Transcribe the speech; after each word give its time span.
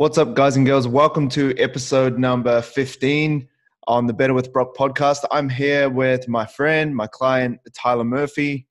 What's 0.00 0.16
up, 0.16 0.32
guys 0.32 0.56
and 0.56 0.64
girls? 0.64 0.88
Welcome 0.88 1.28
to 1.28 1.54
episode 1.58 2.18
number 2.18 2.62
15 2.62 3.46
on 3.86 4.06
the 4.06 4.14
Better 4.14 4.32
with 4.32 4.50
Brock 4.50 4.74
podcast. 4.74 5.26
I'm 5.30 5.50
here 5.50 5.90
with 5.90 6.26
my 6.26 6.46
friend, 6.46 6.96
my 6.96 7.06
client, 7.06 7.60
Tyler 7.74 8.04
Murphy. 8.04 8.66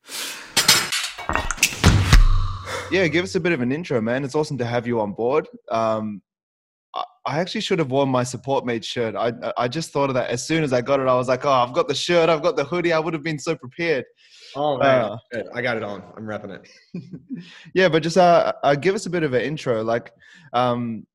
Yeah, 2.90 3.08
give 3.10 3.24
us 3.24 3.36
a 3.36 3.40
bit 3.40 3.52
of 3.52 3.62
an 3.62 3.72
intro, 3.72 4.02
man. 4.02 4.24
It's 4.26 4.34
awesome 4.34 4.58
to 4.58 4.66
have 4.66 4.88
you 4.88 5.00
on 5.02 5.14
board. 5.14 5.48
Um, 5.70 6.24
I 6.96 7.40
actually 7.40 7.62
should 7.62 7.78
have 7.78 7.92
worn 7.92 8.10
my 8.10 8.24
support 8.24 8.66
mate 8.66 8.84
shirt. 8.84 9.16
I 9.16 9.32
I 9.56 9.68
just 9.68 9.92
thought 9.92 10.10
of 10.10 10.16
that 10.16 10.32
as 10.32 10.48
soon 10.48 10.64
as 10.64 10.74
I 10.74 10.82
got 10.82 11.00
it. 11.00 11.08
I 11.08 11.14
was 11.14 11.28
like, 11.28 11.46
oh, 11.46 11.52
I've 11.52 11.74
got 11.74 11.88
the 11.88 11.94
shirt, 11.94 12.28
I've 12.28 12.42
got 12.42 12.56
the 12.56 12.64
hoodie. 12.64 12.92
I 12.92 12.98
would 12.98 13.14
have 13.14 13.22
been 13.22 13.38
so 13.38 13.56
prepared. 13.56 14.06
Oh 14.56 14.80
man, 14.80 15.12
uh, 15.12 15.18
I 15.54 15.62
got 15.62 15.78
it 15.78 15.84
on. 15.84 16.02
I'm 16.18 16.24
repping 16.24 16.58
it. 16.58 16.68
yeah, 17.76 17.88
but 17.88 18.02
just 18.02 18.18
uh, 18.18 18.54
uh, 18.64 18.74
give 18.74 18.96
us 18.96 19.06
a 19.06 19.12
bit 19.12 19.22
of 19.22 19.34
an 19.34 19.42
intro. 19.42 19.84
Like, 19.84 20.12
um, 20.54 21.06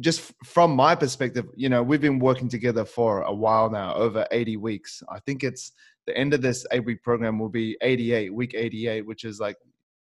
just 0.00 0.32
from 0.44 0.74
my 0.74 0.94
perspective, 0.94 1.46
you 1.56 1.68
know, 1.68 1.82
we've 1.82 2.00
been 2.00 2.18
working 2.18 2.48
together 2.48 2.84
for 2.84 3.22
a 3.22 3.34
while 3.34 3.70
now, 3.70 3.94
over 3.94 4.26
80 4.30 4.56
weeks. 4.56 5.02
I 5.08 5.20
think 5.20 5.44
it's 5.44 5.72
the 6.06 6.16
end 6.16 6.34
of 6.34 6.42
this 6.42 6.66
eight 6.72 6.84
week 6.84 7.02
program 7.02 7.38
will 7.38 7.48
be 7.48 7.76
88, 7.82 8.32
week 8.34 8.54
88, 8.54 9.06
which 9.06 9.24
is 9.24 9.40
like 9.40 9.56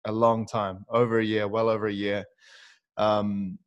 a 0.06 0.12
long 0.12 0.46
time, 0.46 0.86
over 0.90 1.20
a 1.20 1.24
year, 1.24 1.48
well 1.48 1.70
over 1.70 1.88
a 1.88 1.94
year. 1.94 2.26
Um, 2.98 3.58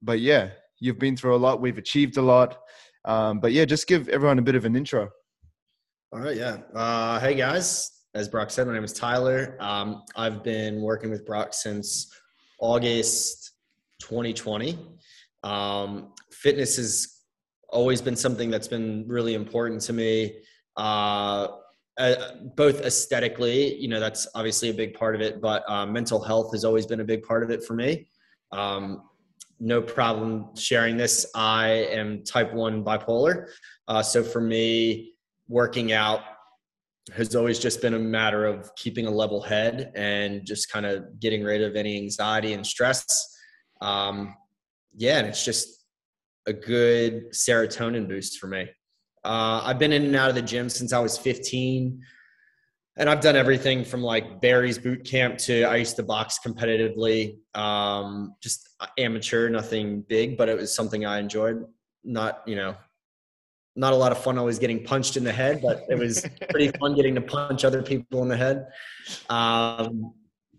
but 0.00 0.20
yeah, 0.20 0.50
you've 0.80 0.98
been 0.98 1.16
through 1.16 1.34
a 1.34 1.38
lot. 1.38 1.60
We've 1.60 1.78
achieved 1.78 2.16
a 2.16 2.22
lot. 2.22 2.58
Um, 3.04 3.40
but 3.40 3.52
yeah, 3.52 3.64
just 3.64 3.86
give 3.86 4.08
everyone 4.08 4.38
a 4.38 4.42
bit 4.42 4.54
of 4.54 4.64
an 4.64 4.76
intro. 4.76 5.10
All 6.12 6.20
right. 6.20 6.36
Yeah. 6.36 6.58
Uh, 6.74 7.18
hey 7.20 7.34
guys, 7.34 7.90
as 8.14 8.28
Brock 8.28 8.50
said, 8.50 8.66
my 8.66 8.74
name 8.74 8.84
is 8.84 8.92
Tyler. 8.92 9.56
Um, 9.60 10.02
I've 10.14 10.42
been 10.42 10.82
working 10.82 11.10
with 11.10 11.24
Brock 11.24 11.54
since 11.54 12.12
August 12.60 13.52
2020. 14.00 14.78
Um, 15.42 16.12
fitness 16.30 16.76
has 16.76 17.22
always 17.68 18.00
been 18.02 18.16
something 18.16 18.50
that's 18.50 18.68
been 18.68 19.04
really 19.08 19.34
important 19.34 19.80
to 19.82 19.92
me. 19.92 20.36
Uh, 20.76 21.48
uh, 21.98 22.14
both 22.56 22.80
aesthetically, 22.80 23.76
you 23.76 23.88
know, 23.88 24.00
that's 24.00 24.26
obviously 24.34 24.70
a 24.70 24.74
big 24.74 24.94
part 24.94 25.14
of 25.14 25.20
it, 25.20 25.40
but 25.40 25.62
uh, 25.68 25.84
mental 25.84 26.22
health 26.22 26.52
has 26.52 26.64
always 26.64 26.86
been 26.86 27.00
a 27.00 27.04
big 27.04 27.22
part 27.22 27.42
of 27.42 27.50
it 27.50 27.64
for 27.64 27.74
me. 27.74 28.06
Um, 28.50 29.02
no 29.60 29.80
problem 29.80 30.56
sharing 30.56 30.96
this. 30.96 31.26
I 31.34 31.68
am 31.68 32.24
type 32.24 32.52
1 32.52 32.82
bipolar. 32.82 33.48
Uh, 33.88 34.02
so 34.02 34.22
for 34.22 34.40
me, 34.40 35.14
working 35.48 35.92
out 35.92 36.22
has 37.14 37.34
always 37.34 37.58
just 37.58 37.82
been 37.82 37.94
a 37.94 37.98
matter 37.98 38.46
of 38.46 38.74
keeping 38.76 39.06
a 39.06 39.10
level 39.10 39.40
head 39.40 39.92
and 39.94 40.46
just 40.46 40.70
kind 40.70 40.86
of 40.86 41.18
getting 41.20 41.42
rid 41.42 41.62
of 41.62 41.76
any 41.76 41.96
anxiety 41.96 42.52
and 42.52 42.66
stress. 42.66 43.36
Um, 43.80 44.34
yeah, 44.94 45.18
and 45.18 45.26
it's 45.26 45.44
just 45.44 45.84
a 46.46 46.52
good 46.52 47.32
serotonin 47.32 48.08
boost 48.08 48.38
for 48.38 48.46
me. 48.46 48.68
Uh, 49.24 49.62
I've 49.64 49.78
been 49.78 49.92
in 49.92 50.04
and 50.04 50.16
out 50.16 50.28
of 50.28 50.34
the 50.34 50.42
gym 50.42 50.68
since 50.68 50.92
I 50.92 50.98
was 50.98 51.16
15, 51.16 52.02
and 52.96 53.08
I've 53.08 53.20
done 53.20 53.36
everything 53.36 53.84
from 53.84 54.02
like 54.02 54.40
Barry's 54.40 54.78
boot 54.78 55.04
camp 55.04 55.38
to 55.38 55.64
I 55.64 55.76
used 55.76 55.96
to 55.96 56.02
box 56.02 56.40
competitively. 56.44 57.36
Um, 57.54 58.34
just 58.42 58.68
amateur, 58.98 59.48
nothing 59.48 60.02
big, 60.08 60.36
but 60.36 60.48
it 60.48 60.56
was 60.58 60.74
something 60.74 61.06
I 61.06 61.18
enjoyed. 61.18 61.64
Not 62.04 62.42
you 62.46 62.56
know, 62.56 62.76
not 63.76 63.92
a 63.92 63.96
lot 63.96 64.12
of 64.12 64.22
fun 64.22 64.36
always 64.38 64.58
getting 64.58 64.84
punched 64.84 65.16
in 65.16 65.24
the 65.24 65.32
head, 65.32 65.62
but 65.62 65.84
it 65.88 65.96
was 65.96 66.26
pretty 66.50 66.68
fun 66.78 66.94
getting 66.94 67.14
to 67.14 67.20
punch 67.20 67.64
other 67.64 67.82
people 67.82 68.22
in 68.22 68.28
the 68.28 68.36
head. 68.36 68.66
Um, 69.30 70.12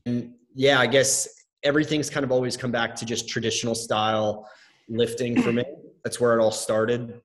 and 0.06 0.34
yeah, 0.56 0.80
I 0.80 0.88
guess 0.88 1.28
everything's 1.64 2.09
kind 2.09 2.23
of 2.23 2.31
always 2.31 2.58
come 2.58 2.72
back 2.72 2.95
to 2.95 3.06
just 3.06 3.28
traditional 3.30 3.75
style 3.75 4.50
lifting 4.89 5.42
for 5.42 5.52
me. 5.52 5.64
That's 6.03 6.20
where 6.20 6.38
it 6.38 6.42
all 6.42 6.52
started. 6.52 7.22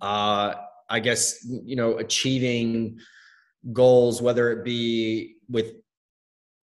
Uh, 0.00 0.54
I 0.88 1.00
guess, 1.00 1.44
you 1.44 1.76
know, 1.76 1.98
achieving 1.98 2.98
goals, 3.72 4.22
whether 4.22 4.50
it 4.50 4.64
be 4.64 5.36
with, 5.48 5.74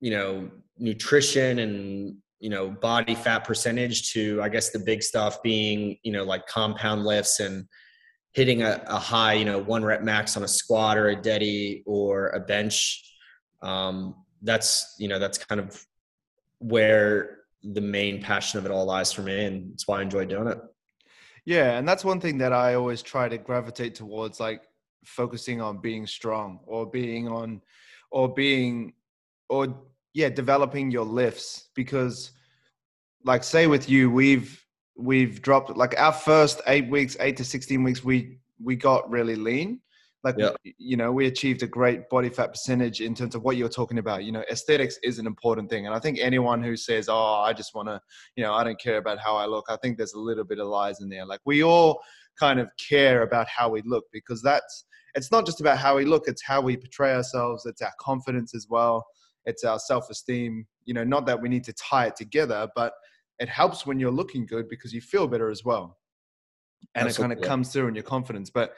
you 0.02 0.12
know, 0.12 0.50
nutrition 0.80 1.60
and, 1.60 2.18
you 2.40 2.50
know, 2.50 2.70
body 2.70 3.16
fat 3.16 3.40
percentage 3.46 4.12
to, 4.14 4.42
I 4.42 4.50
guess, 4.50 4.72
the 4.72 4.80
big 4.80 5.02
stuff 5.04 5.42
being, 5.44 5.98
you 6.04 6.12
know, 6.12 6.24
like 6.24 6.46
compound 6.48 7.06
lifts 7.06 7.40
and 7.40 7.68
hitting 8.34 8.64
a, 8.64 8.84
a 8.88 9.00
high, 9.00 9.34
you 9.34 9.46
know, 9.46 9.60
one 9.60 9.84
rep 9.86 10.02
max 10.02 10.36
on 10.36 10.44
a 10.44 10.48
squat 10.48 10.98
or 10.98 11.10
a 11.10 11.16
deady 11.16 11.84
or 11.86 12.30
a 12.30 12.40
bench. 12.40 13.04
Um, 13.62 14.16
that's, 14.42 14.96
you 15.00 15.08
know, 15.08 15.20
that's 15.20 15.38
kind 15.38 15.62
of 15.62 15.84
where 16.60 17.38
the 17.64 17.82
main 17.82 18.22
passion 18.22 18.60
of 18.60 18.66
it 18.66 18.72
all 18.72 18.86
lies 18.86 19.12
for 19.12 19.22
me, 19.22 19.46
and 19.46 19.72
it's 19.74 19.88
why 19.88 20.00
I 20.00 20.02
enjoy 20.04 20.26
doing 20.26 20.48
it. 20.48 20.60
Yeah, 21.46 21.78
and 21.78 21.88
that's 21.88 22.04
one 22.04 22.20
thing 22.20 22.38
that 22.40 22.54
I 22.54 22.74
always 22.74 23.02
try 23.02 23.30
to 23.30 23.38
gravitate 23.38 23.96
towards, 23.96 24.40
like 24.40 24.64
focusing 25.06 25.62
on 25.62 25.80
being 25.80 26.06
strong 26.06 26.60
or 26.66 26.86
being 26.86 27.28
on, 27.28 27.62
or 28.12 28.34
being, 28.34 28.94
or 29.50 29.82
yeah, 30.14 30.30
developing 30.30 30.92
your 30.92 31.06
lifts 31.06 31.70
because, 31.76 32.32
like, 33.24 33.44
say 33.44 33.68
with 33.68 33.90
you, 33.90 34.12
we've 34.12 34.64
we've 34.98 35.42
dropped 35.42 35.76
like 35.78 35.98
our 36.00 36.12
first 36.12 36.62
eight 36.68 36.90
weeks, 36.90 37.16
eight 37.20 37.38
to 37.38 37.46
sixteen 37.46 37.84
weeks, 37.84 38.04
we 38.04 38.40
we 38.62 38.76
got 38.76 39.10
really 39.10 39.36
lean, 39.36 39.80
like 40.24 40.36
yeah. 40.38 40.52
you 40.78 40.98
know 40.98 41.12
we 41.12 41.28
achieved 41.28 41.64
a 41.64 41.68
great 41.68 42.10
body 42.10 42.30
fat 42.30 42.52
percentage 42.52 43.02
in 43.02 43.14
terms 43.14 43.36
of 43.36 43.44
what 43.44 43.58
you're 43.58 43.70
talking 43.70 44.00
about. 44.00 44.24
You 44.24 44.32
know 44.32 44.44
aesthetics 44.52 44.98
is 45.04 45.20
an 45.20 45.28
important 45.28 45.70
thing 45.70 45.86
and 45.86 45.96
i 45.96 46.00
think 46.00 46.20
anyone 46.20 46.64
who 46.64 46.76
says 46.76 47.08
oh 47.10 47.42
i 47.46 47.54
just 47.54 47.76
want 47.76 47.88
to 47.88 48.02
you 48.36 48.44
know 48.44 48.54
i 48.54 48.64
don't 48.64 48.80
care 48.80 48.98
about 48.98 49.20
how 49.20 49.36
i 49.36 49.46
look 49.46 49.66
i 49.70 49.78
think 49.78 49.98
there's 49.98 50.14
a 50.14 50.20
little 50.20 50.44
bit 50.44 50.60
of 50.60 50.68
lies 50.68 51.02
in 51.02 51.10
there. 51.10 51.26
Like 51.26 51.42
we 51.46 51.64
all 51.64 52.02
kind 52.40 52.60
of 52.60 52.70
care 52.90 53.24
about 53.24 53.48
how 53.48 53.70
we 53.70 53.82
look 53.84 54.06
because 54.12 54.42
that's 54.42 54.86
it's 55.16 55.32
not 55.32 55.46
just 55.46 55.62
about 55.62 55.78
how 55.78 55.96
we 55.96 56.06
look 56.06 56.28
it's 56.28 56.44
how 56.44 56.62
we 56.62 56.78
portray 56.78 57.14
ourselves 57.14 57.66
it's 57.66 57.82
our 57.82 57.94
confidence 58.00 58.54
as 58.54 58.68
well 58.70 59.06
it's 59.46 59.64
our 59.64 59.80
self-esteem. 59.80 60.66
You 60.86 60.94
know 60.94 61.04
not 61.04 61.26
that 61.28 61.42
we 61.42 61.50
need 61.50 61.64
to 61.66 61.74
tie 61.74 62.08
it 62.08 62.16
together 62.16 62.68
but 62.76 62.94
it 63.40 63.50
helps 63.50 63.86
when 63.86 64.00
you're 64.00 64.12
looking 64.12 64.46
good 64.46 64.68
because 64.70 64.94
you 64.94 65.02
feel 65.02 65.28
better 65.28 65.50
as 65.50 65.64
well. 65.64 65.98
And 66.96 67.08
Absolutely. 67.08 67.34
it 67.34 67.36
kind 67.36 67.44
of 67.46 67.50
comes 67.50 67.74
through 67.74 67.88
in 67.88 67.96
your 67.96 68.04
confidence. 68.04 68.50
But 68.50 68.74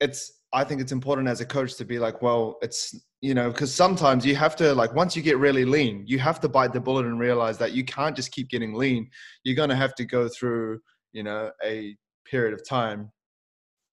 it's 0.00 0.40
I 0.52 0.64
think 0.64 0.80
it's 0.80 0.92
important 0.92 1.28
as 1.28 1.40
a 1.40 1.46
coach 1.46 1.76
to 1.76 1.84
be 1.84 1.98
like, 1.98 2.22
well, 2.22 2.58
it's 2.62 2.94
you 3.20 3.34
know, 3.34 3.50
because 3.50 3.72
sometimes 3.72 4.24
you 4.24 4.34
have 4.34 4.56
to 4.56 4.74
like 4.74 4.94
once 4.94 5.14
you 5.14 5.22
get 5.22 5.38
really 5.38 5.64
lean, 5.64 6.04
you 6.06 6.18
have 6.18 6.40
to 6.40 6.48
bite 6.48 6.72
the 6.72 6.80
bullet 6.80 7.06
and 7.06 7.20
realize 7.20 7.58
that 7.58 7.72
you 7.72 7.84
can't 7.84 8.16
just 8.16 8.32
keep 8.32 8.48
getting 8.48 8.74
lean. 8.74 9.08
You're 9.44 9.56
gonna 9.56 9.76
have 9.76 9.94
to 9.96 10.04
go 10.04 10.28
through, 10.28 10.80
you 11.12 11.22
know, 11.22 11.50
a 11.64 11.96
period 12.24 12.54
of 12.54 12.66
time 12.66 13.12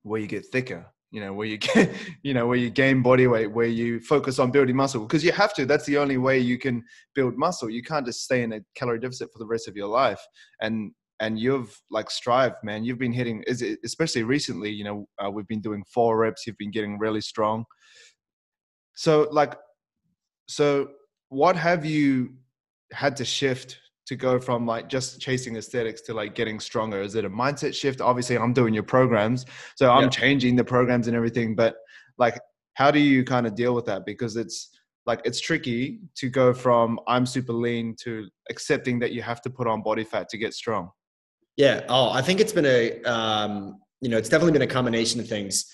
where 0.04 0.22
you 0.22 0.28
get 0.28 0.46
thicker, 0.46 0.86
you 1.12 1.20
know, 1.20 1.34
where 1.34 1.48
you 1.48 1.58
get, 1.58 1.94
you 2.24 2.34
know, 2.34 2.48
where 2.48 2.58
you 2.58 2.70
gain 2.70 3.02
body 3.02 3.28
weight, 3.28 3.52
where 3.52 3.68
you 3.68 4.00
focus 4.00 4.40
on 4.40 4.50
building 4.50 4.76
muscle 4.76 5.02
because 5.02 5.24
you 5.24 5.34
have 5.34 5.54
to. 5.56 5.66
That's 5.66 5.86
the 5.86 5.98
only 5.98 6.18
way 6.18 6.40
you 6.40 6.58
can 6.58 6.84
build 7.14 7.38
muscle. 7.38 7.70
You 7.70 7.84
can't 7.84 8.06
just 8.06 8.24
stay 8.24 8.44
in 8.44 8.54
a 8.54 8.62
calorie 8.76 9.00
deficit 9.00 9.32
for 9.34 9.40
the 9.40 9.48
rest 9.48 9.68
of 9.68 9.76
your 9.76 9.88
life. 9.88 10.22
And 10.62 10.92
and 11.20 11.40
you've 11.40 11.80
like 11.92 12.10
strived 12.10 12.58
man. 12.64 12.84
You've 12.84 13.00
been 13.00 13.14
hitting 13.14 13.44
especially 13.84 14.24
recently 14.24 14.72
you 14.72 14.84
know 14.84 15.08
uh, 15.24 15.30
we've 15.30 15.48
been 15.48 15.62
doing 15.62 15.84
four 15.94 16.18
reps 16.18 16.46
you've 16.46 16.58
been 16.58 16.72
getting 16.72 16.98
really 16.98 17.22
strong. 17.22 17.66
So 18.96 19.28
like 19.32 19.56
so 20.48 20.90
what 21.30 21.56
have 21.56 21.86
you 21.86 22.34
had 22.94 23.16
to 23.18 23.26
shift 23.26 23.80
to 24.06 24.16
go 24.16 24.40
from 24.40 24.66
like 24.66 24.88
just 24.88 25.20
chasing 25.20 25.58
aesthetics 25.58 26.02
to 26.02 26.14
like 26.14 26.36
getting 26.36 26.60
stronger? 26.60 27.02
Is 27.02 27.16
it 27.16 27.26
a 27.26 27.30
mindset 27.30 27.74
shift? 27.74 28.02
Obviously 28.02 28.38
i'm 28.38 28.54
doing 28.54 28.74
your 28.74 28.84
programs 28.84 29.46
so 29.76 29.92
i'm 29.92 30.10
changing 30.10 30.56
the 30.56 30.64
programs 30.64 31.08
and 31.08 31.16
everything 31.16 31.56
but 31.56 31.76
like 32.18 32.40
how 32.76 32.92
do 32.92 33.00
you 33.00 33.24
kind 33.24 33.48
of 33.48 33.56
deal 33.56 33.74
with 33.74 33.86
that? 33.86 34.06
Because 34.06 34.36
it's 34.36 34.70
like 35.08 35.22
it's 35.24 35.40
tricky 35.40 36.02
to 36.16 36.30
go 36.30 36.54
from 36.54 37.00
i'm 37.08 37.26
super 37.26 37.54
lean 37.54 37.96
to 37.98 38.28
accepting 38.52 39.00
that 39.00 39.14
you 39.14 39.22
have 39.22 39.42
to 39.42 39.50
put 39.50 39.66
on 39.66 39.82
body 39.82 40.04
fat 40.04 40.30
to 40.30 40.38
get 40.38 40.54
strong 40.54 40.92
yeah. 41.58 41.84
Oh, 41.90 42.12
I 42.12 42.22
think 42.22 42.40
it's 42.40 42.54
been 42.54 42.66
a, 42.66 43.02
um, 43.04 43.80
you 44.00 44.10
know, 44.10 44.18
it's 44.18 44.30
definitely 44.30 44.54
been 44.54 44.62
a 44.62 44.68
combination 44.68 45.20
of 45.20 45.28
things. 45.28 45.66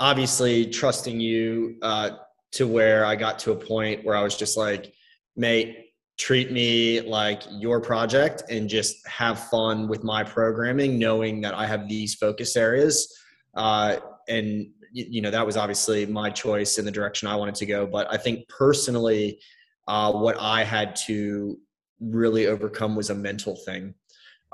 Obviously, 0.00 0.66
trusting 0.66 1.20
you 1.20 1.76
uh, 1.82 2.10
to 2.52 2.66
where 2.66 3.04
I 3.04 3.14
got 3.14 3.38
to 3.40 3.52
a 3.52 3.56
point 3.56 4.04
where 4.04 4.16
I 4.16 4.22
was 4.22 4.36
just 4.36 4.56
like, 4.56 4.92
mate, 5.36 5.92
treat 6.18 6.50
me 6.52 7.00
like 7.00 7.42
your 7.50 7.80
project 7.80 8.42
and 8.50 8.68
just 8.68 9.06
have 9.06 9.38
fun 9.50 9.88
with 9.88 10.04
my 10.04 10.24
programming, 10.24 10.98
knowing 10.98 11.40
that 11.42 11.54
I 11.54 11.66
have 11.66 11.88
these 11.88 12.14
focus 12.14 12.56
areas. 12.56 13.12
Uh, 13.56 13.96
and, 14.28 14.66
you 14.92 15.20
know, 15.20 15.30
that 15.30 15.46
was 15.46 15.56
obviously 15.56 16.06
my 16.06 16.30
choice 16.30 16.78
in 16.78 16.84
the 16.84 16.90
direction 16.90 17.28
I 17.28 17.36
wanted 17.36 17.54
to 17.56 17.66
go. 17.66 17.86
But 17.86 18.12
I 18.12 18.16
think 18.16 18.48
personally, 18.48 19.40
uh, 19.86 20.12
what 20.12 20.36
I 20.40 20.64
had 20.64 20.96
to 21.06 21.58
really 22.00 22.46
overcome 22.46 22.96
was 22.96 23.10
a 23.10 23.14
mental 23.14 23.56
thing. 23.56 23.94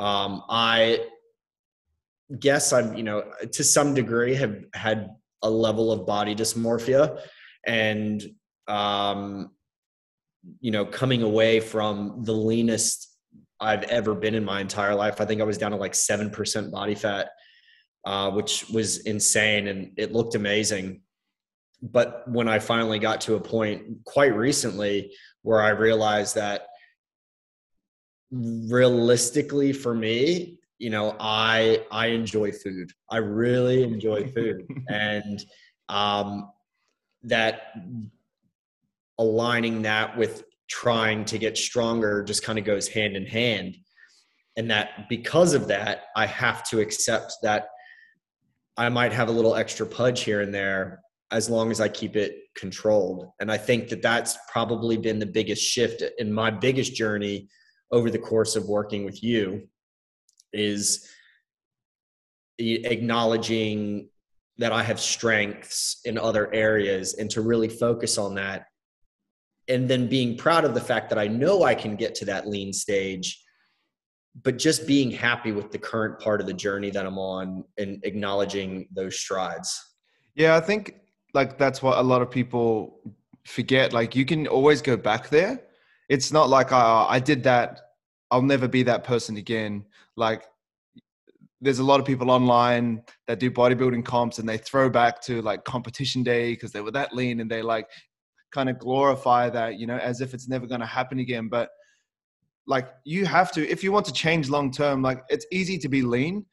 Um, 0.01 0.43
I 0.49 1.05
guess 2.39 2.73
I'm, 2.73 2.95
you 2.95 3.03
know, 3.03 3.23
to 3.53 3.63
some 3.63 3.93
degree 3.93 4.35
have 4.35 4.65
had 4.73 5.11
a 5.43 5.51
level 5.51 5.93
of 5.93 6.07
body 6.07 6.35
dysmorphia 6.35 7.21
and, 7.67 8.23
um, 8.67 9.51
you 10.61 10.71
know, 10.71 10.87
coming 10.87 11.23
away 11.23 11.61
from 11.61 12.25
the 12.25 12.33
leanest 12.33 13.15
I've 13.61 13.83
ever 13.85 14.15
been 14.15 14.35
in 14.35 14.45
my 14.45 14.63
entire 14.63 14.95
life. 14.95 15.21
I 15.21 15.27
think 15.27 15.43
I 15.43 15.45
was 15.45 15.59
down 15.59 15.73
to 15.73 15.77
like 15.77 15.93
7% 15.93 16.71
body 16.71 16.95
fat, 16.95 17.29
uh, 18.07 18.31
which 18.31 18.71
was 18.71 19.01
insane 19.01 19.69
and 19.69 19.93
it 19.99 20.13
looked 20.13 20.35
amazing. 20.35 21.03
But 21.83 22.25
when 22.27 22.49
I 22.49 22.59
finally 22.59 22.99
got 22.99 23.21
to 23.23 23.35
a 23.35 23.41
point 23.41 24.03
quite 24.07 24.35
recently 24.35 25.13
where 25.43 25.61
I 25.61 25.71
realized 25.71 26.37
that 26.37 26.63
realistically 28.31 29.73
for 29.73 29.95
me, 29.95 30.59
you 30.79 30.91
know, 30.91 31.17
I 31.21 31.85
I 31.91 32.07
enjoy 32.09 32.53
food. 32.53 32.93
I 33.11 33.19
really 33.19 33.83
enjoy 33.83 34.29
food. 34.29 34.67
and 34.89 35.45
um 35.89 36.51
that 37.23 37.75
aligning 39.19 39.83
that 39.83 40.17
with 40.17 40.45
trying 40.69 41.25
to 41.27 41.37
get 41.37 41.59
stronger 41.59 42.23
just 42.23 42.43
kind 42.43 42.59
of 42.59 42.65
goes 42.65 42.89
hand 42.89 43.17
in 43.17 43.27
hand 43.27 43.77
and 44.57 44.71
that 44.71 45.09
because 45.09 45.53
of 45.53 45.67
that 45.69 46.05
i 46.17 46.25
have 46.25 46.63
to 46.63 46.81
accept 46.81 47.35
that 47.43 47.69
i 48.77 48.89
might 48.89 49.13
have 49.13 49.29
a 49.29 49.33
little 49.33 49.57
extra 49.57 49.85
pudge 49.85 50.23
here 50.23 50.41
and 50.41 50.55
there 50.55 51.01
as 51.33 51.51
long 51.51 51.71
as 51.71 51.81
i 51.81 51.89
keep 51.89 52.17
it 52.17 52.37
controlled 52.55 53.27
and 53.41 53.51
i 53.51 53.59
think 53.59 53.89
that 53.89 54.01
that's 54.01 54.39
probably 54.51 54.97
been 54.97 55.19
the 55.19 55.27
biggest 55.27 55.63
shift 55.63 56.03
in 56.19 56.33
my 56.33 56.51
biggest 56.51 56.95
journey 56.95 57.49
over 57.93 58.11
the 58.11 58.19
course 58.19 58.57
of 58.57 58.69
working 58.69 59.05
with 59.05 59.23
you 59.23 59.69
is 60.53 61.09
acknowledging 62.59 64.09
that 64.59 64.73
I 64.73 64.83
have 64.83 65.01
strengths 65.01 66.01
in 66.05 66.19
other 66.19 66.53
areas 66.53 67.15
and 67.15 67.31
to 67.31 67.41
really 67.41 67.69
focus 67.69 68.19
on 68.19 68.35
that. 68.35 68.67
And 69.69 69.89
then 69.89 70.09
being 70.09 70.37
proud 70.37 70.65
of 70.65 70.75
the 70.75 70.81
fact 70.81 71.09
that 71.11 71.19
I 71.19 71.29
know 71.29 71.63
I 71.63 71.75
can 71.75 71.97
get 71.97 72.15
to 72.17 72.25
that 72.27 72.47
lean 72.47 72.73
stage, 72.73 73.43
but 74.43 74.59
just 74.59 74.87
being 74.87 75.11
happy 75.11 75.53
with 75.53 75.71
the 75.71 75.79
current 75.79 76.19
part 76.19 76.41
of 76.41 76.47
the 76.47 76.53
journey 76.53 76.91
that 76.91 77.07
I'm 77.07 77.19
on 77.19 77.65
and 77.79 78.05
acknowledging 78.05 78.89
those 78.93 79.19
strides. 79.19 79.83
Yeah, 80.35 80.57
I 80.57 80.61
think 80.61 80.97
like 81.35 81.57
that's 81.57 81.83
what 81.83 81.99
a 81.99 82.03
lot 82.03 82.23
of 82.23 82.31
people 82.31 83.01
forget. 83.47 83.93
Like 83.93 84.15
you 84.15 84.25
can 84.25 84.47
always 84.47 84.83
go 84.83 84.97
back 84.97 85.31
there. 85.31 85.63
It's 86.11 86.33
not 86.33 86.51
like 86.51 86.73
uh, 86.73 87.07
I 87.07 87.21
did 87.21 87.45
that. 87.45 87.81
I'll 88.33 88.43
never 88.43 88.67
be 88.67 88.83
that 88.83 89.05
person 89.05 89.37
again. 89.37 89.87
Like 90.17 90.45
there's 91.61 91.79
a 91.79 91.85
lot 91.85 92.01
of 92.01 92.07
people 92.07 92.33
online 92.33 93.03
that 93.29 93.39
do 93.39 93.49
bodybuilding 93.49 94.05
comps 94.05 94.41
and 94.41 94.49
they 94.49 94.59
throw 94.59 94.91
back 94.91 95.23
to 95.23 95.41
like 95.43 95.63
competition 95.65 96.25
day 96.25 96.53
because 96.53 96.73
they 96.73 96.81
were 96.81 96.91
that 96.91 97.15
lean 97.15 97.41
and 97.41 97.49
they 97.49 97.63
like 97.63 97.89
kind 98.51 98.69
of 98.69 98.79
glorify 98.79 99.49
that 99.49 99.79
you 99.79 99.87
know 99.87 99.99
as 99.99 100.21
if 100.21 100.35
it's 100.35 100.49
never 100.49 100.67
going 100.67 100.81
to 100.81 100.87
happen 100.87 101.21
again 101.21 101.49
but 101.49 101.69
like 102.67 102.89
you 103.05 103.25
have 103.27 103.53
to 103.53 103.69
if 103.69 103.85
you 103.85 103.93
want 103.93 104.05
to 104.07 104.13
change 104.13 104.49
long 104.49 104.71
term 104.71 105.03
like 105.03 105.23
it's 105.29 105.47
easy 105.53 105.79
to 105.79 105.89
be 105.89 106.03
lean 106.03 106.45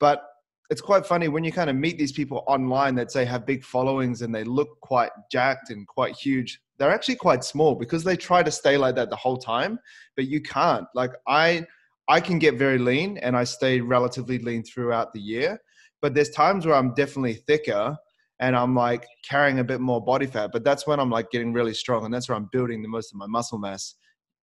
but 0.00 0.22
it's 0.70 0.80
quite 0.80 1.04
funny 1.04 1.28
when 1.28 1.44
you 1.44 1.52
kind 1.52 1.68
of 1.68 1.76
meet 1.76 1.98
these 1.98 2.12
people 2.12 2.44
online 2.46 2.94
that 2.94 3.10
say 3.10 3.24
have 3.24 3.44
big 3.44 3.62
followings 3.62 4.22
and 4.22 4.34
they 4.34 4.44
look 4.44 4.80
quite 4.80 5.10
jacked 5.30 5.70
and 5.70 5.86
quite 5.86 6.14
huge 6.14 6.60
they're 6.78 6.92
actually 6.92 7.16
quite 7.16 7.44
small 7.44 7.74
because 7.74 8.04
they 8.04 8.16
try 8.16 8.42
to 8.42 8.50
stay 8.50 8.76
like 8.76 8.94
that 8.94 9.10
the 9.10 9.16
whole 9.16 9.36
time 9.36 9.78
but 10.16 10.26
you 10.26 10.40
can't 10.40 10.86
like 10.94 11.12
i 11.28 11.64
I 12.08 12.20
can 12.20 12.38
get 12.38 12.56
very 12.56 12.78
lean 12.78 13.18
and 13.18 13.36
I 13.36 13.44
stay 13.44 13.80
relatively 13.80 14.38
lean 14.38 14.62
throughout 14.62 15.12
the 15.12 15.20
year. 15.20 15.58
But 16.02 16.14
there's 16.14 16.30
times 16.30 16.66
where 16.66 16.74
I'm 16.74 16.92
definitely 16.94 17.34
thicker 17.34 17.96
and 18.40 18.54
I'm 18.54 18.74
like 18.74 19.06
carrying 19.28 19.60
a 19.60 19.64
bit 19.64 19.80
more 19.80 20.04
body 20.04 20.26
fat. 20.26 20.50
But 20.52 20.64
that's 20.64 20.86
when 20.86 21.00
I'm 21.00 21.10
like 21.10 21.30
getting 21.30 21.52
really 21.52 21.72
strong 21.72 22.04
and 22.04 22.12
that's 22.12 22.28
where 22.28 22.36
I'm 22.36 22.48
building 22.52 22.82
the 22.82 22.88
most 22.88 23.12
of 23.12 23.18
my 23.18 23.26
muscle 23.26 23.58
mass. 23.58 23.94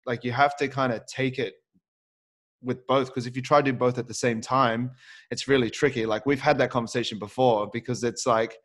Like 0.06 0.24
you 0.24 0.32
have 0.32 0.56
to 0.56 0.68
kind 0.68 0.92
of 0.92 1.04
take 1.06 1.38
it 1.38 1.54
with 2.62 2.86
both 2.86 3.08
because 3.08 3.26
if 3.26 3.36
you 3.36 3.42
try 3.42 3.60
to 3.60 3.72
do 3.72 3.76
both 3.76 3.98
at 3.98 4.08
the 4.08 4.14
same 4.14 4.40
time, 4.40 4.90
it's 5.30 5.48
really 5.48 5.68
tricky. 5.68 6.06
Like 6.06 6.24
we've 6.24 6.40
had 6.40 6.56
that 6.58 6.70
conversation 6.70 7.18
before 7.18 7.68
because 7.72 8.04
it's 8.04 8.26
like 8.26 8.56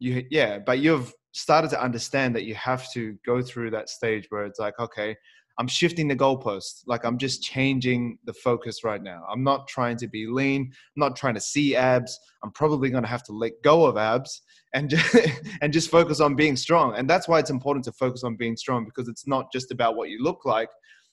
you 0.00 0.26
yeah, 0.30 0.58
but 0.58 0.80
you've 0.80 1.12
started 1.32 1.70
to 1.70 1.82
understand 1.82 2.34
that 2.34 2.44
you 2.44 2.54
have 2.54 2.90
to 2.92 3.16
go 3.24 3.42
through 3.42 3.70
that 3.70 3.88
stage 3.88 4.26
where 4.30 4.44
it's 4.44 4.58
like, 4.58 4.78
okay, 4.78 5.16
I'm 5.58 5.66
shifting 5.66 6.06
the 6.06 6.16
goalpost. 6.16 6.82
Like 6.86 7.04
I'm 7.04 7.18
just 7.18 7.42
changing 7.42 8.18
the 8.24 8.32
focus 8.32 8.84
right 8.84 9.02
now. 9.02 9.24
I'm 9.30 9.42
not 9.42 9.66
trying 9.66 9.96
to 9.98 10.06
be 10.06 10.26
lean. 10.26 10.62
I'm 10.62 11.00
not 11.00 11.16
trying 11.16 11.34
to 11.34 11.40
see 11.40 11.74
abs. 11.74 12.18
I'm 12.44 12.52
probably 12.52 12.90
going 12.90 13.02
to 13.02 13.08
have 13.08 13.24
to 13.24 13.32
let 13.32 13.52
go 13.64 13.84
of 13.84 13.96
abs 13.96 14.40
and 14.72 14.88
just, 14.88 15.16
and 15.60 15.72
just 15.72 15.90
focus 15.90 16.20
on 16.20 16.36
being 16.36 16.54
strong. 16.54 16.94
And 16.94 17.10
that's 17.10 17.26
why 17.26 17.40
it's 17.40 17.50
important 17.50 17.84
to 17.86 17.92
focus 17.92 18.22
on 18.22 18.36
being 18.36 18.56
strong 18.56 18.84
because 18.84 19.08
it's 19.08 19.26
not 19.26 19.52
just 19.52 19.72
about 19.72 19.96
what 19.96 20.10
you 20.10 20.22
look 20.22 20.44
like. 20.44 20.68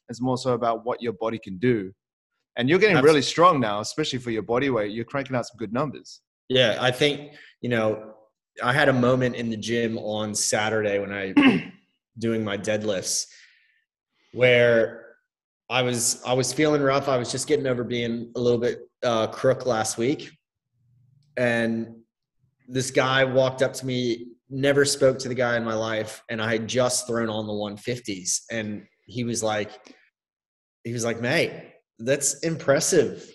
It's 0.10 0.22
more 0.22 0.38
so 0.38 0.54
about 0.54 0.86
what 0.86 1.02
your 1.02 1.14
body 1.14 1.40
can 1.44 1.58
do. 1.58 1.92
And 2.56 2.70
you're 2.70 2.80
getting 2.80 2.98
Absolutely. 2.98 3.16
really 3.16 3.22
strong 3.24 3.60
now, 3.60 3.80
especially 3.80 4.20
for 4.20 4.30
your 4.30 4.44
body 4.44 4.70
weight. 4.70 4.92
You're 4.92 5.06
cranking 5.06 5.36
out 5.36 5.48
some 5.48 5.58
good 5.58 5.74
numbers. 5.74 6.22
Yeah, 6.50 6.78
I 6.80 6.92
think, 6.92 7.34
you 7.62 7.70
know, 7.70 8.15
I 8.64 8.74
had 8.74 8.90
a 8.90 8.94
moment 8.94 9.36
in 9.36 9.50
the 9.50 9.58
gym 9.58 9.98
on 9.98 10.34
Saturday 10.34 11.00
when 11.00 11.12
I 11.12 11.72
doing 12.18 12.44
my 12.44 12.58
deadlifts 12.58 13.28
where 14.34 15.06
I 15.70 15.82
was 15.82 16.22
I 16.26 16.34
was 16.34 16.54
feeling 16.54 16.82
rough. 16.82 17.08
I 17.08 17.18
was 17.18 17.32
just 17.32 17.48
getting 17.48 17.66
over 17.66 17.84
being 17.84 18.32
a 18.36 18.40
little 18.40 18.60
bit 18.60 18.82
uh, 19.04 19.28
crook 19.28 19.66
last 19.66 19.98
week, 19.98 20.32
and 21.38 21.96
this 22.68 22.92
guy 22.92 23.24
walked 23.24 23.62
up 23.62 23.74
to 23.74 23.86
me. 23.86 24.28
Never 24.48 24.86
spoke 24.86 25.18
to 25.20 25.28
the 25.28 25.34
guy 25.34 25.58
in 25.58 25.64
my 25.64 25.74
life, 25.74 26.24
and 26.30 26.40
I 26.40 26.52
had 26.52 26.68
just 26.68 27.08
thrown 27.08 27.30
on 27.30 27.48
the 27.48 27.54
150s, 27.54 28.42
and 28.52 28.86
he 29.08 29.24
was 29.24 29.42
like, 29.42 29.72
he 30.84 30.94
was 30.94 31.04
like, 31.04 31.20
mate, 31.20 31.52
that's 31.98 32.40
impressive, 32.42 33.28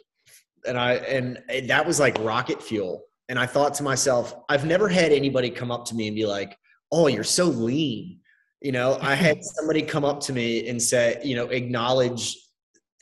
and 0.64 0.78
I 0.78 0.94
and 0.94 1.42
that 1.68 1.84
was 1.84 1.98
like 1.98 2.16
rocket 2.20 2.62
fuel. 2.62 3.02
And 3.30 3.38
I 3.38 3.46
thought 3.46 3.74
to 3.74 3.84
myself, 3.84 4.34
I've 4.48 4.66
never 4.66 4.88
had 4.88 5.12
anybody 5.12 5.48
come 5.48 5.70
up 5.70 5.86
to 5.86 5.94
me 5.94 6.08
and 6.08 6.16
be 6.16 6.26
like, 6.26 6.58
"Oh, 6.90 7.06
you're 7.06 7.24
so 7.24 7.44
lean." 7.46 8.18
You 8.60 8.72
know, 8.72 8.98
I 9.00 9.14
had 9.14 9.42
somebody 9.56 9.82
come 9.82 10.04
up 10.04 10.20
to 10.22 10.32
me 10.32 10.68
and 10.68 10.82
say, 10.82 11.20
you 11.24 11.36
know, 11.36 11.46
acknowledge 11.46 12.36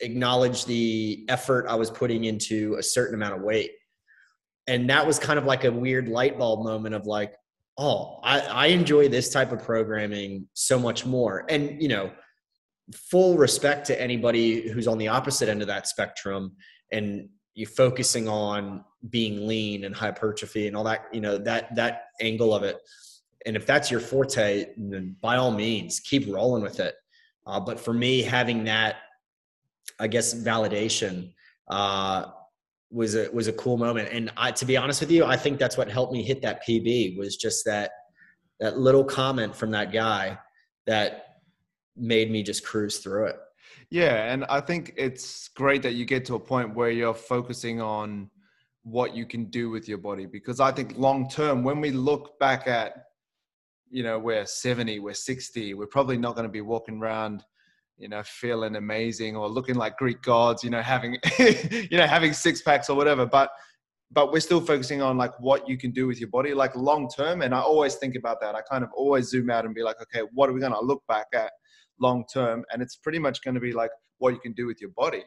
acknowledge 0.01 0.65
the 0.65 1.25
effort 1.27 1.65
I 1.67 1.75
was 1.75 1.89
putting 1.89 2.25
into 2.25 2.75
a 2.75 2.83
certain 2.83 3.15
amount 3.15 3.35
of 3.35 3.41
weight. 3.41 3.71
And 4.67 4.89
that 4.89 5.05
was 5.05 5.19
kind 5.19 5.39
of 5.39 5.45
like 5.45 5.63
a 5.63 5.71
weird 5.71 6.07
light 6.07 6.37
bulb 6.37 6.63
moment 6.63 6.95
of 6.95 7.05
like, 7.05 7.33
oh, 7.77 8.19
I, 8.23 8.39
I 8.39 8.65
enjoy 8.67 9.09
this 9.09 9.31
type 9.31 9.51
of 9.51 9.63
programming 9.63 10.47
so 10.53 10.79
much 10.79 11.05
more. 11.05 11.45
And, 11.49 11.81
you 11.81 11.87
know, 11.87 12.11
full 12.93 13.35
respect 13.35 13.87
to 13.87 13.99
anybody 13.99 14.69
who's 14.69 14.87
on 14.87 14.99
the 14.99 15.07
opposite 15.07 15.49
end 15.49 15.61
of 15.61 15.67
that 15.67 15.87
spectrum 15.87 16.53
and 16.91 17.29
you 17.55 17.65
focusing 17.65 18.27
on 18.27 18.83
being 19.09 19.47
lean 19.47 19.85
and 19.85 19.95
hypertrophy 19.95 20.67
and 20.67 20.75
all 20.75 20.83
that, 20.83 21.05
you 21.13 21.21
know, 21.21 21.37
that 21.37 21.73
that 21.75 22.05
angle 22.21 22.53
of 22.53 22.63
it 22.63 22.77
and 23.45 23.55
if 23.55 23.65
that's 23.65 23.89
your 23.89 23.99
forte, 23.99 24.67
then 24.77 25.15
by 25.21 25.37
all 25.37 25.51
means, 25.51 25.99
keep 25.99 26.31
rolling 26.31 26.61
with 26.61 26.79
it. 26.79 26.95
Uh, 27.45 27.59
but 27.59 27.79
for 27.79 27.93
me, 27.93 28.21
having 28.21 28.65
that, 28.65 28.97
I 29.99 30.07
guess, 30.07 30.33
validation 30.33 31.33
uh, 31.69 32.25
was 32.91 33.15
a 33.15 33.29
was 33.31 33.47
a 33.47 33.53
cool 33.53 33.77
moment. 33.77 34.09
And 34.11 34.31
I, 34.35 34.51
to 34.51 34.65
be 34.65 34.75
honest 34.77 35.01
with 35.01 35.11
you, 35.11 35.25
I 35.25 35.37
think 35.37 35.57
that's 35.57 35.77
what 35.77 35.89
helped 35.89 36.11
me 36.11 36.21
hit 36.21 36.41
that 36.41 36.65
PB 36.67 37.17
was 37.17 37.37
just 37.37 37.65
that 37.65 37.91
that 38.59 38.77
little 38.77 39.03
comment 39.03 39.55
from 39.55 39.71
that 39.71 39.93
guy 39.93 40.37
that 40.85 41.37
made 41.95 42.29
me 42.29 42.43
just 42.43 42.65
cruise 42.65 42.97
through 42.99 43.27
it. 43.27 43.37
Yeah, 43.89 44.31
and 44.31 44.45
I 44.45 44.59
think 44.59 44.93
it's 44.97 45.47
great 45.49 45.81
that 45.83 45.93
you 45.93 46.05
get 46.05 46.25
to 46.25 46.35
a 46.35 46.39
point 46.39 46.75
where 46.75 46.91
you're 46.91 47.13
focusing 47.13 47.81
on 47.81 48.29
what 48.89 49.15
you 49.15 49.25
can 49.25 49.45
do 49.45 49.69
with 49.69 49.87
your 49.87 49.97
body. 49.97 50.25
Because 50.25 50.59
I 50.59 50.71
think 50.71 50.97
long 50.97 51.29
term, 51.29 51.63
when 51.63 51.81
we 51.81 51.91
look 51.91 52.39
back 52.39 52.67
at 52.67 53.05
you 53.91 54.03
know 54.03 54.19
we're 54.19 54.45
70 54.45 54.99
we're 54.99 55.15
60 55.15 55.73
we're 55.73 55.87
probably 55.87 56.15
not 56.15 56.35
going 56.35 56.47
to 56.47 56.51
be 56.51 56.61
walking 56.61 56.99
around 56.99 57.43
you 57.97 58.07
know 58.07 58.21
feeling 58.23 58.75
amazing 58.75 59.35
or 59.35 59.49
looking 59.49 59.73
like 59.73 59.97
greek 59.97 60.21
gods 60.21 60.63
you 60.63 60.69
know 60.69 60.81
having 60.81 61.17
you 61.39 61.97
know 61.97 62.05
having 62.05 62.31
six 62.33 62.61
packs 62.61 62.89
or 62.89 62.95
whatever. 62.95 63.25
But 63.25 63.51
but 64.11 64.31
we're 64.31 64.39
still 64.39 64.61
focusing 64.61 65.03
on 65.03 65.17
like 65.17 65.39
what 65.39 65.69
you 65.69 65.77
can 65.77 65.91
do 65.91 66.07
with 66.07 66.19
your 66.19 66.29
body 66.29 66.53
like 66.53 66.75
long 66.75 67.07
term. 67.09 67.43
And 67.43 67.53
i 67.53 67.59
always 67.59 67.95
think 67.95 68.15
about 68.15 68.41
that. 68.41 68.55
I 68.55 68.61
kind 68.61 68.83
of 68.83 68.89
always 68.95 69.29
zoom 69.29 69.51
out 69.51 69.65
and 69.65 69.75
be 69.75 69.83
like 69.83 70.01
okay 70.01 70.21
what 70.33 70.49
are 70.49 70.53
we 70.53 70.59
going 70.59 70.73
to 70.73 70.81
look 70.81 71.03
back 71.07 71.27
at 71.33 71.51
long 71.99 72.25
term? 72.31 72.63
And 72.71 72.81
it's 72.81 72.95
pretty 72.95 73.19
much 73.19 73.43
going 73.43 73.55
to 73.55 73.61
be 73.61 73.73
like 73.73 73.91
what 74.17 74.33
you 74.33 74.39
can 74.39 74.53
do 74.53 74.65
with 74.65 74.81
your 74.81 74.91
body. 74.91 75.23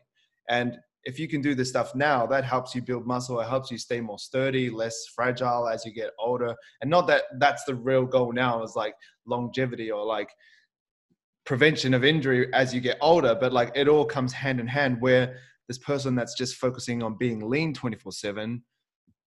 And 0.49 0.79
if 1.05 1.19
you 1.19 1.27
can 1.27 1.41
do 1.41 1.55
this 1.55 1.71
stuff 1.71 1.95
now, 1.95 2.27
that 2.27 2.45
helps 2.45 2.75
you 2.75 2.83
build 2.83 3.07
muscle. 3.07 3.41
It 3.41 3.49
helps 3.49 3.71
you 3.71 3.79
stay 3.79 4.01
more 4.01 4.19
sturdy, 4.19 4.71
less 4.71 5.07
fragile 5.15 5.69
as 5.69 5.85
you 5.85 5.93
get 5.93 6.11
older. 6.19 6.55
And 6.81 6.91
not 6.91 7.07
that 7.09 7.25
that's 7.39 7.65
the 7.65 7.75
real 7.75 8.07
goal 8.07 8.33
now 8.33 8.63
is 8.63 8.77
like 8.77 8.95
longevity 9.27 9.91
or 9.91 10.05
like 10.05 10.31
prevention 11.45 11.93
of 11.93 12.05
injury 12.05 12.53
as 12.55 12.73
you 12.73 12.81
get 12.81 12.99
older, 13.01 13.35
but 13.35 13.53
like 13.53 13.73
it 13.75 13.89
all 13.89 14.05
comes 14.05 14.33
hand 14.33 14.61
in 14.61 14.67
hand 14.67 15.01
where 15.01 15.37
this 15.69 15.79
person 15.79 16.15
that's 16.15 16.35
just 16.35 16.57
focusing 16.57 17.03
on 17.03 17.17
being 17.19 17.49
lean 17.49 17.75
24 17.75 18.13
7, 18.13 18.63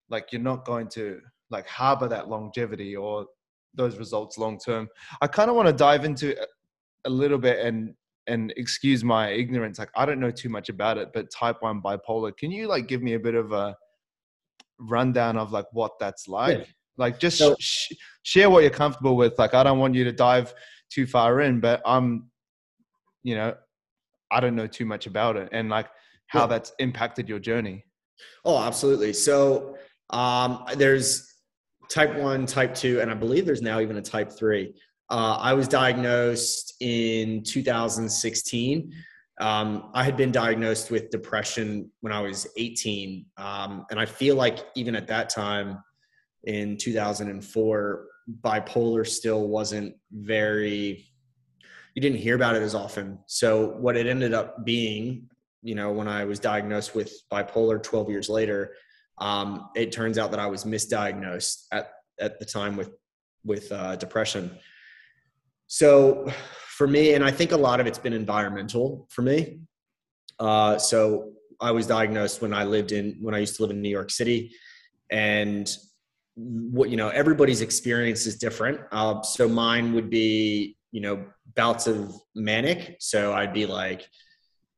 like 0.09 0.31
you're 0.31 0.41
not 0.41 0.65
going 0.65 0.87
to 0.89 1.19
like 1.49 1.67
harbor 1.67 2.07
that 2.07 2.29
longevity 2.29 2.95
or 2.95 3.25
those 3.73 3.97
results 3.97 4.37
long 4.37 4.57
term. 4.57 4.87
I 5.21 5.27
kind 5.27 5.49
of 5.49 5.55
want 5.55 5.67
to 5.67 5.73
dive 5.73 6.05
into 6.05 6.35
a 7.05 7.09
little 7.09 7.37
bit 7.37 7.59
and 7.65 7.93
and 8.27 8.53
excuse 8.57 9.03
my 9.03 9.29
ignorance, 9.29 9.79
like 9.79 9.89
I 9.95 10.05
don't 10.05 10.19
know 10.19 10.31
too 10.31 10.49
much 10.49 10.69
about 10.69 10.97
it, 10.97 11.09
but 11.13 11.31
type 11.31 11.57
one 11.61 11.81
bipolar. 11.81 12.35
Can 12.35 12.51
you 12.51 12.67
like 12.67 12.87
give 12.87 13.01
me 13.01 13.13
a 13.13 13.19
bit 13.19 13.35
of 13.35 13.51
a 13.51 13.75
rundown 14.79 15.37
of 15.37 15.51
like 15.51 15.65
what 15.71 15.99
that's 15.99 16.27
like? 16.27 16.59
Yeah. 16.59 16.65
Like 16.97 17.19
just 17.19 17.37
so, 17.37 17.55
sh- 17.59 17.93
share 18.23 18.49
what 18.49 18.63
you're 18.63 18.71
comfortable 18.71 19.15
with. 19.15 19.37
Like 19.37 19.53
I 19.53 19.63
don't 19.63 19.79
want 19.79 19.95
you 19.95 20.03
to 20.05 20.11
dive 20.11 20.53
too 20.89 21.05
far 21.05 21.41
in, 21.41 21.59
but 21.59 21.81
I'm, 21.85 22.29
you 23.23 23.35
know, 23.35 23.55
I 24.31 24.39
don't 24.39 24.55
know 24.55 24.67
too 24.67 24.85
much 24.85 25.07
about 25.07 25.35
it 25.35 25.49
and 25.51 25.69
like 25.69 25.87
how 26.27 26.41
yeah. 26.41 26.47
that's 26.47 26.73
impacted 26.79 27.29
your 27.29 27.39
journey. 27.39 27.85
Oh, 28.43 28.57
absolutely. 28.57 29.13
So 29.13 29.77
um, 30.09 30.65
there's 30.75 31.33
type 31.89 32.15
one, 32.15 32.45
type 32.45 32.73
two, 32.73 33.01
and 33.01 33.11
I 33.11 33.13
believe 33.13 33.45
there's 33.45 33.61
now 33.61 33.79
even 33.79 33.97
a 33.97 34.01
type 34.01 34.31
three. 34.31 34.73
Uh, 35.09 35.37
I 35.39 35.53
was 35.53 35.67
diagnosed 35.67 36.73
in 36.79 37.43
2016. 37.43 38.93
Um, 39.39 39.91
I 39.93 40.03
had 40.03 40.17
been 40.17 40.31
diagnosed 40.31 40.89
with 40.91 41.09
depression 41.09 41.91
when 42.01 42.11
I 42.11 42.21
was 42.21 42.47
18. 42.57 43.25
Um, 43.37 43.85
and 43.91 43.99
I 43.99 44.05
feel 44.05 44.35
like 44.35 44.59
even 44.75 44.95
at 44.95 45.07
that 45.07 45.29
time 45.29 45.83
in 46.45 46.77
2004, 46.77 48.05
bipolar 48.41 49.07
still 49.07 49.47
wasn't 49.47 49.95
very, 50.11 51.05
you 51.93 52.01
didn't 52.01 52.17
hear 52.17 52.35
about 52.35 52.55
it 52.55 52.61
as 52.61 52.73
often. 52.73 53.19
So, 53.27 53.67
what 53.77 53.97
it 53.97 54.07
ended 54.07 54.33
up 54.33 54.65
being, 54.65 55.29
you 55.61 55.75
know, 55.75 55.91
when 55.91 56.07
I 56.07 56.25
was 56.25 56.39
diagnosed 56.39 56.95
with 56.95 57.13
bipolar 57.31 57.81
12 57.81 58.09
years 58.09 58.29
later, 58.29 58.73
um, 59.19 59.69
it 59.75 59.91
turns 59.91 60.17
out 60.17 60.31
that 60.31 60.39
I 60.39 60.47
was 60.47 60.63
misdiagnosed 60.63 61.65
at, 61.71 61.91
at 62.19 62.39
the 62.39 62.45
time 62.45 62.75
with, 62.75 62.91
with 63.43 63.71
uh, 63.71 63.95
depression. 63.97 64.57
So 65.67 66.31
for 66.77 66.87
me, 66.87 67.13
and 67.13 67.23
I 67.23 67.31
think 67.31 67.51
a 67.51 67.57
lot 67.57 67.79
of 67.79 67.87
it's 67.87 67.97
been 67.97 68.13
environmental 68.13 69.07
for 69.09 69.21
me. 69.21 69.59
Uh, 70.39 70.77
so 70.77 71.31
I 71.61 71.71
was 71.71 71.87
diagnosed 71.87 72.41
when 72.41 72.53
I 72.53 72.65
lived 72.65 72.91
in 72.91 73.17
when 73.21 73.33
I 73.33 73.39
used 73.39 73.55
to 73.57 73.61
live 73.63 73.71
in 73.71 73.81
New 73.81 73.89
York 73.89 74.11
City, 74.11 74.51
and 75.09 75.69
what 76.35 76.89
you 76.89 76.97
know 76.97 77.09
everybody's 77.09 77.61
experience 77.61 78.25
is 78.25 78.37
different. 78.37 78.81
Uh, 78.91 79.21
so 79.21 79.47
mine 79.47 79.93
would 79.93 80.09
be 80.09 80.77
you 80.91 81.01
know 81.01 81.25
bouts 81.55 81.87
of 81.87 82.13
manic. 82.35 82.97
So 82.99 83.33
I'd 83.33 83.53
be 83.53 83.65
like 83.65 84.07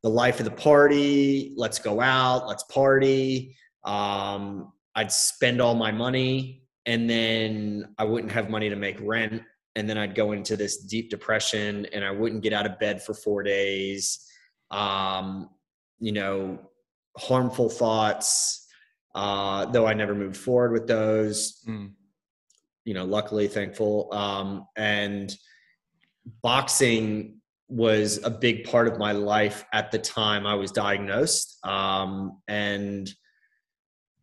the 0.03 0.09
life 0.09 0.39
of 0.39 0.45
the 0.45 0.51
party. 0.51 1.53
Let's 1.57 1.79
go 1.79 1.99
out. 1.99 2.47
Let's 2.47 2.63
party. 2.63 3.55
Um, 3.83 4.71
I'd 4.95 5.11
spend 5.11 5.61
all 5.61 5.73
my 5.73 5.91
money, 5.91 6.63
and 6.85 7.09
then 7.09 7.95
I 7.97 8.03
wouldn't 8.03 8.31
have 8.31 8.49
money 8.49 8.69
to 8.69 8.75
make 8.75 8.97
rent 9.01 9.41
and 9.77 9.87
then 9.87 9.95
I'd 9.95 10.15
go 10.15 10.31
into 10.31 10.57
this 10.57 10.77
deep 10.77 11.11
depression 11.11 11.85
and 11.93 12.03
I 12.03 12.09
wouldn't 12.09 12.41
get 12.41 12.51
out 12.51 12.65
of 12.65 12.79
bed 12.79 13.03
for 13.03 13.13
four 13.13 13.43
days. 13.43 14.27
Um, 14.71 15.51
you 15.99 16.11
know, 16.11 16.57
harmful 17.15 17.69
thoughts, 17.69 18.67
uh, 19.13 19.67
though 19.67 19.85
I 19.85 19.93
never 19.93 20.15
moved 20.15 20.35
forward 20.35 20.71
with 20.71 20.87
those. 20.87 21.61
Mm. 21.67 21.91
You 22.85 22.95
know, 22.95 23.05
luckily, 23.05 23.47
thankful. 23.47 24.11
Um, 24.11 24.65
and 24.75 25.31
boxing 26.41 27.35
was 27.67 28.19
a 28.23 28.31
big 28.31 28.63
part 28.63 28.87
of 28.87 28.97
my 28.97 29.11
life 29.11 29.63
at 29.73 29.91
the 29.91 29.99
time 29.99 30.47
I 30.47 30.55
was 30.55 30.71
diagnosed. 30.71 31.63
Um, 31.63 32.41
and, 32.47 33.07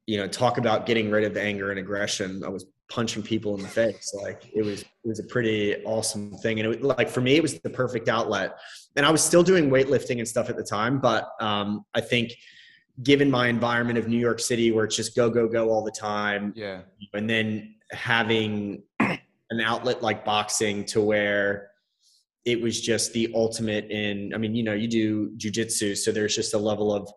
you 0.06 0.16
know, 0.16 0.26
talk 0.26 0.58
about 0.58 0.84
getting 0.84 1.12
rid 1.12 1.22
of 1.22 1.36
anger 1.36 1.70
and 1.70 1.78
aggression. 1.78 2.42
I 2.44 2.48
was 2.48 2.66
punching 2.90 3.22
people 3.22 3.56
in 3.56 3.62
the 3.62 3.68
face. 3.68 4.14
Like 4.22 4.50
it 4.54 4.64
was, 4.64 4.82
it 4.82 4.88
was 5.04 5.20
a 5.20 5.24
pretty 5.24 5.82
awesome 5.84 6.32
thing. 6.38 6.60
And 6.60 6.74
it 6.74 6.82
like 6.82 7.08
for 7.08 7.20
me, 7.20 7.36
it 7.36 7.42
was 7.42 7.60
the 7.60 7.70
perfect 7.70 8.08
outlet. 8.08 8.56
And 8.96 9.04
I 9.04 9.10
was 9.10 9.22
still 9.22 9.42
doing 9.42 9.70
weightlifting 9.70 10.18
and 10.18 10.28
stuff 10.28 10.50
at 10.50 10.56
the 10.56 10.62
time, 10.62 11.00
but 11.00 11.28
um, 11.40 11.84
I 11.94 12.00
think 12.00 12.32
given 13.02 13.30
my 13.30 13.48
environment 13.48 13.98
of 13.98 14.08
New 14.08 14.18
York 14.18 14.38
City, 14.40 14.70
where 14.70 14.84
it's 14.84 14.96
just 14.96 15.16
go 15.16 15.28
go 15.28 15.48
go 15.48 15.70
all 15.70 15.82
the 15.82 15.90
time, 15.90 16.52
yeah, 16.54 16.82
and 17.12 17.28
then 17.28 17.74
having 17.90 18.82
an 19.00 19.60
outlet 19.62 20.02
like 20.02 20.24
boxing 20.24 20.84
to 20.86 21.00
where 21.00 21.70
it 22.44 22.60
was 22.60 22.80
just 22.80 23.12
the 23.12 23.30
ultimate 23.34 23.90
in 23.90 24.32
i 24.34 24.38
mean 24.38 24.54
you 24.54 24.62
know 24.62 24.74
you 24.74 24.88
do 24.88 25.30
jujitsu 25.36 25.96
so 25.96 26.12
there's 26.12 26.34
just 26.34 26.54
a 26.54 26.58
level 26.58 26.92
of 26.92 27.10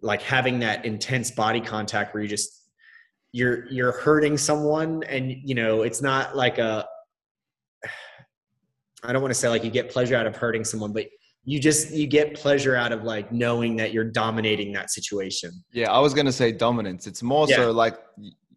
like 0.00 0.22
having 0.22 0.58
that 0.58 0.84
intense 0.84 1.30
body 1.30 1.60
contact 1.60 2.14
where 2.14 2.22
you 2.22 2.28
just 2.28 2.61
you're 3.32 3.66
you're 3.70 3.92
hurting 3.92 4.36
someone 4.36 5.02
and 5.04 5.32
you 5.42 5.54
know 5.54 5.82
it's 5.82 6.02
not 6.02 6.36
like 6.36 6.58
a 6.58 6.86
i 9.02 9.12
don't 9.12 9.22
want 9.22 9.32
to 9.32 9.38
say 9.38 9.48
like 9.48 9.64
you 9.64 9.70
get 9.70 9.90
pleasure 9.90 10.14
out 10.14 10.26
of 10.26 10.36
hurting 10.36 10.64
someone 10.64 10.92
but 10.92 11.06
you 11.44 11.58
just 11.58 11.90
you 11.92 12.06
get 12.06 12.34
pleasure 12.34 12.76
out 12.76 12.92
of 12.92 13.02
like 13.02 13.32
knowing 13.32 13.76
that 13.76 13.92
you're 13.92 14.04
dominating 14.04 14.72
that 14.72 14.90
situation. 14.90 15.50
Yeah 15.72 15.90
i 15.90 15.98
was 15.98 16.14
going 16.14 16.26
to 16.26 16.32
say 16.32 16.52
dominance. 16.52 17.06
It's 17.06 17.22
more 17.22 17.46
yeah. 17.48 17.56
so 17.56 17.72
like 17.72 17.98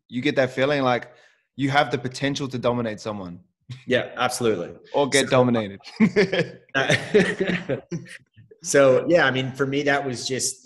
you 0.07 0.21
get 0.21 0.35
that 0.35 0.51
feeling 0.51 0.83
like 0.83 1.11
you 1.55 1.69
have 1.69 1.89
the 1.89 1.97
potential 1.97 2.47
to 2.47 2.57
dominate 2.57 2.99
someone. 2.99 3.39
Yeah 3.87 4.11
absolutely. 4.17 4.73
Or 4.93 5.09
get 5.09 5.25
so, 5.25 5.31
dominated. 5.31 5.79
So 8.61 9.05
yeah 9.07 9.25
i 9.27 9.31
mean 9.31 9.51
for 9.51 9.67
me 9.67 9.83
that 9.83 10.03
was 10.03 10.27
just 10.27 10.64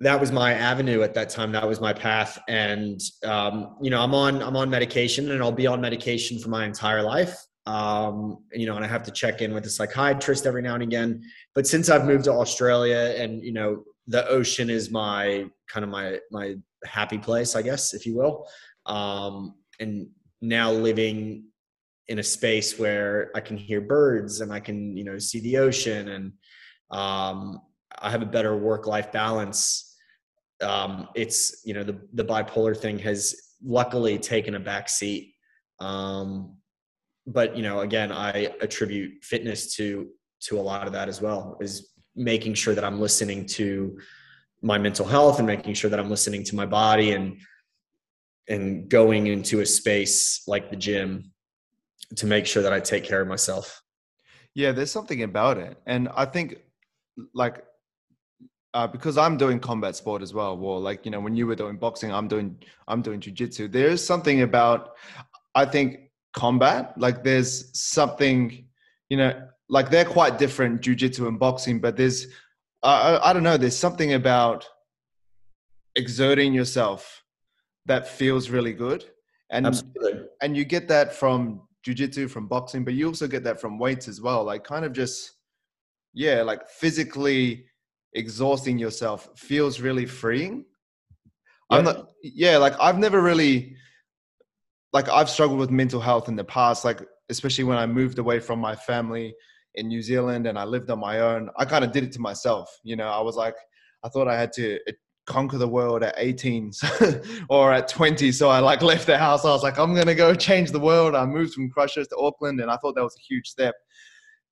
that 0.00 0.20
was 0.20 0.30
my 0.30 0.52
avenue 0.52 1.02
at 1.02 1.14
that 1.14 1.30
time. 1.30 1.52
That 1.52 1.66
was 1.66 1.80
my 1.80 1.92
path. 1.92 2.38
And 2.48 3.00
um, 3.24 3.76
you 3.80 3.90
know 3.90 4.00
i'm 4.00 4.14
on 4.14 4.42
i'm 4.42 4.56
on 4.56 4.68
medication 4.68 5.30
and 5.30 5.42
i'll 5.42 5.52
be 5.52 5.66
on 5.66 5.80
medication 5.80 6.38
for 6.38 6.48
my 6.48 6.66
entire 6.66 7.02
life. 7.02 7.36
Um, 7.66 8.38
you 8.52 8.66
know 8.66 8.76
and 8.76 8.84
i 8.84 8.88
have 8.88 9.02
to 9.04 9.10
check 9.10 9.42
in 9.42 9.52
with 9.52 9.66
a 9.66 9.70
psychiatrist 9.70 10.46
every 10.46 10.62
now 10.62 10.74
and 10.74 10.82
again. 10.82 11.22
But 11.54 11.66
since 11.66 11.88
i've 11.88 12.04
moved 12.04 12.24
to 12.24 12.32
australia 12.32 13.14
and 13.16 13.42
you 13.42 13.52
know 13.52 13.84
the 14.06 14.26
ocean 14.28 14.70
is 14.70 14.90
my 14.90 15.46
kind 15.68 15.82
of 15.82 15.90
my 15.90 16.20
my 16.30 16.54
happy 16.84 17.18
place 17.18 17.56
i 17.56 17.62
guess 17.62 17.92
if 17.92 18.06
you 18.06 18.14
will 18.16 18.46
um, 18.86 19.54
and 19.80 20.08
now 20.40 20.70
living 20.70 21.44
in 22.06 22.20
a 22.20 22.22
space 22.22 22.78
where 22.78 23.32
i 23.34 23.40
can 23.40 23.56
hear 23.56 23.80
birds 23.80 24.42
and 24.42 24.52
i 24.52 24.60
can 24.60 24.96
you 24.96 25.02
know 25.02 25.18
see 25.18 25.40
the 25.40 25.56
ocean 25.56 26.08
and 26.08 26.32
um, 26.92 27.60
I 27.98 28.10
have 28.10 28.22
a 28.22 28.26
better 28.26 28.56
work 28.56 28.86
life 28.86 29.10
balance 29.12 29.85
um, 30.62 31.08
it's 31.14 31.62
you 31.64 31.74
know 31.74 31.82
the 31.82 32.00
the 32.14 32.24
bipolar 32.24 32.76
thing 32.76 32.98
has 33.00 33.34
luckily 33.64 34.18
taken 34.18 34.54
a 34.54 34.60
back 34.60 34.88
seat. 34.88 35.34
Um, 35.80 36.56
but 37.26 37.56
you 37.56 37.62
know, 37.62 37.80
again, 37.80 38.12
I 38.12 38.50
attribute 38.60 39.22
fitness 39.22 39.74
to 39.76 40.08
to 40.42 40.58
a 40.58 40.62
lot 40.62 40.86
of 40.86 40.92
that 40.92 41.08
as 41.08 41.20
well. 41.20 41.56
Is 41.60 41.90
making 42.14 42.54
sure 42.54 42.74
that 42.74 42.84
I'm 42.84 43.00
listening 43.00 43.46
to 43.46 43.98
my 44.62 44.78
mental 44.78 45.06
health 45.06 45.38
and 45.38 45.46
making 45.46 45.74
sure 45.74 45.90
that 45.90 46.00
I'm 46.00 46.10
listening 46.10 46.44
to 46.44 46.56
my 46.56 46.66
body 46.66 47.12
and 47.12 47.38
and 48.48 48.88
going 48.88 49.26
into 49.26 49.60
a 49.60 49.66
space 49.66 50.42
like 50.46 50.70
the 50.70 50.76
gym 50.76 51.32
to 52.16 52.26
make 52.26 52.46
sure 52.46 52.62
that 52.62 52.72
I 52.72 52.80
take 52.80 53.04
care 53.04 53.20
of 53.20 53.28
myself. 53.28 53.82
Yeah, 54.54 54.72
there's 54.72 54.92
something 54.92 55.22
about 55.22 55.58
it. 55.58 55.76
And 55.86 56.08
I 56.16 56.24
think 56.24 56.56
like 57.34 57.64
uh, 58.76 58.86
because 58.86 59.16
I'm 59.16 59.38
doing 59.38 59.58
combat 59.58 59.96
sport 59.96 60.20
as 60.20 60.34
well. 60.34 60.54
Well, 60.58 60.78
like 60.78 61.06
you 61.06 61.10
know, 61.10 61.18
when 61.18 61.34
you 61.34 61.46
were 61.46 61.54
doing 61.54 61.78
boxing, 61.78 62.12
I'm 62.12 62.28
doing 62.28 62.58
I'm 62.86 63.00
doing 63.00 63.20
jujitsu. 63.20 63.72
There 63.72 63.88
is 63.88 64.04
something 64.04 64.42
about 64.42 64.96
I 65.54 65.64
think 65.64 66.10
combat. 66.34 66.92
Like 66.98 67.24
there's 67.24 67.70
something, 67.72 68.66
you 69.08 69.16
know, 69.16 69.32
like 69.70 69.88
they're 69.88 70.04
quite 70.04 70.38
different, 70.38 70.82
jujitsu 70.82 71.26
and 71.26 71.38
boxing. 71.38 71.80
But 71.80 71.96
there's 71.96 72.26
uh, 72.82 73.18
I 73.22 73.32
don't 73.32 73.42
know. 73.42 73.56
There's 73.56 73.78
something 73.78 74.12
about 74.12 74.68
exerting 75.94 76.52
yourself 76.52 77.24
that 77.86 78.06
feels 78.06 78.50
really 78.50 78.74
good, 78.74 79.06
and 79.48 79.66
Absolutely. 79.66 80.26
and 80.42 80.54
you 80.54 80.66
get 80.66 80.86
that 80.88 81.14
from 81.14 81.62
jujitsu, 81.82 82.28
from 82.28 82.46
boxing, 82.46 82.84
but 82.84 82.92
you 82.92 83.06
also 83.06 83.26
get 83.26 83.42
that 83.44 83.58
from 83.58 83.78
weights 83.78 84.06
as 84.06 84.20
well. 84.20 84.44
Like 84.44 84.64
kind 84.64 84.84
of 84.84 84.92
just 84.92 85.32
yeah, 86.12 86.42
like 86.42 86.68
physically 86.68 87.64
exhausting 88.14 88.78
yourself 88.78 89.28
feels 89.36 89.80
really 89.80 90.06
freeing. 90.06 90.64
Yeah. 91.70 91.78
I'm 91.78 91.84
not, 91.84 92.08
yeah, 92.22 92.56
like 92.58 92.74
I've 92.80 92.98
never 92.98 93.20
really, 93.20 93.76
like 94.92 95.08
I've 95.08 95.28
struggled 95.28 95.58
with 95.58 95.70
mental 95.70 96.00
health 96.00 96.28
in 96.28 96.36
the 96.36 96.44
past, 96.44 96.84
like 96.84 97.02
especially 97.28 97.64
when 97.64 97.78
I 97.78 97.86
moved 97.86 98.18
away 98.18 98.40
from 98.40 98.58
my 98.60 98.74
family 98.74 99.34
in 99.74 99.88
New 99.88 100.02
Zealand 100.02 100.46
and 100.46 100.58
I 100.58 100.64
lived 100.64 100.90
on 100.90 100.98
my 100.98 101.20
own. 101.20 101.50
I 101.56 101.64
kind 101.64 101.84
of 101.84 101.92
did 101.92 102.04
it 102.04 102.12
to 102.12 102.20
myself. 102.20 102.70
You 102.82 102.96
know, 102.96 103.08
I 103.08 103.20
was 103.20 103.36
like, 103.36 103.56
I 104.04 104.08
thought 104.08 104.28
I 104.28 104.38
had 104.38 104.52
to 104.54 104.78
uh, 104.88 104.92
conquer 105.26 105.58
the 105.58 105.68
world 105.68 106.02
at 106.02 106.14
18 106.16 106.72
or 107.48 107.72
at 107.72 107.88
20. 107.88 108.32
So 108.32 108.48
I 108.48 108.60
like 108.60 108.82
left 108.82 109.06
the 109.06 109.18
house. 109.18 109.44
I 109.44 109.50
was 109.50 109.62
like, 109.62 109.78
I'm 109.78 109.94
going 109.94 110.06
to 110.06 110.14
go 110.14 110.34
change 110.34 110.70
the 110.70 110.80
world. 110.80 111.14
I 111.14 111.26
moved 111.26 111.54
from 111.54 111.70
Christchurch 111.70 112.08
to 112.08 112.16
Auckland 112.16 112.60
and 112.60 112.70
I 112.70 112.76
thought 112.76 112.94
that 112.94 113.02
was 113.02 113.16
a 113.16 113.26
huge 113.28 113.48
step. 113.48 113.74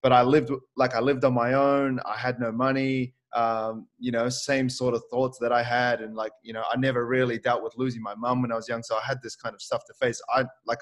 But 0.02 0.12
I 0.12 0.23
lived 0.23 0.50
like 0.76 0.94
I 0.94 1.00
lived 1.00 1.25
on 1.25 1.32
my 1.32 1.54
own. 1.54 1.99
I 2.04 2.18
had 2.18 2.38
no 2.38 2.52
money 2.52 3.14
um, 3.35 3.87
you 3.99 4.12
know, 4.12 4.29
same 4.29 4.69
sort 4.69 4.95
of 4.95 5.03
thoughts 5.11 5.38
that 5.41 5.53
I 5.53 5.62
had. 5.62 6.00
And 6.00 6.14
like, 6.14 6.33
you 6.43 6.53
know, 6.53 6.62
I 6.73 6.76
never 6.76 7.07
really 7.07 7.38
dealt 7.38 7.62
with 7.62 7.76
losing 7.76 8.03
my 8.03 8.14
mum 8.14 8.43
when 8.43 8.53
I 8.53 8.55
was 8.55 8.69
young. 8.69 8.83
So 8.83 8.97
I 8.97 9.00
had 9.05 9.19
this 9.23 9.37
kind 9.37 9.55
of 9.55 9.61
stuff 9.61 9.83
to 9.87 9.95
face. 9.95 10.21
I 10.35 10.45
like, 10.67 10.79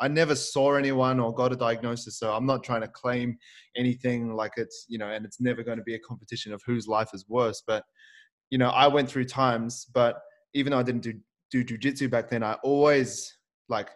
I 0.00 0.08
never 0.08 0.34
saw 0.34 0.74
anyone 0.74 1.20
or 1.20 1.32
got 1.32 1.52
a 1.52 1.56
diagnosis, 1.56 2.18
so 2.18 2.32
I'm 2.32 2.46
not 2.46 2.64
trying 2.64 2.80
to 2.80 2.88
claim 2.88 3.38
anything 3.76 4.34
like 4.34 4.52
it's 4.56 4.84
you 4.88 4.98
know, 4.98 5.08
and 5.08 5.24
it's 5.24 5.40
never 5.40 5.62
going 5.62 5.78
to 5.78 5.84
be 5.84 5.94
a 5.94 5.98
competition 6.00 6.52
of 6.52 6.60
whose 6.66 6.88
life 6.88 7.10
is 7.14 7.24
worse. 7.28 7.62
But 7.64 7.84
you 8.50 8.58
know, 8.58 8.70
I 8.70 8.88
went 8.88 9.08
through 9.08 9.26
times, 9.26 9.86
but 9.94 10.20
even 10.54 10.72
though 10.72 10.78
I 10.78 10.82
didn't 10.82 11.02
do 11.02 11.14
do 11.52 11.64
jujitsu 11.64 12.10
back 12.10 12.30
then, 12.30 12.42
I 12.42 12.54
always 12.64 13.36
like 13.68 13.90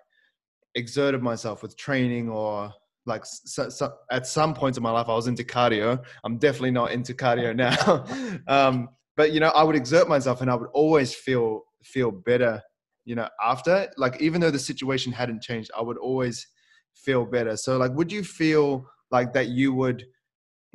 exerted 0.77 1.23
myself 1.23 1.63
with 1.63 1.77
training 1.77 2.29
or 2.29 2.73
like 3.07 3.25
so, 3.25 3.69
so, 3.69 3.95
at 4.11 4.27
some 4.27 4.53
points 4.53 4.77
in 4.77 4.83
my 4.83 4.91
life 4.91 5.09
i 5.09 5.15
was 5.15 5.29
into 5.29 5.45
cardio. 5.45 6.03
I'm 6.25 6.39
definitely 6.39 6.73
not 6.73 6.91
into 6.91 7.15
cardio 7.15 7.55
now. 7.57 8.05
Um, 8.47 8.89
but 9.17 9.33
you 9.33 9.41
know 9.41 9.49
i 9.49 9.63
would 9.63 9.77
exert 9.77 10.09
myself 10.09 10.41
and 10.41 10.51
i 10.51 10.55
would 10.55 10.69
always 10.75 11.15
feel 11.15 11.63
feel 11.85 12.11
better 12.11 12.61
you 13.05 13.15
know 13.15 13.29
after. 13.43 13.89
Like 13.97 14.21
even 14.21 14.41
though 14.41 14.51
the 14.51 14.59
situation 14.59 15.13
hadn't 15.13 15.43
changed 15.43 15.71
i 15.77 15.83
would 15.83 15.99
always 15.99 16.47
feel 16.95 17.25
better. 17.25 17.57
So 17.57 17.77
like 17.79 17.93
would 17.93 18.11
you 18.11 18.25
feel 18.25 18.87
like 19.11 19.33
that 19.35 19.49
you 19.49 19.73
would 19.75 20.05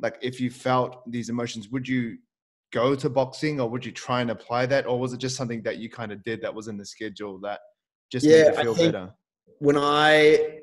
like 0.00 0.18
if 0.22 0.40
you 0.40 0.50
felt 0.50 1.08
these 1.10 1.28
emotions 1.28 1.68
would 1.68 1.86
you 1.86 2.16
go 2.72 2.94
to 2.94 3.10
boxing 3.10 3.60
or 3.60 3.68
would 3.68 3.84
you 3.84 3.92
try 3.92 4.22
and 4.22 4.30
apply 4.30 4.66
that? 4.66 4.86
Or 4.86 4.98
was 4.98 5.12
it 5.12 5.18
just 5.18 5.36
something 5.36 5.62
that 5.62 5.76
you 5.76 5.90
kind 5.90 6.10
of 6.10 6.22
did 6.24 6.40
that 6.40 6.54
was 6.54 6.68
in 6.68 6.78
the 6.78 6.86
schedule 6.86 7.38
that 7.40 7.60
just 8.10 8.24
yeah, 8.24 8.44
made 8.44 8.64
you 8.64 8.74
feel 8.74 8.74
better? 8.74 9.10
when 9.58 9.76
i 9.76 10.58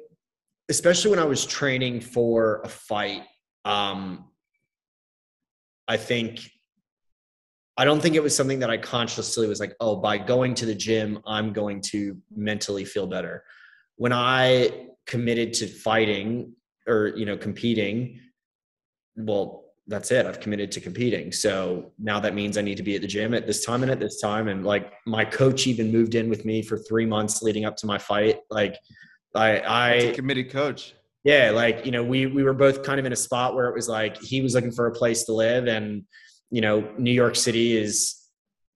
especially 0.70 1.10
when 1.10 1.20
I 1.20 1.26
was 1.26 1.46
training 1.46 2.00
for 2.00 2.62
a 2.64 2.70
fight, 2.70 3.24
um, 3.66 4.26
I 5.88 5.98
think 5.98 6.50
I 7.78 7.86
don't 7.86 8.02
think 8.02 8.16
it 8.16 8.24
was 8.24 8.36
something 8.36 8.60
that 8.60 8.70
I 8.70 8.78
consciously 8.78 9.48
was 9.48 9.60
like, 9.60 9.74
oh, 9.80 9.96
by 9.96 10.18
going 10.18 10.54
to 10.56 10.66
the 10.66 10.76
gym, 10.76 11.20
I'm 11.26 11.54
going 11.54 11.82
to 11.94 12.18
mentally 12.36 12.84
feel 12.84 13.08
better. 13.08 13.44
When 13.96 14.12
I 14.12 14.88
committed 15.08 15.54
to 15.54 15.68
fighting 15.68 16.54
or 16.88 17.14
you 17.16 17.26
know 17.26 17.38
competing, 17.38 18.20
well, 19.16 19.66
that's 19.88 20.12
it. 20.12 20.28
I've 20.28 20.40
committed 20.40 20.72
to 20.74 20.80
competing. 20.80 21.32
So 21.32 21.94
now 21.98 22.20
that 22.20 22.36
means 22.36 22.58
I 22.58 22.62
need 22.62 22.78
to 22.78 22.84
be 22.84 22.96
at 22.96 23.02
the 23.02 23.08
gym 23.08 23.34
at 23.34 23.48
this 23.48 23.66
time 23.66 23.82
and 23.82 23.92
at 23.92 24.00
this 24.00 24.22
time. 24.22 24.48
And 24.48 24.64
like 24.64 24.94
my 25.08 25.26
coach 25.26 25.66
even 25.66 25.92
moved 25.92 26.14
in 26.14 26.30
with 26.30 26.46
me 26.46 26.62
for 26.62 26.78
three 26.78 27.08
months 27.08 27.42
leading 27.42 27.66
up 27.66 27.76
to 27.78 27.88
my 27.88 27.98
fight. 27.98 28.38
Like 28.52 28.76
I, 29.36 30.10
I 30.10 30.12
committed 30.14 30.52
coach. 30.52 30.96
Yeah, 31.24 31.52
like 31.52 31.86
you 31.86 31.92
know, 31.92 32.04
we 32.04 32.26
we 32.26 32.44
were 32.44 32.54
both 32.54 32.84
kind 32.84 33.00
of 33.00 33.06
in 33.06 33.12
a 33.12 33.18
spot 33.18 33.54
where 33.54 33.68
it 33.68 33.76
was 33.76 33.90
like 33.90 34.18
he 34.22 34.42
was 34.42 34.56
looking 34.56 34.72
for 34.72 34.88
a 34.88 34.92
place 34.92 35.24
to 35.26 35.34
live, 35.34 35.68
and 35.68 36.04
you 36.50 36.62
know, 36.62 36.90
New 36.98 37.12
York 37.12 37.36
City 37.36 37.78
is 37.78 38.16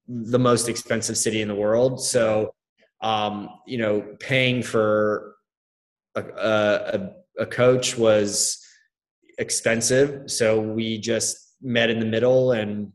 the 0.07 0.39
most 0.39 0.67
expensive 0.67 1.17
city 1.17 1.41
in 1.41 1.47
the 1.47 1.55
world. 1.55 2.03
So, 2.03 2.53
um, 3.01 3.49
you 3.65 3.77
know, 3.77 4.15
paying 4.19 4.61
for 4.61 5.35
a, 6.15 6.21
a, 6.21 7.09
a 7.39 7.45
coach 7.45 7.97
was 7.97 8.59
expensive. 9.39 10.29
So 10.29 10.59
we 10.59 10.99
just 10.99 11.55
met 11.61 11.89
in 11.89 11.99
the 11.99 12.05
middle, 12.05 12.51
and 12.51 12.91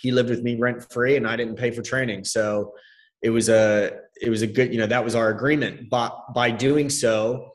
he 0.00 0.10
lived 0.10 0.30
with 0.30 0.42
me 0.42 0.56
rent 0.56 0.84
free, 0.92 1.16
and 1.16 1.26
I 1.26 1.36
didn't 1.36 1.56
pay 1.56 1.70
for 1.70 1.82
training. 1.82 2.24
So 2.24 2.74
it 3.22 3.30
was 3.30 3.48
a 3.48 3.92
it 4.24 4.30
was 4.30 4.42
a 4.42 4.46
good 4.46 4.72
you 4.72 4.78
know 4.78 4.86
that 4.86 5.04
was 5.04 5.14
our 5.14 5.28
agreement. 5.28 5.90
But 5.90 6.34
by 6.34 6.50
doing 6.50 6.90
so 6.90 7.50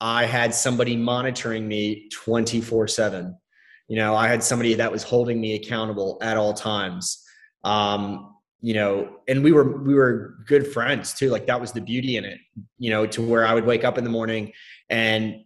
i 0.00 0.24
had 0.24 0.52
somebody 0.52 0.96
monitoring 0.96 1.68
me 1.68 2.08
24 2.12 2.88
7 2.88 3.38
you 3.86 3.96
know 3.96 4.16
i 4.16 4.26
had 4.26 4.42
somebody 4.42 4.74
that 4.74 4.90
was 4.90 5.04
holding 5.04 5.40
me 5.40 5.54
accountable 5.54 6.18
at 6.22 6.36
all 6.36 6.54
times. 6.54 7.22
Um 7.64 8.30
you 8.60 8.74
know 8.74 9.16
and 9.28 9.44
we 9.44 9.52
were 9.52 9.82
we 9.82 9.94
were 9.94 10.36
good 10.46 10.66
friends 10.66 11.14
too. 11.14 11.30
Like 11.30 11.46
that 11.46 11.60
was 11.60 11.72
the 11.72 11.80
beauty 11.80 12.16
in 12.16 12.24
it 12.24 12.38
you 12.78 12.90
know 12.90 13.06
to 13.06 13.22
where 13.22 13.46
i 13.46 13.54
would 13.54 13.66
wake 13.66 13.84
up 13.84 13.98
in 13.98 14.04
the 14.04 14.10
morning 14.10 14.52
and 14.90 15.36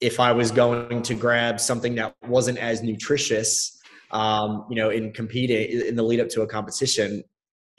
if 0.00 0.20
i 0.20 0.32
was 0.32 0.50
going 0.50 1.02
to 1.02 1.14
grab 1.14 1.60
something 1.60 1.94
that 1.94 2.14
wasn't 2.26 2.58
as 2.58 2.82
nutritious 2.82 3.78
um 4.12 4.66
you 4.70 4.76
know 4.76 4.90
in 4.90 5.12
competing 5.12 5.86
in 5.86 5.94
the 5.96 6.02
lead 6.02 6.20
up 6.20 6.28
to 6.28 6.42
a 6.42 6.46
competition 6.46 7.22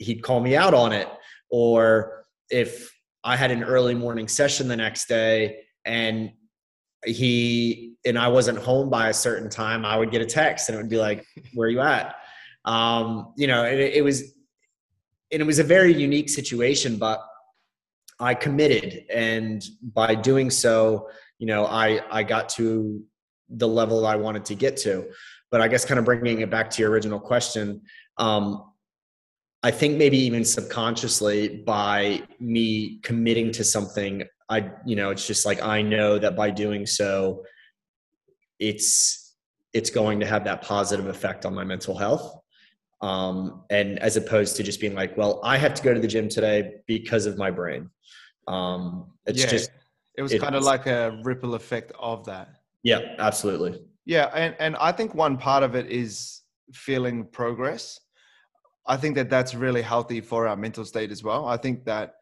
he'd 0.02 0.22
call 0.22 0.40
me 0.40 0.56
out 0.56 0.74
on 0.74 0.92
it. 0.92 1.08
Or 1.50 2.21
if 2.52 2.92
I 3.24 3.36
had 3.36 3.50
an 3.50 3.64
early 3.64 3.94
morning 3.94 4.28
session 4.28 4.68
the 4.68 4.76
next 4.76 5.08
day 5.08 5.60
and 5.84 6.30
he 7.04 7.94
and 8.04 8.18
I 8.18 8.28
wasn't 8.28 8.58
home 8.58 8.90
by 8.90 9.08
a 9.08 9.14
certain 9.14 9.48
time, 9.48 9.84
I 9.84 9.96
would 9.96 10.10
get 10.10 10.22
a 10.22 10.26
text 10.26 10.68
and 10.68 10.76
it 10.76 10.82
would 10.82 10.90
be 10.90 10.98
like, 10.98 11.24
"Where 11.54 11.66
are 11.66 11.70
you 11.70 11.80
at?" 11.80 12.14
Um, 12.64 13.32
you 13.36 13.48
know, 13.48 13.64
it, 13.64 13.78
it 13.78 14.04
was, 14.04 14.20
and 15.32 15.42
it 15.42 15.44
was 15.44 15.58
a 15.58 15.64
very 15.64 15.92
unique 15.92 16.28
situation, 16.28 16.96
but 16.96 17.20
I 18.20 18.34
committed, 18.34 19.04
and 19.12 19.64
by 19.82 20.14
doing 20.14 20.50
so, 20.50 21.08
you 21.38 21.46
know, 21.46 21.66
I 21.66 22.00
I 22.10 22.22
got 22.22 22.48
to 22.50 23.02
the 23.48 23.66
level 23.66 24.06
I 24.06 24.16
wanted 24.16 24.44
to 24.46 24.54
get 24.54 24.76
to. 24.78 25.08
But 25.50 25.60
I 25.60 25.68
guess 25.68 25.84
kind 25.84 25.98
of 25.98 26.04
bringing 26.04 26.40
it 26.40 26.50
back 26.50 26.70
to 26.70 26.82
your 26.82 26.90
original 26.90 27.20
question, 27.20 27.82
um, 28.16 28.71
I 29.62 29.70
think 29.70 29.96
maybe 29.96 30.18
even 30.18 30.44
subconsciously 30.44 31.58
by 31.58 32.22
me 32.40 32.98
committing 33.02 33.52
to 33.52 33.64
something, 33.64 34.24
I, 34.48 34.70
you 34.84 34.96
know, 34.96 35.10
it's 35.10 35.26
just 35.26 35.46
like 35.46 35.62
I 35.62 35.82
know 35.82 36.18
that 36.18 36.34
by 36.36 36.50
doing 36.50 36.84
so, 36.84 37.44
it's 38.58 39.34
it's 39.72 39.88
going 39.88 40.20
to 40.20 40.26
have 40.26 40.44
that 40.44 40.62
positive 40.62 41.06
effect 41.06 41.46
on 41.46 41.54
my 41.54 41.64
mental 41.64 41.96
health. 41.96 42.38
Um, 43.00 43.64
and 43.70 43.98
as 44.00 44.16
opposed 44.16 44.56
to 44.56 44.62
just 44.62 44.80
being 44.80 44.94
like, 44.94 45.16
well, 45.16 45.40
I 45.42 45.56
have 45.56 45.74
to 45.74 45.82
go 45.82 45.94
to 45.94 45.98
the 45.98 46.06
gym 46.06 46.28
today 46.28 46.74
because 46.86 47.26
of 47.26 47.38
my 47.38 47.50
brain. 47.50 47.90
Um, 48.46 49.12
it's 49.26 49.40
yeah, 49.40 49.46
just 49.46 49.70
it 50.16 50.22
was 50.22 50.34
kind 50.34 50.54
of 50.54 50.64
like 50.64 50.86
a 50.86 51.20
ripple 51.22 51.54
effect 51.54 51.92
of 51.98 52.24
that. 52.26 52.56
Yeah, 52.82 53.14
absolutely. 53.18 53.80
Yeah, 54.04 54.26
and 54.34 54.56
and 54.58 54.76
I 54.76 54.92
think 54.92 55.14
one 55.14 55.36
part 55.36 55.62
of 55.62 55.74
it 55.76 55.86
is 55.86 56.42
feeling 56.72 57.24
progress 57.24 58.00
I 58.86 58.96
think 58.96 59.14
that 59.14 59.30
that's 59.30 59.54
really 59.54 59.82
healthy 59.82 60.20
for 60.20 60.48
our 60.48 60.56
mental 60.56 60.84
state 60.84 61.10
as 61.10 61.22
well. 61.22 61.46
I 61.46 61.56
think 61.56 61.84
that 61.84 62.14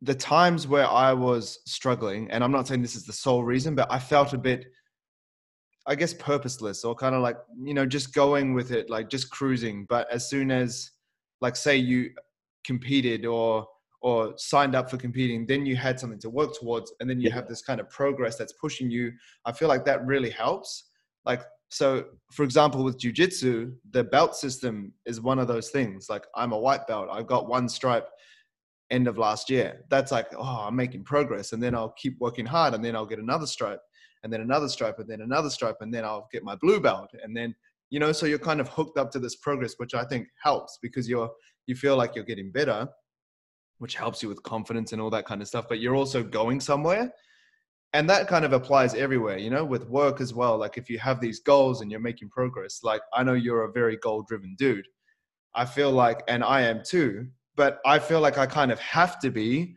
the 0.00 0.14
times 0.14 0.66
where 0.66 0.86
I 0.86 1.12
was 1.12 1.60
struggling, 1.66 2.30
and 2.30 2.42
I'm 2.42 2.52
not 2.52 2.66
saying 2.68 2.82
this 2.82 2.96
is 2.96 3.06
the 3.06 3.12
sole 3.12 3.44
reason, 3.44 3.74
but 3.74 3.90
I 3.90 3.98
felt 3.98 4.32
a 4.32 4.38
bit, 4.38 4.66
I 5.86 5.94
guess, 5.94 6.14
purposeless 6.14 6.84
or 6.84 6.94
kind 6.94 7.14
of 7.14 7.22
like, 7.22 7.36
you 7.62 7.74
know, 7.74 7.86
just 7.86 8.14
going 8.14 8.54
with 8.54 8.70
it, 8.70 8.90
like 8.90 9.08
just 9.08 9.30
cruising. 9.30 9.86
But 9.88 10.10
as 10.10 10.28
soon 10.28 10.50
as, 10.50 10.90
like, 11.40 11.56
say 11.56 11.76
you 11.76 12.10
competed 12.64 13.24
or, 13.26 13.66
or 14.00 14.34
signed 14.36 14.74
up 14.74 14.90
for 14.90 14.96
competing, 14.96 15.46
then 15.46 15.64
you 15.64 15.76
had 15.76 15.98
something 15.98 16.20
to 16.20 16.30
work 16.30 16.54
towards, 16.54 16.92
and 17.00 17.08
then 17.08 17.20
you 17.20 17.30
have 17.30 17.48
this 17.48 17.62
kind 17.62 17.80
of 17.80 17.88
progress 17.88 18.36
that's 18.36 18.52
pushing 18.54 18.90
you. 18.90 19.12
I 19.46 19.52
feel 19.52 19.68
like 19.68 19.84
that 19.86 20.04
really 20.04 20.30
helps. 20.30 20.90
Like 21.24 21.42
so 21.74 22.04
for 22.32 22.44
example 22.44 22.84
with 22.84 22.98
jiu-jitsu 22.98 23.72
the 23.90 24.04
belt 24.04 24.36
system 24.36 24.92
is 25.06 25.20
one 25.20 25.38
of 25.38 25.48
those 25.48 25.70
things. 25.70 26.06
Like 26.08 26.24
i'm 26.34 26.52
a 26.52 26.58
white 26.58 26.86
belt. 26.86 27.08
I've 27.10 27.26
got 27.26 27.48
one 27.48 27.68
stripe 27.68 28.08
end 28.90 29.08
of 29.08 29.18
last 29.18 29.50
year. 29.50 29.84
That's 29.90 30.12
like 30.12 30.28
oh 30.36 30.64
i'm 30.66 30.76
making 30.76 31.04
progress. 31.04 31.52
And 31.52 31.62
then 31.62 31.74
i'll 31.74 31.94
keep 32.02 32.16
working 32.20 32.46
hard 32.46 32.74
and 32.74 32.84
then 32.84 32.94
i'll 32.94 33.06
get 33.06 33.18
another 33.18 33.46
stripe 33.46 33.80
and 34.22 34.32
then 34.32 34.40
another 34.40 34.68
stripe 34.68 34.98
and 34.98 35.08
then 35.08 35.20
another 35.20 35.50
stripe 35.50 35.78
and 35.80 35.92
then 35.92 36.04
i'll 36.04 36.28
get 36.32 36.44
my 36.44 36.56
blue 36.56 36.80
belt. 36.80 37.10
And 37.22 37.36
then 37.36 37.54
you 37.90 37.98
know 37.98 38.12
so 38.12 38.26
you're 38.26 38.38
kind 38.38 38.60
of 38.60 38.68
hooked 38.68 38.96
up 38.96 39.10
to 39.12 39.18
this 39.18 39.36
progress 39.36 39.74
which 39.76 39.94
i 39.94 40.04
think 40.04 40.26
helps 40.42 40.78
because 40.80 41.08
you're 41.08 41.30
you 41.66 41.74
feel 41.74 41.96
like 41.96 42.14
you're 42.14 42.24
getting 42.24 42.50
better 42.50 42.88
which 43.78 43.96
helps 43.96 44.22
you 44.22 44.28
with 44.28 44.42
confidence 44.42 44.92
and 44.92 45.02
all 45.02 45.10
that 45.10 45.26
kind 45.26 45.42
of 45.42 45.48
stuff. 45.48 45.66
But 45.68 45.80
you're 45.80 45.96
also 45.96 46.22
going 46.22 46.60
somewhere 46.60 47.12
and 47.94 48.10
that 48.10 48.26
kind 48.26 48.44
of 48.44 48.52
applies 48.52 48.92
everywhere 48.94 49.38
you 49.38 49.48
know 49.48 49.64
with 49.64 49.88
work 49.88 50.20
as 50.20 50.34
well. 50.34 50.58
Like 50.58 50.76
if 50.76 50.90
you 50.90 50.98
have 50.98 51.20
these 51.20 51.40
goals 51.40 51.80
and 51.80 51.90
you're 51.90 52.00
making 52.00 52.28
progress 52.28 52.80
like 52.82 53.00
i 53.14 53.22
know 53.22 53.32
you're 53.32 53.64
a 53.64 53.72
very 53.72 53.96
goal 53.96 54.22
driven 54.22 54.54
dude. 54.58 54.86
I 55.54 55.64
feel 55.64 55.92
like 55.92 56.22
and 56.28 56.44
i 56.44 56.62
am 56.62 56.82
too 56.84 57.28
but 57.56 57.80
i 57.86 57.98
feel 57.98 58.20
like 58.20 58.36
i 58.36 58.46
kind 58.46 58.72
of 58.72 58.80
have 58.80 59.20
to 59.20 59.30
be 59.30 59.76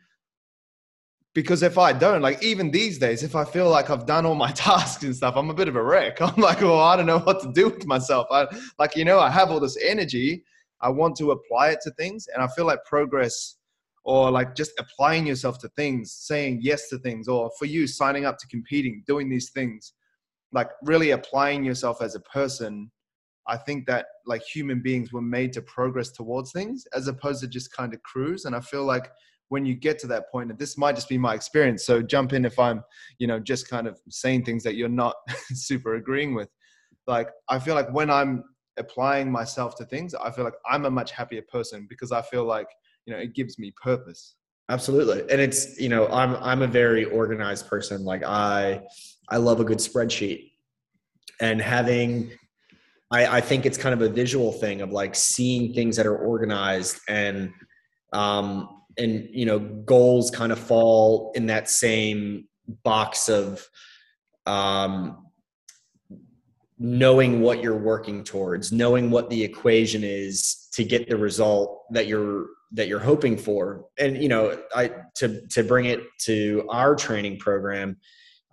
because 1.36 1.62
if 1.62 1.78
i 1.78 1.94
don't 1.94 2.24
like 2.24 2.42
even 2.42 2.72
these 2.72 2.98
days 2.98 3.22
if 3.22 3.36
i 3.36 3.46
feel 3.46 3.70
like 3.70 3.92
i've 3.92 4.08
done 4.08 4.26
all 4.26 4.34
my 4.34 4.52
tasks 4.68 5.04
and 5.04 5.16
stuff 5.16 5.36
i'm 5.38 5.52
a 5.52 5.54
bit 5.54 5.68
of 5.68 5.76
a 5.76 5.84
wreck. 5.84 6.20
I'm 6.28 6.42
like 6.42 6.62
well 6.62 6.80
i 6.80 6.96
don't 6.98 7.06
know 7.06 7.20
what 7.20 7.42
to 7.44 7.52
do 7.54 7.66
with 7.70 7.86
myself. 7.86 8.26
I 8.32 8.48
like 8.80 8.96
you 8.96 9.06
know 9.06 9.20
i 9.20 9.30
have 9.30 9.52
all 9.52 9.60
this 9.60 9.78
energy. 9.94 10.44
I 10.82 10.90
want 10.90 11.16
to 11.18 11.32
apply 11.32 11.70
it 11.70 11.80
to 11.84 11.92
things 11.92 12.28
and 12.34 12.42
i 12.44 12.48
feel 12.48 12.66
like 12.66 12.84
progress 12.86 13.58
or 14.08 14.32
like 14.32 14.56
just 14.56 14.72
applying 14.80 15.28
yourself 15.28 15.60
to 15.60 15.68
things, 15.76 16.14
saying 16.14 16.60
yes 16.62 16.88
to 16.88 16.98
things, 16.98 17.28
or 17.28 17.52
for 17.60 17.66
you 17.66 17.86
signing 17.86 18.24
up 18.24 18.38
to 18.38 18.48
competing, 18.48 19.04
doing 19.06 19.30
these 19.30 19.50
things, 19.50 19.92
like 20.54 20.70
really 20.84 21.12
applying 21.12 21.66
yourself 21.66 22.02
as 22.02 22.16
a 22.16 22.22
person. 22.22 22.90
I 23.50 23.58
think 23.58 23.86
that 23.88 24.06
like 24.26 24.44
human 24.44 24.82
beings 24.82 25.12
were 25.12 25.22
made 25.22 25.52
to 25.54 25.62
progress 25.62 26.10
towards 26.10 26.54
things 26.54 26.88
as 26.96 27.10
opposed 27.10 27.42
to 27.42 27.50
just 27.50 27.74
kind 27.74 27.94
of 27.94 28.02
cruise. 28.04 28.46
And 28.46 28.56
I 28.56 28.62
feel 28.62 28.86
like 28.86 29.12
when 29.50 29.66
you 29.66 29.76
get 29.76 30.00
to 30.00 30.08
that 30.08 30.32
point, 30.32 30.52
and 30.52 30.58
this 30.58 30.78
might 30.78 30.96
just 30.96 31.10
be 31.10 31.18
my 31.18 31.34
experience, 31.34 31.86
so 31.86 32.02
jump 32.02 32.32
in 32.32 32.46
if 32.46 32.58
I'm, 32.58 32.86
you 33.20 33.28
know, 33.28 33.40
just 33.40 33.70
kind 33.70 33.88
of 33.88 34.00
saying 34.10 34.46
things 34.46 34.64
that 34.64 34.76
you're 34.76 34.88
not 34.88 35.16
super 35.54 35.96
agreeing 35.96 36.34
with. 36.34 36.50
Like, 37.08 37.28
I 37.50 37.60
feel 37.60 37.76
like 37.76 37.92
when 37.94 38.10
I'm 38.10 38.46
applying 38.78 39.30
myself 39.30 39.76
to 39.78 39.86
things, 39.86 40.16
I 40.16 40.32
feel 40.32 40.46
like 40.46 40.56
I'm 40.66 40.86
a 40.86 40.92
much 40.92 41.12
happier 41.12 41.42
person 41.42 41.88
because 41.90 42.14
I 42.14 42.22
feel 42.22 42.46
like 42.46 42.68
you 43.08 43.14
know 43.14 43.20
it 43.20 43.34
gives 43.34 43.58
me 43.58 43.74
purpose 43.82 44.36
Absolutely. 44.70 45.22
And 45.32 45.40
it's, 45.40 45.80
you 45.80 45.90
know, 45.90 46.08
I'm 46.08 46.36
I'm 46.36 46.62
a 46.62 46.68
very 46.68 47.06
organized 47.06 47.68
person. 47.68 48.04
Like 48.04 48.24
I 48.24 48.82
I 49.30 49.38
love 49.38 49.60
a 49.60 49.64
good 49.64 49.78
spreadsheet. 49.78 50.52
And 51.40 51.62
having 51.62 52.32
I, 53.10 53.38
I 53.38 53.42
think 53.42 53.66
it's 53.66 53.78
kind 53.78 53.94
of 53.94 54.02
a 54.02 54.10
visual 54.10 54.52
thing 54.52 54.82
of 54.82 54.92
like 54.92 55.16
seeing 55.16 55.74
things 55.74 55.96
that 55.96 56.06
are 56.06 56.18
organized 56.18 57.00
and 57.08 57.54
um 58.12 58.84
and 58.98 59.30
you 59.32 59.46
know 59.46 59.60
goals 59.60 60.30
kind 60.32 60.52
of 60.52 60.60
fall 60.60 61.32
in 61.36 61.46
that 61.46 61.70
same 61.70 62.48
box 62.84 63.30
of 63.30 63.66
um 64.46 65.26
knowing 66.80 67.42
what 67.42 67.62
you're 67.62 67.78
working 67.78 68.24
towards 68.24 68.72
knowing 68.72 69.10
what 69.10 69.30
the 69.30 69.44
equation 69.44 70.04
is 70.04 70.68
to 70.74 70.84
get 70.84 71.10
the 71.10 71.18
result 71.18 71.84
that 71.92 72.08
you're 72.08 72.48
that 72.72 72.88
you're 72.88 73.00
hoping 73.00 73.38
for. 73.38 73.86
And 74.00 74.22
you 74.22 74.30
know 74.30 74.60
i 74.76 74.92
to 75.16 75.46
to 75.48 75.64
bring 75.64 75.86
it 75.86 76.02
to 76.22 76.66
our 76.70 76.96
training 76.96 77.40
program 77.40 77.98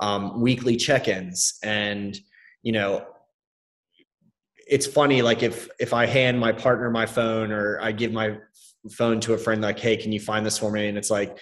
um, 0.01 0.41
weekly 0.41 0.77
check-ins. 0.77 1.59
And 1.63 2.17
you 2.63 2.73
know 2.73 3.07
it's 4.67 4.87
funny 4.87 5.21
like 5.21 5.43
if 5.43 5.69
if 5.79 5.93
i 5.93 6.07
hand 6.07 6.41
my 6.41 6.51
partner 6.51 6.91
my 6.91 7.05
phone 7.05 7.53
or 7.53 7.79
i 7.83 7.93
give 7.93 8.13
my 8.13 8.35
phone 8.91 9.21
to 9.21 9.35
a 9.35 9.39
friend 9.39 9.61
like 9.61 9.79
hey 9.79 9.97
can 9.97 10.13
you 10.13 10.21
find 10.21 10.45
this 10.45 10.59
for 10.59 10.71
me? 10.71 10.89
And 10.89 10.99
it's 10.99 11.11
like 11.11 11.39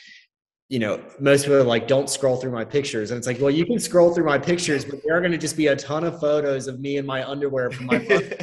you 0.73 0.79
know, 0.79 0.99
most 1.21 1.43
people 1.43 1.57
are 1.59 1.63
like, 1.63 1.87
don't 1.87 2.09
scroll 2.09 2.39
through 2.39 2.51
my 2.51 2.65
pictures. 2.65 3.11
And 3.11 3.19
it's 3.19 3.27
like, 3.27 3.39
well, 3.39 3.51
you 3.51 3.67
can 3.67 3.79
scroll 3.79 4.15
through 4.15 4.25
my 4.25 4.39
pictures, 4.39 4.87
but 4.87 5.01
there 5.05 5.15
are 5.15 5.21
going 5.21 5.33
to 5.33 5.37
just 5.37 5.55
be 5.55 5.67
a 5.67 5.77
ton 5.77 6.03
of 6.03 6.19
photos 6.19 6.67
of 6.67 6.81
me 6.81 6.97
in 6.97 7.05
my 7.05 7.29
underwear 7.29 7.71
from 7.71 7.85
my 7.85 7.99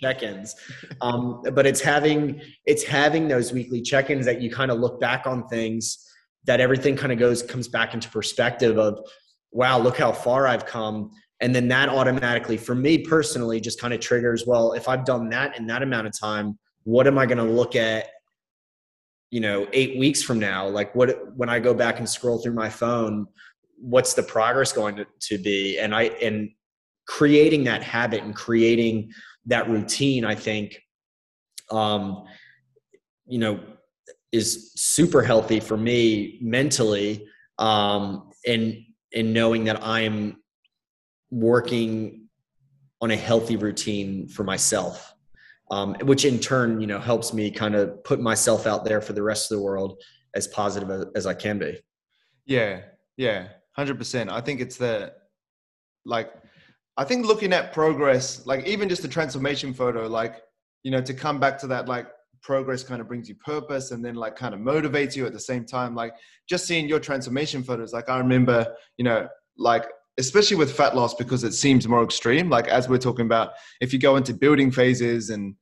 check-ins. 0.00 0.56
Um, 1.02 1.42
but 1.52 1.66
it's 1.66 1.82
having, 1.82 2.40
it's 2.64 2.84
having 2.84 3.28
those 3.28 3.52
weekly 3.52 3.82
check-ins 3.82 4.24
that 4.24 4.40
you 4.40 4.50
kind 4.50 4.70
of 4.70 4.78
look 4.78 4.98
back 4.98 5.26
on 5.26 5.46
things 5.48 6.10
that 6.44 6.58
everything 6.58 6.96
kind 6.96 7.12
of 7.12 7.18
goes, 7.18 7.42
comes 7.42 7.68
back 7.68 7.92
into 7.92 8.08
perspective 8.08 8.78
of, 8.78 8.98
wow, 9.52 9.78
look 9.78 9.98
how 9.98 10.10
far 10.10 10.46
I've 10.46 10.64
come. 10.64 11.10
And 11.42 11.54
then 11.54 11.68
that 11.68 11.90
automatically, 11.90 12.56
for 12.56 12.74
me 12.74 12.96
personally, 12.96 13.60
just 13.60 13.78
kind 13.78 13.92
of 13.92 14.00
triggers, 14.00 14.46
well, 14.46 14.72
if 14.72 14.88
I've 14.88 15.04
done 15.04 15.28
that 15.28 15.58
in 15.58 15.66
that 15.66 15.82
amount 15.82 16.06
of 16.06 16.18
time, 16.18 16.58
what 16.84 17.06
am 17.06 17.18
I 17.18 17.26
going 17.26 17.36
to 17.36 17.44
look 17.44 17.76
at 17.76 18.06
you 19.30 19.40
know 19.40 19.66
eight 19.72 19.98
weeks 19.98 20.22
from 20.22 20.38
now 20.38 20.68
like 20.68 20.94
what 20.94 21.34
when 21.36 21.48
i 21.48 21.58
go 21.58 21.74
back 21.74 21.98
and 21.98 22.08
scroll 22.08 22.38
through 22.38 22.54
my 22.54 22.68
phone 22.68 23.26
what's 23.84 24.14
the 24.14 24.22
progress 24.22 24.72
going 24.72 24.96
to, 24.96 25.06
to 25.20 25.38
be? 25.38 25.78
And 25.78 25.94
i 25.94 26.04
and 26.04 26.50
creating 27.06 27.64
that 27.64 27.82
habit 27.82 28.22
and 28.22 28.34
creating 28.34 29.12
that 29.44 29.68
routine 29.68 30.24
i 30.24 30.34
think 30.34 30.80
um 31.70 32.24
you 33.26 33.38
know 33.38 33.60
is 34.32 34.72
super 34.74 35.20
healthy 35.20 35.60
for 35.60 35.76
me 35.76 36.38
mentally 36.40 37.26
um 37.58 38.30
and 38.46 38.74
and 39.14 39.34
knowing 39.34 39.64
that 39.64 39.84
i'm 39.84 40.36
working 41.30 42.26
on 43.02 43.10
a 43.10 43.16
healthy 43.16 43.56
routine 43.56 44.26
for 44.28 44.44
myself 44.44 45.13
um, 45.70 45.94
which 46.02 46.24
in 46.24 46.38
turn, 46.38 46.80
you 46.80 46.86
know, 46.86 46.98
helps 46.98 47.32
me 47.32 47.50
kind 47.50 47.74
of 47.74 48.02
put 48.04 48.20
myself 48.20 48.66
out 48.66 48.84
there 48.84 49.00
for 49.00 49.12
the 49.12 49.22
rest 49.22 49.50
of 49.50 49.58
the 49.58 49.64
world 49.64 50.00
as 50.34 50.46
positive 50.48 50.90
as, 50.90 51.06
as 51.14 51.26
I 51.26 51.34
can 51.34 51.58
be. 51.58 51.78
Yeah, 52.46 52.82
yeah, 53.16 53.48
hundred 53.72 53.98
percent. 53.98 54.30
I 54.30 54.40
think 54.40 54.60
it's 54.60 54.76
the 54.76 55.12
like, 56.04 56.32
I 56.96 57.04
think 57.04 57.26
looking 57.26 57.52
at 57.52 57.72
progress, 57.72 58.46
like 58.46 58.66
even 58.66 58.88
just 58.88 59.02
the 59.02 59.08
transformation 59.08 59.72
photo, 59.72 60.06
like 60.06 60.42
you 60.82 60.90
know, 60.90 61.00
to 61.00 61.14
come 61.14 61.40
back 61.40 61.58
to 61.58 61.66
that, 61.68 61.88
like 61.88 62.06
progress 62.42 62.84
kind 62.84 63.00
of 63.00 63.08
brings 63.08 63.28
you 63.28 63.34
purpose 63.36 63.90
and 63.90 64.04
then 64.04 64.14
like 64.14 64.36
kind 64.36 64.54
of 64.54 64.60
motivates 64.60 65.16
you 65.16 65.26
at 65.26 65.32
the 65.32 65.40
same 65.40 65.64
time. 65.64 65.94
Like 65.94 66.12
just 66.46 66.66
seeing 66.66 66.86
your 66.86 67.00
transformation 67.00 67.64
photos, 67.64 67.92
like 67.94 68.10
I 68.10 68.18
remember, 68.18 68.74
you 68.98 69.04
know, 69.04 69.26
like 69.56 69.86
especially 70.18 70.56
with 70.56 70.72
fat 70.72 70.94
loss 70.94 71.14
because 71.14 71.44
it 71.44 71.52
seems 71.52 71.88
more 71.88 72.04
extreme. 72.04 72.48
Like 72.48 72.68
as 72.68 72.88
we're 72.88 72.98
talking 72.98 73.26
about 73.26 73.52
if 73.80 73.92
you 73.92 73.98
go 73.98 74.16
into 74.16 74.34
building 74.34 74.70
phases 74.70 75.30
and 75.30 75.54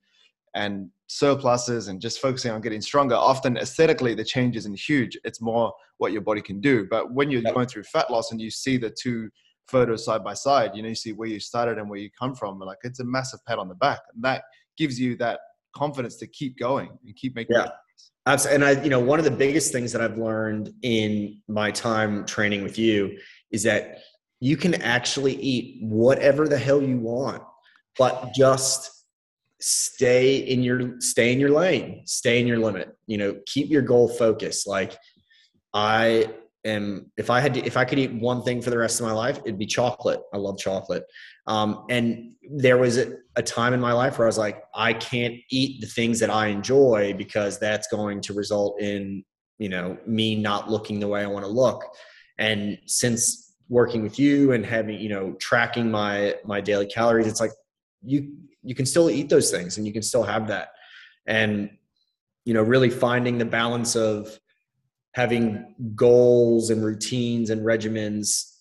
and 0.54 0.90
surpluses 1.06 1.88
and 1.88 2.00
just 2.00 2.20
focusing 2.20 2.50
on 2.50 2.60
getting 2.60 2.80
stronger 2.80 3.14
often 3.14 3.56
aesthetically 3.56 4.14
the 4.14 4.24
change 4.24 4.56
isn't 4.56 4.78
huge. 4.78 5.18
It's 5.24 5.40
more 5.40 5.72
what 5.98 6.12
your 6.12 6.22
body 6.22 6.42
can 6.42 6.60
do. 6.60 6.86
But 6.90 7.12
when 7.12 7.30
you're 7.30 7.42
going 7.42 7.66
through 7.66 7.84
fat 7.84 8.10
loss 8.10 8.32
and 8.32 8.40
you 8.40 8.50
see 8.50 8.76
the 8.76 8.90
two 8.90 9.30
photos 9.68 10.04
side 10.04 10.24
by 10.24 10.34
side 10.34 10.72
you 10.74 10.82
know 10.82 10.88
you 10.88 10.94
see 10.94 11.12
where 11.12 11.28
you 11.28 11.38
started 11.38 11.78
and 11.78 11.88
where 11.88 11.98
you 11.98 12.10
come 12.18 12.34
from 12.34 12.58
like 12.58 12.78
it's 12.82 13.00
a 13.00 13.04
massive 13.04 13.40
pat 13.46 13.58
on 13.58 13.68
the 13.68 13.74
back. 13.76 14.00
And 14.14 14.22
that 14.24 14.44
gives 14.76 15.00
you 15.00 15.16
that 15.16 15.40
confidence 15.74 16.16
to 16.16 16.26
keep 16.26 16.58
going 16.58 16.90
and 17.04 17.16
keep 17.16 17.34
making 17.34 17.56
yeah. 17.56 17.70
Absolutely. 18.26 18.66
And 18.66 18.78
I, 18.78 18.82
you 18.84 18.90
know, 18.90 19.00
one 19.00 19.18
of 19.18 19.24
the 19.24 19.32
biggest 19.32 19.72
things 19.72 19.90
that 19.92 20.00
I've 20.00 20.16
learned 20.16 20.72
in 20.82 21.40
my 21.48 21.72
time 21.72 22.24
training 22.24 22.62
with 22.62 22.78
you 22.78 23.18
is 23.50 23.64
that 23.64 23.98
you 24.42 24.56
can 24.56 24.74
actually 24.82 25.36
eat 25.36 25.78
whatever 25.84 26.48
the 26.48 26.58
hell 26.58 26.82
you 26.82 26.98
want, 26.98 27.40
but 27.96 28.34
just 28.34 28.90
stay 29.60 30.38
in 30.38 30.64
your 30.64 31.00
stay 31.00 31.32
in 31.32 31.38
your 31.38 31.50
lane, 31.50 32.02
stay 32.06 32.40
in 32.40 32.48
your 32.48 32.58
limit. 32.58 32.88
You 33.06 33.18
know, 33.18 33.36
keep 33.46 33.70
your 33.70 33.82
goal 33.82 34.08
focused. 34.08 34.66
Like 34.66 34.96
I 35.72 36.28
am 36.64 37.12
if 37.16 37.30
I 37.30 37.38
had 37.38 37.54
to 37.54 37.64
if 37.64 37.76
I 37.76 37.84
could 37.84 38.00
eat 38.00 38.12
one 38.14 38.42
thing 38.42 38.60
for 38.60 38.70
the 38.70 38.78
rest 38.78 38.98
of 38.98 39.06
my 39.06 39.12
life, 39.12 39.38
it'd 39.44 39.60
be 39.60 39.66
chocolate. 39.66 40.20
I 40.34 40.38
love 40.38 40.58
chocolate. 40.58 41.04
Um, 41.46 41.84
and 41.88 42.32
there 42.50 42.78
was 42.78 42.98
a, 42.98 43.12
a 43.36 43.44
time 43.44 43.74
in 43.74 43.80
my 43.80 43.92
life 43.92 44.18
where 44.18 44.26
I 44.26 44.28
was 44.28 44.38
like, 44.38 44.64
I 44.74 44.92
can't 44.92 45.36
eat 45.52 45.80
the 45.80 45.86
things 45.86 46.18
that 46.18 46.30
I 46.30 46.48
enjoy 46.48 47.14
because 47.16 47.60
that's 47.60 47.86
going 47.86 48.20
to 48.22 48.34
result 48.34 48.80
in, 48.80 49.22
you 49.58 49.68
know, 49.68 49.98
me 50.04 50.34
not 50.34 50.68
looking 50.68 50.98
the 50.98 51.06
way 51.06 51.22
I 51.22 51.28
want 51.28 51.44
to 51.44 51.50
look. 51.50 51.84
And 52.38 52.78
since 52.86 53.51
working 53.72 54.02
with 54.02 54.18
you 54.18 54.52
and 54.52 54.66
having 54.66 55.00
you 55.00 55.08
know 55.08 55.32
tracking 55.40 55.90
my 55.90 56.36
my 56.44 56.60
daily 56.60 56.86
calories 56.86 57.26
it's 57.26 57.40
like 57.40 57.52
you 58.02 58.32
you 58.62 58.74
can 58.74 58.86
still 58.86 59.10
eat 59.10 59.28
those 59.28 59.50
things 59.50 59.76
and 59.76 59.86
you 59.86 59.92
can 59.92 60.02
still 60.02 60.22
have 60.22 60.46
that. 60.48 60.68
And 61.26 61.70
you 62.44 62.54
know 62.54 62.62
really 62.62 62.90
finding 62.90 63.38
the 63.38 63.44
balance 63.44 63.94
of 63.94 64.38
having 65.14 65.74
goals 65.94 66.70
and 66.70 66.84
routines 66.84 67.50
and 67.50 67.62
regimens 67.62 68.56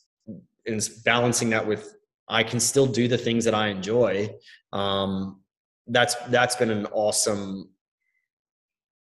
and 0.67 0.88
balancing 1.04 1.50
that 1.50 1.65
with 1.65 1.95
i 2.30 2.43
can 2.43 2.60
still 2.60 2.86
do 2.86 3.08
the 3.08 3.17
things 3.17 3.43
that 3.43 3.56
i 3.56 3.69
enjoy 3.69 4.30
um, 4.71 5.41
that's 5.88 6.15
that's 6.28 6.56
been 6.56 6.69
an 6.69 6.86
awesome 6.91 7.69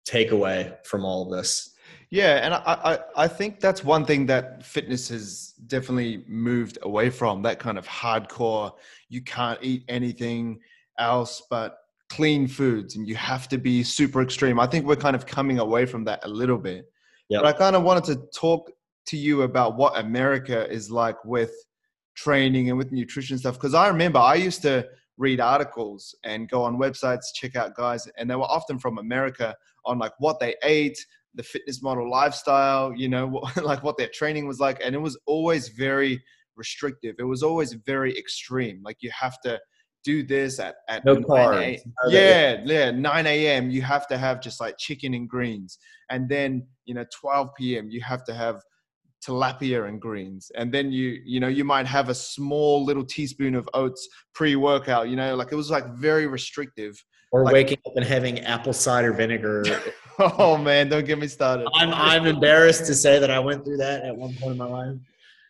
takeaway 0.09 0.75
from 0.87 1.05
all 1.05 1.25
of 1.25 1.37
this 1.37 1.75
yeah, 2.11 2.41
and 2.45 2.55
I, 2.55 2.61
I, 2.67 2.99
I 3.25 3.29
think 3.29 3.61
that's 3.61 3.85
one 3.85 4.05
thing 4.05 4.27
that 4.27 4.65
fitness 4.65 5.09
has 5.09 5.55
definitely 5.67 6.25
moved 6.27 6.79
away 6.83 7.09
from 7.11 7.43
that 7.43 7.59
kind 7.59 7.79
of 7.79 7.87
hardcore. 7.87 8.73
You 9.09 9.23
can't 9.23 9.59
eat 9.63 9.85
anything 9.89 10.61
else 10.99 11.43
but 11.49 11.79
clean 12.09 12.49
foods, 12.49 12.97
and 12.97 13.09
you 13.09 13.15
have 13.15 13.49
to 13.49 13.59
be 13.59 13.85
super 13.85 14.23
extreme. 14.23 14.59
I 14.59 14.67
think 14.67 14.87
we're 14.87 14.97
kind 14.97 15.15
of 15.15 15.25
coming 15.25 15.61
away 15.61 15.87
from 15.87 16.05
that 16.05 16.21
a 16.25 16.29
little 16.29 16.59
bit. 16.59 16.91
Yep. 17.29 17.43
But 17.43 17.55
I 17.55 17.57
kind 17.57 17.77
of 17.77 17.85
wanted 17.85 18.05
to 18.05 18.17
talk 18.35 18.71
to 19.07 19.17
you 19.17 19.43
about 19.43 19.77
what 19.77 19.97
America 19.99 20.69
is 20.71 20.91
like 20.91 21.25
with 21.25 21.53
training 22.17 22.69
and 22.69 22.77
with 22.77 22.93
nutrition 22.93 23.39
stuff 23.39 23.55
because 23.55 23.73
I 23.73 23.89
remember 23.89 24.19
I 24.19 24.35
used 24.35 24.63
to 24.63 24.87
read 25.17 25.41
articles 25.41 26.15
and 26.25 26.49
go 26.49 26.65
on 26.65 26.77
websites, 26.77 27.27
check 27.35 27.55
out 27.55 27.77
guys, 27.77 28.09
and 28.17 28.29
they 28.29 28.35
were 28.35 28.43
often 28.43 28.79
from 28.79 28.99
America 28.99 29.55
on 29.85 29.99
like 29.99 30.13
what 30.19 30.41
they 30.41 30.57
ate, 30.65 30.99
the 31.35 31.43
fitness 31.43 31.83
model 31.83 32.11
lifestyle, 32.11 32.93
you 32.95 33.09
know, 33.09 33.27
what, 33.27 33.57
like 33.65 33.83
what 33.83 33.97
their 33.97 34.11
training 34.13 34.47
was 34.47 34.61
like. 34.61 34.81
And 34.85 34.95
it 34.95 34.99
was 34.99 35.19
always 35.27 35.69
very 35.69 36.23
restrictive. 36.57 37.17
It 37.19 37.25
was 37.25 37.43
always 37.43 37.73
very 37.73 38.17
extreme. 38.17 38.81
Like 38.85 38.99
you 39.01 39.11
have 39.19 39.41
to 39.43 39.59
do 40.03 40.23
this 40.23 40.59
at, 40.59 40.77
at 40.89 41.05
no 41.05 41.17
carbs. 41.17 41.81
Oh, 42.05 42.11
yeah, 42.11 42.61
yeah, 42.65 42.91
9 42.91 43.27
a.m. 43.27 43.71
You 43.71 43.83
have 43.83 44.07
to 44.09 44.19
have 44.19 44.41
just 44.41 44.61
like 44.61 44.79
chicken 44.79 45.15
and 45.15 45.29
greens. 45.29 45.79
And 46.09 46.29
then, 46.29 46.67
you 46.85 46.95
know, 46.95 47.05
12 47.21 47.51
p.m. 47.57 47.91
you 47.91 48.01
have 48.01 48.25
to 48.25 48.35
have 48.35 48.63
tilapia 49.25 49.87
and 49.89 50.01
greens. 50.01 50.51
And 50.55 50.73
then 50.73 50.91
you, 50.91 51.21
you 51.25 51.41
know, 51.41 51.49
you 51.49 51.65
might 51.65 51.87
have 51.87 52.09
a 52.09 52.15
small 52.15 52.85
little 52.85 53.05
teaspoon 53.05 53.55
of 53.55 53.69
oats 53.75 54.09
pre-workout, 54.35 55.09
you 55.09 55.17
know, 55.17 55.37
like 55.37 55.53
it 55.53 55.57
was 55.57 55.71
like 55.71 55.87
very 55.95 56.27
restrictive. 56.27 57.03
Or 57.33 57.45
like, 57.45 57.53
waking 57.53 57.79
up 57.87 57.93
and 57.97 58.05
having 58.05 58.41
apple 58.41 58.73
cider 58.73 59.13
vinegar 59.13 59.63
oh 60.39 60.59
man, 60.59 60.89
don't 60.89 61.07
get 61.07 61.19
me 61.19 61.27
started. 61.27 61.67
I'm 61.75 61.93
I'm 61.95 62.27
embarrassed 62.27 62.87
to 62.87 62.95
say 62.95 63.19
that 63.19 63.31
I 63.31 63.39
went 63.39 63.65
through 63.65 63.79
that 63.79 64.05
at 64.05 64.15
one 64.15 64.35
point 64.35 64.53
in 64.53 64.59
my 64.59 64.67
life. 64.67 64.97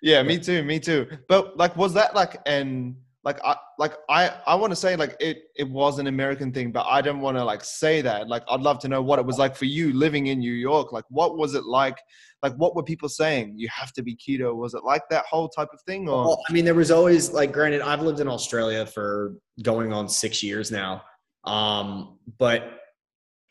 Yeah, 0.02 0.22
me 0.22 0.38
too, 0.38 0.62
me 0.62 0.78
too. 0.78 1.06
But 1.28 1.56
like, 1.56 1.76
was 1.76 1.92
that 1.94 2.14
like 2.14 2.40
and 2.46 2.94
like 3.24 3.38
I 3.44 3.56
like 3.78 3.94
I 4.08 4.32
I 4.46 4.54
want 4.54 4.70
to 4.70 4.76
say 4.76 4.96
like 4.96 5.16
it 5.20 5.42
it 5.56 5.68
was 5.68 5.98
an 5.98 6.06
American 6.06 6.52
thing, 6.52 6.70
but 6.72 6.86
I 6.88 7.02
don't 7.02 7.20
want 7.20 7.36
to 7.36 7.44
like 7.44 7.64
say 7.64 8.00
that. 8.02 8.28
Like 8.28 8.42
I'd 8.48 8.60
love 8.60 8.78
to 8.80 8.88
know 8.88 9.02
what 9.02 9.18
it 9.18 9.26
was 9.26 9.38
like 9.38 9.56
for 9.56 9.66
you 9.66 9.92
living 9.92 10.28
in 10.28 10.38
New 10.38 10.52
York. 10.52 10.92
Like 10.92 11.04
what 11.08 11.36
was 11.36 11.54
it 11.54 11.64
like? 11.64 11.98
Like 12.42 12.54
what 12.54 12.74
were 12.74 12.82
people 12.82 13.08
saying? 13.08 13.54
You 13.56 13.68
have 13.76 13.92
to 13.94 14.02
be 14.02 14.16
keto. 14.16 14.54
Was 14.54 14.74
it 14.74 14.84
like 14.84 15.02
that 15.10 15.26
whole 15.26 15.48
type 15.48 15.68
of 15.74 15.82
thing? 15.82 16.08
Or 16.08 16.24
well, 16.24 16.42
I 16.48 16.52
mean, 16.52 16.64
there 16.64 16.74
was 16.74 16.90
always 16.90 17.30
like 17.32 17.52
granted, 17.52 17.82
I've 17.82 18.00
lived 18.00 18.20
in 18.20 18.28
Australia 18.28 18.86
for 18.86 19.34
going 19.62 19.92
on 19.92 20.08
six 20.08 20.42
years 20.42 20.70
now. 20.70 21.02
Um, 21.44 22.18
but 22.38 22.79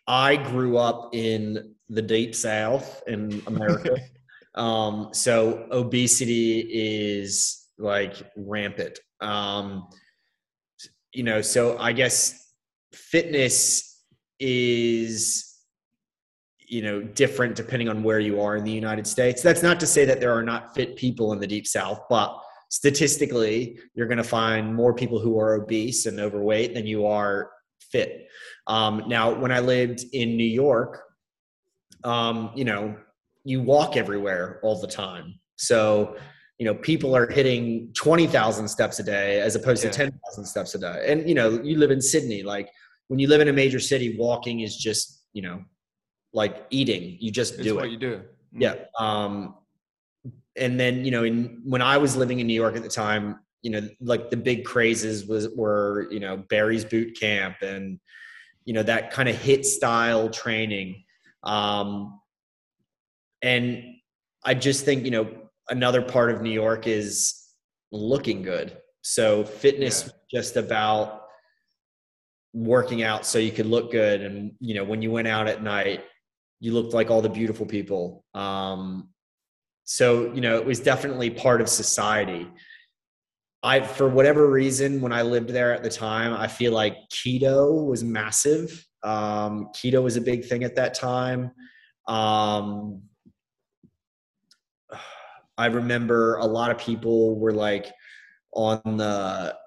I 0.09 0.37
grew 0.37 0.77
up 0.79 1.13
in 1.13 1.75
the 1.87 2.01
deep 2.01 2.33
south 2.33 3.03
in 3.05 3.43
America. 3.45 3.95
um, 4.55 5.09
so 5.13 5.67
obesity 5.71 6.61
is 6.61 7.67
like 7.77 8.15
rampant. 8.35 8.99
Um, 9.21 9.87
you 11.13 11.21
know, 11.21 11.43
so 11.43 11.77
I 11.77 11.93
guess 11.93 12.51
fitness 12.91 14.03
is 14.39 15.45
you 16.57 16.81
know 16.81 17.01
different 17.01 17.55
depending 17.55 17.89
on 17.89 18.03
where 18.03 18.19
you 18.19 18.41
are 18.41 18.55
in 18.55 18.63
the 18.63 18.71
United 18.71 19.05
States. 19.05 19.43
That's 19.43 19.61
not 19.61 19.79
to 19.79 19.87
say 19.87 20.05
that 20.05 20.19
there 20.19 20.33
are 20.33 20.43
not 20.43 20.73
fit 20.73 20.95
people 20.95 21.33
in 21.33 21.39
the 21.39 21.47
deep 21.47 21.67
south, 21.67 22.01
but 22.09 22.35
statistically, 22.69 23.77
you're 23.93 24.07
going 24.07 24.17
to 24.17 24.23
find 24.23 24.73
more 24.73 24.93
people 24.93 25.19
who 25.19 25.39
are 25.39 25.53
obese 25.53 26.07
and 26.07 26.19
overweight 26.19 26.73
than 26.73 26.87
you 26.87 27.05
are 27.05 27.51
fit. 27.91 28.27
Um, 28.69 29.03
now, 29.07 29.33
when 29.33 29.51
I 29.51 29.59
lived 29.59 30.05
in 30.13 30.37
New 30.37 30.43
York, 30.47 31.01
um, 32.03 32.51
you 32.55 32.63
know, 32.63 32.95
you 33.43 33.61
walk 33.61 33.97
everywhere 33.97 34.59
all 34.63 34.79
the 34.79 34.87
time. 34.87 35.39
So, 35.57 36.15
you 36.59 36.65
know, 36.65 36.75
people 36.75 37.15
are 37.15 37.27
hitting 37.27 37.91
20,000 37.97 38.67
steps 38.67 38.99
a 38.99 39.03
day 39.03 39.41
as 39.41 39.55
opposed 39.55 39.83
yeah. 39.83 39.91
to 39.91 39.97
10,000 39.97 40.45
steps 40.45 40.75
a 40.75 40.79
day. 40.79 41.05
And, 41.07 41.27
you 41.27 41.35
know, 41.35 41.61
you 41.61 41.77
live 41.77 41.91
in 41.91 42.01
Sydney. 42.01 42.43
Like 42.43 42.69
when 43.07 43.19
you 43.19 43.27
live 43.27 43.41
in 43.41 43.47
a 43.47 43.53
major 43.53 43.79
city, 43.79 44.15
walking 44.17 44.61
is 44.61 44.77
just, 44.77 45.25
you 45.33 45.41
know, 45.41 45.63
like 46.31 46.65
eating. 46.69 47.17
You 47.19 47.31
just 47.31 47.55
it's 47.55 47.63
do 47.63 47.75
what 47.75 47.85
it. 47.85 47.91
you 47.91 47.97
do. 47.97 48.21
Mm. 48.55 48.61
Yeah. 48.61 48.75
Um, 48.97 49.55
and 50.59 50.79
then 50.79 51.03
you 51.05 51.11
know 51.11 51.23
in 51.23 51.61
when 51.63 51.81
i 51.81 51.97
was 51.97 52.15
living 52.15 52.39
in 52.39 52.47
new 52.47 52.53
york 52.53 52.75
at 52.75 52.83
the 52.83 52.89
time 52.89 53.39
you 53.61 53.71
know 53.71 53.87
like 54.01 54.29
the 54.29 54.37
big 54.37 54.65
crazes 54.65 55.25
was 55.25 55.49
were 55.55 56.07
you 56.11 56.19
know 56.19 56.37
barry's 56.49 56.85
boot 56.85 57.17
camp 57.19 57.55
and 57.61 57.99
you 58.65 58.73
know 58.73 58.83
that 58.83 59.11
kind 59.11 59.29
of 59.29 59.35
HIIT 59.35 59.65
style 59.65 60.29
training 60.29 61.03
um 61.43 62.19
and 63.41 63.83
i 64.43 64.53
just 64.53 64.83
think 64.83 65.05
you 65.05 65.11
know 65.11 65.31
another 65.69 66.01
part 66.01 66.31
of 66.31 66.41
new 66.41 66.51
york 66.51 66.85
is 66.85 67.45
looking 67.91 68.41
good 68.41 68.77
so 69.01 69.43
fitness 69.45 70.05
yeah. 70.05 70.39
just 70.39 70.57
about 70.57 71.21
working 72.53 73.03
out 73.03 73.25
so 73.25 73.39
you 73.39 73.51
could 73.51 73.65
look 73.65 73.91
good 73.91 74.21
and 74.21 74.51
you 74.59 74.75
know 74.75 74.83
when 74.83 75.01
you 75.01 75.11
went 75.11 75.27
out 75.27 75.47
at 75.47 75.63
night 75.63 76.03
you 76.59 76.73
looked 76.73 76.93
like 76.93 77.09
all 77.09 77.21
the 77.21 77.29
beautiful 77.29 77.65
people 77.65 78.25
um 78.33 79.09
so, 79.89 80.31
you 80.35 80.41
know, 80.41 80.55
it 80.55 80.63
was 80.63 80.79
definitely 80.79 81.31
part 81.31 81.61
of 81.61 81.67
society. 81.67 82.47
I, 83.61 83.81
for 83.81 84.07
whatever 84.07 84.49
reason, 84.49 85.01
when 85.01 85.11
I 85.11 85.21
lived 85.21 85.49
there 85.49 85.73
at 85.73 85.83
the 85.83 85.89
time, 85.89 86.33
I 86.33 86.47
feel 86.47 86.71
like 86.71 86.95
keto 87.11 87.85
was 87.85 88.03
massive. 88.03 88.85
Um, 89.03 89.69
keto 89.75 90.01
was 90.01 90.15
a 90.17 90.21
big 90.21 90.45
thing 90.45 90.63
at 90.63 90.75
that 90.75 90.93
time. 90.93 91.51
Um, 92.07 93.01
I 95.57 95.65
remember 95.65 96.37
a 96.37 96.45
lot 96.45 96.71
of 96.71 96.77
people 96.77 97.37
were 97.37 97.51
like 97.51 97.91
on 98.53 98.81
the, 98.97 99.57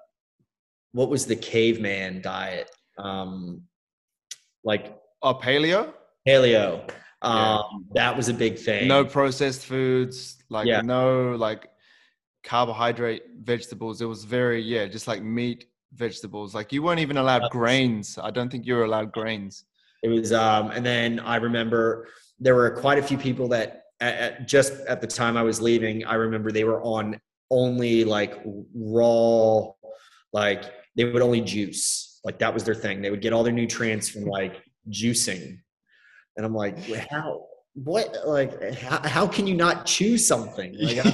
what 0.91 1.09
was 1.09 1.25
the 1.25 1.35
caveman 1.35 2.21
diet? 2.21 2.69
Um, 2.97 3.63
like, 4.63 4.97
a 5.23 5.35
paleo? 5.35 5.93
Paleo. 6.27 6.89
Um, 7.21 7.85
that 7.93 8.17
was 8.17 8.27
a 8.27 8.33
big 8.33 8.59
thing. 8.59 8.87
No 8.87 9.05
processed 9.05 9.65
foods, 9.65 10.43
like 10.49 10.67
yeah. 10.67 10.81
no 10.81 11.35
like 11.37 11.69
carbohydrate 12.43 13.23
vegetables. 13.41 14.01
It 14.01 14.05
was 14.05 14.23
very 14.23 14.61
yeah, 14.61 14.87
just 14.87 15.07
like 15.07 15.21
meat, 15.21 15.65
vegetables. 15.93 16.53
Like 16.53 16.71
you 16.71 16.83
weren't 16.83 16.99
even 16.99 17.17
allowed 17.17 17.49
grains. 17.51 18.17
I 18.21 18.31
don't 18.31 18.49
think 18.49 18.65
you 18.65 18.75
were 18.75 18.83
allowed 18.83 19.11
grains. 19.11 19.65
It 20.03 20.09
was, 20.09 20.33
um, 20.33 20.71
and 20.71 20.85
then 20.85 21.19
I 21.19 21.37
remember 21.37 22.07
there 22.39 22.55
were 22.55 22.71
quite 22.71 22.97
a 22.97 23.03
few 23.03 23.17
people 23.17 23.47
that 23.49 23.83
at, 24.01 24.15
at, 24.15 24.47
just 24.47 24.73
at 24.87 24.99
the 24.99 25.07
time 25.07 25.37
I 25.37 25.43
was 25.43 25.61
leaving, 25.61 26.05
I 26.05 26.15
remember 26.15 26.51
they 26.51 26.65
were 26.65 26.81
on 26.81 27.19
only 27.49 28.03
like 28.03 28.41
raw, 28.75 29.67
like 30.33 30.65
they 30.97 31.05
would 31.05 31.21
only 31.21 31.41
juice. 31.41 32.19
Like 32.25 32.39
that 32.39 32.53
was 32.53 32.63
their 32.63 32.75
thing. 32.75 33.01
They 33.01 33.11
would 33.11 33.21
get 33.21 33.31
all 33.31 33.43
their 33.43 33.53
nutrients 33.53 34.09
from 34.09 34.25
like 34.25 34.61
juicing 34.89 35.59
and 36.35 36.45
I'm 36.45 36.55
like, 36.55 36.77
how? 37.09 37.45
What 37.75 38.15
like 38.25 38.73
how, 38.75 39.07
how 39.07 39.27
can 39.27 39.47
you 39.47 39.55
not 39.55 39.85
chew 39.85 40.17
something? 40.17 40.75
Like 40.79 41.05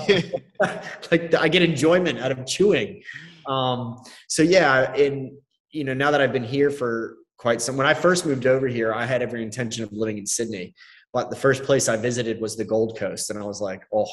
I, 0.62 0.82
like 1.12 1.34
I 1.36 1.48
get 1.48 1.62
enjoyment 1.62 2.19
out 2.19 2.32
of 2.32 2.45
chewing. 2.45 3.02
Um, 3.48 4.02
so 4.28 4.43
yeah, 4.43 4.93
and 4.93 5.32
you 5.72 5.86
know 5.86 5.93
now 5.93 6.12
that 6.12 6.19
I've 6.19 6.34
been 6.34 6.43
here 6.43 6.69
for 6.69 7.15
quite 7.38 7.62
some. 7.62 7.78
When 7.78 7.88
I 7.88 7.93
first 7.93 8.26
moved 8.26 8.45
over 8.45 8.67
here, 8.67 8.93
I 8.93 9.06
had 9.06 9.22
every 9.22 9.41
intention 9.41 9.84
of 9.84 9.91
living 9.93 10.17
in 10.17 10.26
Sydney, 10.26 10.76
but 11.13 11.30
the 11.30 11.36
first 11.36 11.63
place 11.63 11.88
I 11.88 11.95
visited 11.95 12.39
was 12.39 12.56
the 12.56 12.65
Gold 12.65 12.98
Coast, 12.98 13.30
and 13.30 13.39
I 13.39 13.43
was 13.43 13.62
like, 13.62 13.84
oh, 13.93 14.08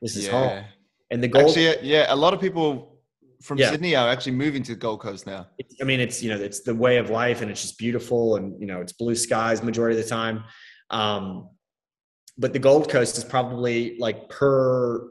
this 0.00 0.16
is 0.16 0.26
yeah. 0.26 0.30
home. 0.30 0.64
And 1.10 1.22
the 1.22 1.28
Gold, 1.28 1.48
actually, 1.48 1.88
yeah, 1.88 2.06
a 2.08 2.16
lot 2.16 2.32
of 2.32 2.40
people 2.40 3.00
from 3.42 3.58
yeah. 3.58 3.70
Sydney 3.70 3.94
are 3.94 4.08
actually 4.08 4.32
moving 4.32 4.62
to 4.62 4.72
the 4.72 4.78
Gold 4.78 5.00
Coast 5.00 5.26
now. 5.26 5.48
I 5.80 5.84
mean, 5.84 6.00
it's 6.00 6.22
you 6.22 6.30
know, 6.30 6.40
it's 6.40 6.60
the 6.60 6.74
way 6.74 6.96
of 6.96 7.10
life, 7.10 7.42
and 7.42 7.50
it's 7.50 7.62
just 7.62 7.78
beautiful, 7.78 8.36
and 8.36 8.58
you 8.60 8.66
know, 8.66 8.80
it's 8.80 8.92
blue 8.92 9.14
skies 9.14 9.62
majority 9.62 9.98
of 9.98 10.04
the 10.04 10.08
time. 10.08 10.44
Um, 10.90 11.50
but 12.38 12.52
the 12.52 12.58
Gold 12.58 12.88
Coast 12.88 13.18
is 13.18 13.24
probably 13.24 13.96
like 13.98 14.28
per, 14.28 15.08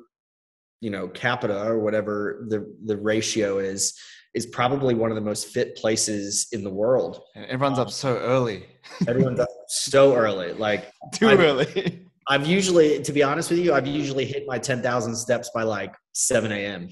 you 0.82 0.90
know, 0.90 1.08
capita 1.08 1.66
or 1.66 1.80
whatever 1.80 2.46
the 2.50 2.76
the 2.86 2.98
ratio 2.98 3.60
is, 3.60 3.98
is 4.34 4.46
probably 4.46 4.94
one 4.94 5.12
of 5.12 5.16
the 5.16 5.22
most 5.22 5.48
fit 5.48 5.76
places 5.76 6.48
in 6.52 6.64
the 6.64 6.70
world. 6.70 7.22
And 7.36 7.46
everyone's 7.46 7.80
um, 7.80 7.88
up 7.88 7.92
so 7.92 8.18
early. 8.18 8.66
everyone's 9.08 9.40
up 9.40 9.50
so 9.68 10.16
early, 10.16 10.54
like 10.54 10.92
too 11.14 11.30
I've, 11.30 11.40
early. 11.40 12.06
I've 12.28 12.48
usually, 12.48 13.02
to 13.04 13.12
be 13.12 13.24
honest 13.24 13.50
with 13.50 13.60
you, 13.60 13.74
I've 13.74 13.88
usually 13.88 14.26
hit 14.26 14.46
my 14.48 14.60
ten 14.60 14.82
thousand 14.82 15.16
steps 15.16 15.50
by 15.54 15.64
like 15.64 15.94
7 16.16 16.52
a.m. 16.52 16.90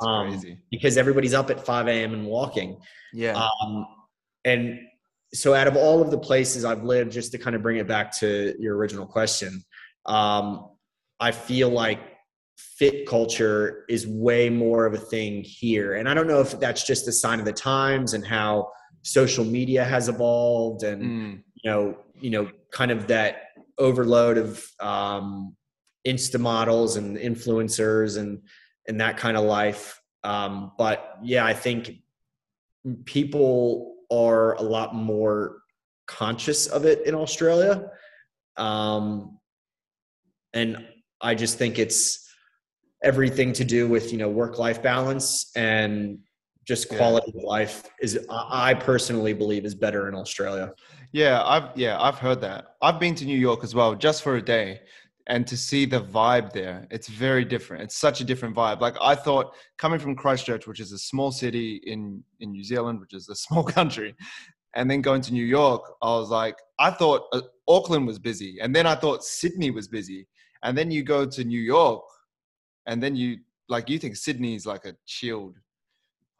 Um, 0.00 0.28
crazy. 0.28 0.58
Because 0.70 0.96
everybody's 0.98 1.34
up 1.34 1.50
at 1.50 1.64
5 1.64 1.88
a.m. 1.88 2.12
and 2.12 2.26
walking. 2.26 2.78
Yeah. 3.12 3.42
Um, 3.62 3.86
and 4.44 4.78
so, 5.32 5.54
out 5.54 5.66
of 5.66 5.76
all 5.76 6.00
of 6.00 6.10
the 6.10 6.18
places 6.18 6.64
I've 6.64 6.84
lived, 6.84 7.12
just 7.12 7.32
to 7.32 7.38
kind 7.38 7.56
of 7.56 7.62
bring 7.62 7.78
it 7.78 7.88
back 7.88 8.16
to 8.18 8.54
your 8.58 8.76
original 8.76 9.06
question, 9.06 9.62
um, 10.08 10.70
I 11.20 11.30
feel 11.30 11.68
like 11.70 12.00
fit 12.56 13.06
culture 13.06 13.84
is 13.88 14.06
way 14.06 14.50
more 14.50 14.84
of 14.86 14.94
a 14.94 14.98
thing 14.98 15.44
here. 15.44 15.94
And 15.94 16.08
I 16.08 16.14
don't 16.14 16.26
know 16.26 16.40
if 16.40 16.58
that's 16.58 16.84
just 16.84 17.06
a 17.06 17.12
sign 17.12 17.38
of 17.38 17.44
the 17.44 17.52
times 17.52 18.14
and 18.14 18.26
how 18.26 18.70
social 19.02 19.44
media 19.44 19.84
has 19.84 20.08
evolved 20.08 20.82
and, 20.82 21.02
mm. 21.02 21.42
you 21.54 21.70
know, 21.70 21.98
you 22.20 22.30
know, 22.30 22.50
kind 22.72 22.90
of 22.90 23.06
that 23.06 23.42
overload 23.78 24.38
of 24.38 24.64
um, 24.80 25.56
insta 26.06 26.40
models 26.40 26.96
and 26.96 27.16
influencers 27.16 28.18
and 28.18 28.40
and 28.86 29.00
that 29.00 29.16
kind 29.16 29.36
of 29.36 29.44
life 29.44 30.00
um, 30.24 30.72
but 30.78 31.18
yeah 31.22 31.44
i 31.44 31.52
think 31.52 31.92
people 33.04 33.96
are 34.10 34.54
a 34.54 34.62
lot 34.62 34.94
more 34.94 35.58
conscious 36.06 36.66
of 36.66 36.84
it 36.84 37.06
in 37.06 37.14
australia 37.14 37.90
um, 38.56 39.37
and 40.58 40.84
i 41.20 41.34
just 41.34 41.56
think 41.58 41.78
it's 41.78 42.28
everything 43.02 43.52
to 43.52 43.64
do 43.64 43.88
with 43.88 44.12
you 44.12 44.18
know 44.18 44.28
work 44.28 44.58
life 44.58 44.82
balance 44.82 45.50
and 45.56 46.18
just 46.66 46.88
quality 46.88 47.32
yeah. 47.34 47.40
of 47.40 47.44
life 47.44 47.84
is 48.02 48.26
i 48.30 48.74
personally 48.74 49.32
believe 49.32 49.64
is 49.64 49.74
better 49.74 50.08
in 50.08 50.14
australia. 50.14 50.70
Yeah 51.12 51.42
i've 51.44 51.68
yeah 51.84 51.94
i've 52.06 52.18
heard 52.18 52.40
that. 52.42 52.60
I've 52.82 53.00
been 53.00 53.14
to 53.20 53.24
new 53.24 53.42
york 53.48 53.60
as 53.64 53.74
well 53.74 53.94
just 53.94 54.22
for 54.22 54.36
a 54.36 54.42
day 54.42 54.80
and 55.28 55.46
to 55.46 55.56
see 55.56 55.84
the 55.86 56.00
vibe 56.00 56.52
there 56.52 56.86
it's 56.90 57.08
very 57.08 57.44
different. 57.44 57.82
It's 57.84 57.96
such 57.96 58.20
a 58.20 58.24
different 58.30 58.54
vibe. 58.54 58.80
Like 58.80 58.96
i 59.00 59.14
thought 59.14 59.46
coming 59.82 60.00
from 60.04 60.14
christchurch 60.22 60.66
which 60.66 60.80
is 60.80 60.92
a 60.92 60.98
small 60.98 61.30
city 61.42 61.68
in 61.92 62.22
in 62.40 62.52
new 62.52 62.64
zealand 62.64 63.00
which 63.00 63.14
is 63.14 63.28
a 63.28 63.36
small 63.46 63.64
country 63.78 64.14
and 64.74 64.90
then 64.90 65.00
going 65.00 65.22
to 65.22 65.32
new 65.32 65.48
york 65.60 65.82
i 66.02 66.10
was 66.20 66.30
like 66.30 66.56
i 66.78 66.90
thought 66.90 67.22
uh, 67.32 67.40
auckland 67.68 68.06
was 68.06 68.18
busy 68.18 68.58
and 68.62 68.74
then 68.76 68.86
i 68.86 68.94
thought 68.94 69.24
sydney 69.24 69.70
was 69.70 69.88
busy 69.88 70.26
and 70.62 70.76
then 70.76 70.90
you 70.90 71.02
go 71.02 71.26
to 71.26 71.44
new 71.44 71.60
york 71.60 72.04
and 72.86 73.02
then 73.02 73.14
you 73.14 73.38
like 73.68 73.88
you 73.88 73.98
think 73.98 74.16
sydney 74.16 74.54
is 74.54 74.66
like 74.66 74.84
a 74.84 74.94
chilled 75.06 75.58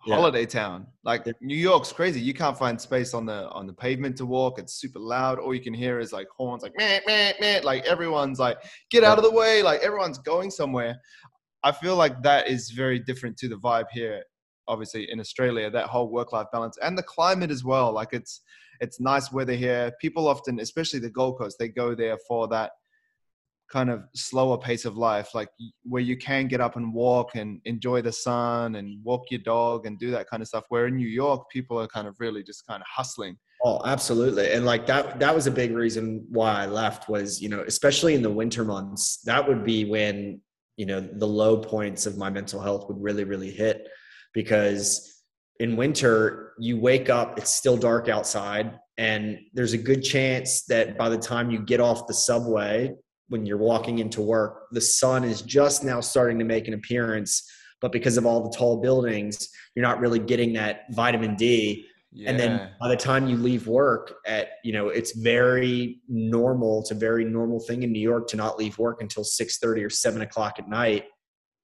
yeah. 0.07 0.15
holiday 0.15 0.47
town. 0.47 0.87
Like 1.05 1.27
New 1.41 1.57
York's 1.57 1.93
crazy. 1.93 2.21
You 2.21 2.35
can't 2.35 2.57
find 2.57 2.81
space 2.81 3.15
on 3.15 3.27
the 3.27 3.49
on 3.51 3.67
the 3.67 3.73
pavement 3.73 4.17
to 4.19 4.27
walk. 4.27 4.59
It's 4.59 4.75
super 4.75 4.99
loud. 4.99 5.39
All 5.39 5.55
you 5.55 5.61
can 5.61 5.75
hear 5.75 5.99
is 5.99 6.13
like 6.13 6.29
horns, 6.29 6.63
like 6.63 6.73
meh, 6.77 7.01
meh, 7.07 7.33
meh. 7.41 7.61
Like 7.63 7.85
everyone's 7.85 8.39
like, 8.39 8.59
get 8.91 9.05
out 9.05 9.19
of 9.19 9.25
the 9.25 9.31
way. 9.31 9.63
Like 9.63 9.81
everyone's 9.81 10.19
going 10.19 10.51
somewhere. 10.51 10.97
I 11.65 11.73
feel 11.73 11.97
like 11.97 12.23
that 12.23 12.49
is 12.49 12.71
very 12.71 12.99
different 12.99 13.37
to 13.39 13.49
the 13.49 13.57
vibe 13.57 13.87
here. 13.93 14.23
Obviously 14.69 15.11
in 15.11 15.19
Australia, 15.19 15.71
that 15.71 15.87
whole 15.87 16.11
work 16.11 16.33
life 16.33 16.47
balance 16.53 16.79
and 16.83 16.97
the 16.97 17.03
climate 17.03 17.51
as 17.51 17.65
well. 17.65 17.93
Like 17.93 18.13
it's 18.13 18.43
it's 18.81 19.01
nice 19.01 19.33
weather 19.33 19.55
here. 19.55 19.93
People 20.01 20.29
often, 20.29 20.61
especially 20.61 21.01
the 21.01 21.11
Gold 21.11 21.39
Coast, 21.39 21.57
they 21.59 21.69
go 21.69 21.95
there 21.95 22.17
for 22.29 22.47
that 22.49 22.73
kind 23.71 23.91
of 23.91 24.03
slower 24.15 24.59
pace 24.59 24.85
of 24.85 24.97
life, 24.97 25.35
like 25.35 25.49
where 25.85 26.03
you 26.03 26.17
can 26.17 26.49
get 26.49 26.61
up 26.61 26.77
and 26.77 26.93
walk 26.93 27.35
and 27.35 27.61
enjoy 27.65 28.03
the 28.03 28.13
sun 28.13 28.77
and 28.77 29.03
walk 29.05 29.25
your 29.31 29.41
dog 29.41 29.87
and 29.87 29.99
do 29.99 30.11
that 30.11 30.29
kind 30.29 30.43
of 30.43 30.49
stuff. 30.49 30.65
Where 30.69 30.87
in 30.87 30.97
New 30.97 31.09
York, 31.09 31.49
people 31.51 31.79
are 31.79 31.87
kind 31.87 32.09
of 32.09 32.17
really 32.19 32.43
just 32.43 32.67
kind 32.67 32.81
of 32.81 32.87
hustling 32.89 33.37
Oh, 33.65 33.81
absolutely. 33.85 34.53
And 34.53 34.65
like 34.65 34.87
that 34.87 35.19
that 35.19 35.35
was 35.35 35.47
a 35.47 35.51
big 35.51 35.73
reason 35.73 36.25
why 36.29 36.63
I 36.63 36.67
left 36.67 37.09
was, 37.09 37.43
you 37.43 37.49
know, 37.49 37.65
especially 37.67 38.15
in 38.15 38.23
the 38.23 38.31
winter 38.31 38.65
months, 38.65 39.21
that 39.25 39.47
would 39.47 39.65
be 39.65 39.85
when, 39.85 40.41
you 40.77 40.87
know, 40.87 41.01
the 41.01 41.27
low 41.27 41.59
points 41.59 42.07
of 42.07 42.17
my 42.17 42.31
mental 42.31 42.61
health 42.61 42.87
would 42.89 43.03
really 43.03 43.25
really 43.25 43.51
hit 43.51 43.89
because 44.33 45.25
in 45.59 45.77
winter 45.77 46.53
you 46.61 46.79
wake 46.79 47.11
up 47.11 47.37
it's 47.37 47.53
still 47.53 47.77
dark 47.77 48.09
outside 48.09 48.79
and 48.97 49.39
there's 49.55 49.73
a 49.73 49.79
good 49.79 50.03
chance 50.03 50.63
that 50.67 50.97
by 50.97 51.09
the 51.09 51.19
time 51.19 51.51
you 51.51 51.59
get 51.61 51.81
off 51.81 52.07
the 52.07 52.15
subway 52.15 52.93
when 53.29 53.47
you're 53.47 53.59
walking 53.59 53.99
into 53.99 54.21
work 54.21 54.67
the 54.73 54.81
sun 54.81 55.25
is 55.25 55.43
just 55.43 55.85
now 55.85 56.01
starting 56.01 56.39
to 56.39 56.45
make 56.45 56.69
an 56.69 56.75
appearance 56.75 57.49
but 57.81 57.93
because 57.93 58.17
of 58.17 58.27
all 58.27 58.49
the 58.49 58.57
tall 58.57 58.81
buildings 58.81 59.49
you're 59.75 59.85
not 59.85 60.01
really 60.01 60.19
getting 60.19 60.53
that 60.53 60.83
vitamin 60.91 61.37
d. 61.37 61.87
Yeah. 62.11 62.31
and 62.31 62.41
then 62.41 62.71
by 62.81 62.89
the 62.89 62.97
time 62.97 63.29
you 63.29 63.37
leave 63.37 63.67
work 63.67 64.15
at 64.27 64.49
you 64.65 64.73
know 64.73 64.89
it's 64.89 65.13
very 65.19 66.01
normal 66.09 66.81
it's 66.81 66.91
a 66.91 66.95
very 66.95 67.25
normal 67.25 67.61
thing 67.61 67.83
in 67.83 67.93
new 67.93 68.01
york 68.01 68.29
to 68.29 68.37
not 68.37 68.59
leave 68.59 68.79
work 68.79 69.03
until 69.03 69.25
6.30 69.25 69.85
or 69.85 69.91
7 69.91 70.23
o'clock 70.23 70.59
at 70.59 70.69
night 70.69 71.05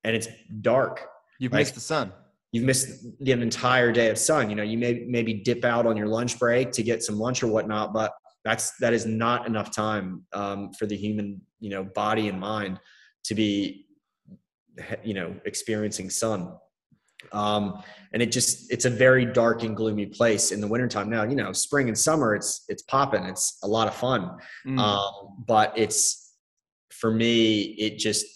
and 0.04 0.14
it's 0.14 0.28
dark. 0.60 1.06
You've 1.38 1.52
like, 1.52 1.60
missed 1.60 1.74
the 1.74 1.80
sun. 1.80 2.12
you've 2.52 2.64
missed 2.64 3.04
the 3.20 3.32
entire 3.32 3.90
day 3.90 4.10
of 4.10 4.18
sun. 4.18 4.48
You 4.50 4.56
know 4.56 4.62
you 4.62 4.78
may 4.78 5.04
maybe 5.08 5.34
dip 5.34 5.64
out 5.64 5.86
on 5.86 5.96
your 5.96 6.06
lunch 6.06 6.38
break 6.38 6.70
to 6.72 6.82
get 6.82 7.02
some 7.02 7.18
lunch 7.18 7.42
or 7.42 7.48
whatnot 7.48 7.92
but 7.92 8.12
that's 8.44 8.76
that 8.78 8.92
is 8.92 9.06
not 9.06 9.46
enough 9.46 9.70
time 9.70 10.24
um, 10.32 10.72
for 10.72 10.86
the 10.86 10.96
human 10.96 11.40
you 11.60 11.70
know 11.70 11.84
body 11.84 12.28
and 12.28 12.38
mind 12.38 12.78
to 13.24 13.34
be 13.34 13.86
you 15.02 15.14
know 15.14 15.34
experiencing 15.44 16.10
sun. 16.10 16.52
Um, 17.32 17.82
and 18.12 18.22
it 18.22 18.30
just 18.30 18.70
it's 18.70 18.84
a 18.84 18.90
very 18.90 19.24
dark 19.24 19.62
and 19.62 19.74
gloomy 19.74 20.06
place 20.06 20.52
in 20.52 20.60
the 20.60 20.66
wintertime. 20.66 21.08
Now 21.08 21.22
you 21.22 21.36
know 21.36 21.52
spring 21.52 21.88
and 21.88 21.98
summer 21.98 22.34
it's 22.34 22.64
it's 22.68 22.82
popping 22.82 23.24
it's 23.24 23.58
a 23.62 23.68
lot 23.68 23.88
of 23.88 23.94
fun. 23.94 24.38
Mm. 24.66 24.78
um, 24.78 25.44
but 25.46 25.72
it's 25.76 26.34
for 26.90 27.10
me 27.10 27.62
it 27.62 27.98
just 27.98 28.26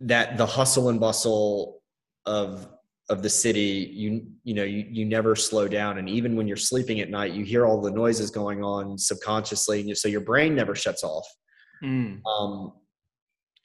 that 0.00 0.36
the 0.36 0.46
hustle 0.46 0.90
and 0.90 1.00
bustle 1.00 1.82
of 2.24 2.68
of 3.08 3.22
the 3.22 3.30
city 3.30 3.90
you 3.94 4.26
you 4.44 4.52
know 4.54 4.64
you, 4.64 4.84
you 4.88 5.04
never 5.04 5.34
slow 5.34 5.66
down. 5.66 5.98
And 5.98 6.08
even 6.08 6.36
when 6.36 6.46
you're 6.46 6.56
sleeping 6.56 7.00
at 7.00 7.10
night 7.10 7.32
you 7.32 7.44
hear 7.44 7.66
all 7.66 7.80
the 7.80 7.90
noises 7.90 8.30
going 8.30 8.62
on 8.62 8.98
subconsciously 8.98 9.80
and 9.80 9.88
you, 9.88 9.94
so 9.94 10.08
your 10.08 10.20
brain 10.20 10.54
never 10.54 10.74
shuts 10.74 11.02
off. 11.02 11.26
Mm. 11.82 12.20
um, 12.26 12.72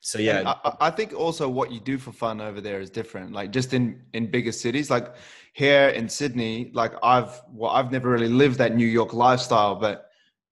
so 0.02 0.20
yeah. 0.20 0.54
I, 0.64 0.76
I, 0.82 0.92
think 0.92 1.14
also 1.14 1.50
what 1.50 1.72
you 1.72 1.80
do 1.80 1.98
for 1.98 2.12
fun 2.12 2.42
over 2.42 2.62
there 2.62 2.80
is 2.80 2.92
different. 2.92 3.32
Like 3.32 3.52
just 3.52 3.74
in 3.74 4.02
in 4.14 4.30
bigger 4.30 4.52
cities 4.52 4.90
like 4.92 5.16
here 5.54 5.90
in 5.90 6.10
sydney 6.10 6.72
like 6.74 6.94
i've 7.04 7.40
well 7.52 7.70
i've 7.72 7.92
never 7.92 8.10
really 8.10 8.28
lived 8.28 8.58
that 8.58 8.76
new 8.76 8.88
york 8.88 9.14
lifestyle 9.14 9.76
but 9.76 10.06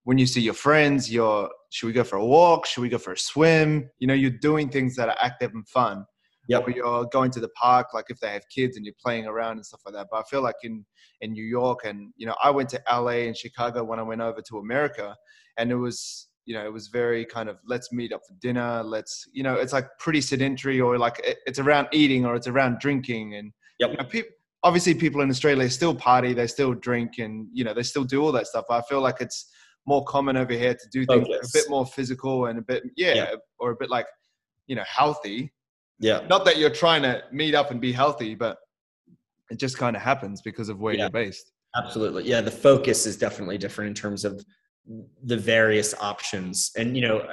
when 0.03 0.19
you 0.19 0.27
see 0.27 0.41
your 0.41 0.53
friends 0.53 1.11
you're 1.11 1.49
should 1.71 1.87
we 1.87 1.93
go 1.93 2.03
for 2.03 2.17
a 2.17 2.25
walk? 2.25 2.65
Should 2.65 2.81
we 2.81 2.89
go 2.89 2.97
for 2.97 3.13
a 3.13 3.17
swim? 3.17 3.89
You 3.99 4.07
know 4.07 4.13
you're 4.13 4.29
doing 4.29 4.69
things 4.69 4.95
that 4.97 5.09
are 5.09 5.15
active 5.19 5.51
and 5.53 5.67
fun 5.67 6.05
yeah 6.47 6.57
or 6.57 6.69
you're 6.71 7.05
going 7.11 7.31
to 7.31 7.39
the 7.39 7.49
park 7.49 7.87
like 7.93 8.05
if 8.09 8.19
they 8.19 8.31
have 8.31 8.43
kids 8.49 8.77
and 8.77 8.85
you're 8.85 8.95
playing 9.03 9.25
around 9.25 9.53
and 9.53 9.65
stuff 9.65 9.81
like 9.85 9.93
that 9.93 10.07
but 10.11 10.17
i 10.17 10.23
feel 10.23 10.41
like 10.41 10.55
in 10.63 10.85
in 11.21 11.31
new 11.31 11.43
york 11.43 11.81
and 11.85 12.11
you 12.17 12.25
know 12.25 12.35
i 12.43 12.49
went 12.49 12.67
to 12.67 12.81
la 12.91 13.07
and 13.07 13.37
chicago 13.37 13.83
when 13.83 13.99
i 13.99 14.03
went 14.03 14.21
over 14.21 14.41
to 14.41 14.57
america 14.57 15.15
and 15.57 15.71
it 15.71 15.75
was 15.75 16.29
you 16.45 16.55
know, 16.55 16.65
it 16.65 16.73
was 16.73 16.87
very 16.87 17.25
kind 17.25 17.49
of 17.49 17.57
let's 17.65 17.91
meet 17.91 18.11
up 18.11 18.21
for 18.27 18.33
dinner. 18.41 18.83
Let's, 18.83 19.27
you 19.31 19.43
know, 19.43 19.55
it's 19.55 19.73
like 19.73 19.87
pretty 19.99 20.21
sedentary 20.21 20.81
or 20.81 20.97
like 20.97 21.21
it's 21.45 21.59
around 21.59 21.87
eating 21.91 22.25
or 22.25 22.35
it's 22.35 22.47
around 22.47 22.79
drinking. 22.79 23.35
And 23.35 23.53
yep. 23.79 23.91
you 23.91 23.97
know, 23.97 24.03
people, 24.03 24.31
obviously 24.63 24.93
people 24.95 25.21
in 25.21 25.29
Australia 25.29 25.69
still 25.69 25.95
party, 25.95 26.33
they 26.33 26.47
still 26.47 26.73
drink 26.73 27.19
and, 27.19 27.47
you 27.53 27.63
know, 27.63 27.73
they 27.73 27.83
still 27.83 28.03
do 28.03 28.23
all 28.23 28.31
that 28.31 28.47
stuff. 28.47 28.65
But 28.67 28.83
I 28.83 28.87
feel 28.87 29.01
like 29.01 29.21
it's 29.21 29.49
more 29.85 30.03
common 30.05 30.37
over 30.37 30.53
here 30.53 30.73
to 30.73 30.89
do 30.91 31.05
things 31.05 31.27
Focus. 31.27 31.55
a 31.55 31.57
bit 31.57 31.69
more 31.69 31.85
physical 31.85 32.47
and 32.47 32.59
a 32.59 32.61
bit, 32.61 32.83
yeah, 32.95 33.13
yeah, 33.13 33.35
or 33.59 33.71
a 33.71 33.75
bit 33.75 33.89
like, 33.89 34.07
you 34.67 34.75
know, 34.75 34.83
healthy. 34.85 35.53
Yeah. 36.01 36.25
Not 36.27 36.43
that 36.45 36.57
you're 36.57 36.69
trying 36.69 37.03
to 37.03 37.23
meet 37.31 37.55
up 37.55 37.71
and 37.71 37.79
be 37.79 37.91
healthy, 37.91 38.35
but 38.35 38.57
it 39.49 39.57
just 39.57 39.77
kind 39.77 39.95
of 39.95 40.01
happens 40.01 40.41
because 40.41 40.67
of 40.67 40.79
where 40.79 40.93
yeah. 40.93 41.03
you're 41.03 41.09
based. 41.09 41.51
Absolutely. 41.75 42.25
Yeah. 42.25 42.41
The 42.41 42.51
focus 42.51 43.05
is 43.05 43.17
definitely 43.17 43.57
different 43.57 43.89
in 43.89 43.93
terms 43.95 44.25
of 44.25 44.43
the 45.23 45.37
various 45.37 45.93
options. 46.01 46.71
And 46.75 46.95
you 46.95 47.07
know, 47.07 47.27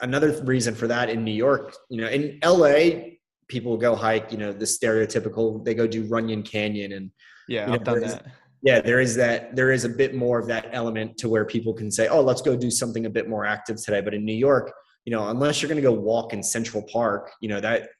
another 0.00 0.42
reason 0.44 0.74
for 0.74 0.86
that 0.88 1.10
in 1.10 1.24
New 1.24 1.32
York, 1.32 1.76
you 1.90 2.00
know, 2.00 2.08
in 2.08 2.38
LA, 2.44 3.14
people 3.48 3.76
go 3.76 3.94
hike. 3.94 4.30
You 4.32 4.38
know, 4.38 4.52
the 4.52 4.64
stereotypical 4.64 5.64
they 5.64 5.74
go 5.74 5.86
do 5.86 6.04
Runyon 6.04 6.42
Canyon, 6.42 6.92
and 6.92 7.10
yeah, 7.48 7.62
you 7.62 7.66
know, 7.66 7.74
I've 7.74 7.84
done 7.84 8.00
that. 8.00 8.26
Yeah, 8.62 8.80
there 8.80 9.00
is 9.00 9.14
that. 9.16 9.54
There 9.54 9.72
is 9.72 9.84
a 9.84 9.88
bit 9.88 10.14
more 10.14 10.38
of 10.38 10.46
that 10.48 10.68
element 10.72 11.18
to 11.18 11.28
where 11.28 11.44
people 11.44 11.74
can 11.74 11.90
say, 11.90 12.08
"Oh, 12.08 12.22
let's 12.22 12.42
go 12.42 12.56
do 12.56 12.70
something 12.70 13.06
a 13.06 13.10
bit 13.10 13.28
more 13.28 13.44
active 13.44 13.82
today." 13.82 14.00
But 14.00 14.14
in 14.14 14.24
New 14.24 14.34
York, 14.36 14.72
you 15.04 15.10
know, 15.10 15.28
unless 15.28 15.60
you're 15.60 15.68
going 15.68 15.82
to 15.82 15.82
go 15.82 15.92
walk 15.92 16.32
in 16.32 16.42
Central 16.42 16.82
Park, 16.90 17.32
you 17.40 17.48
know 17.48 17.60
that 17.60 17.90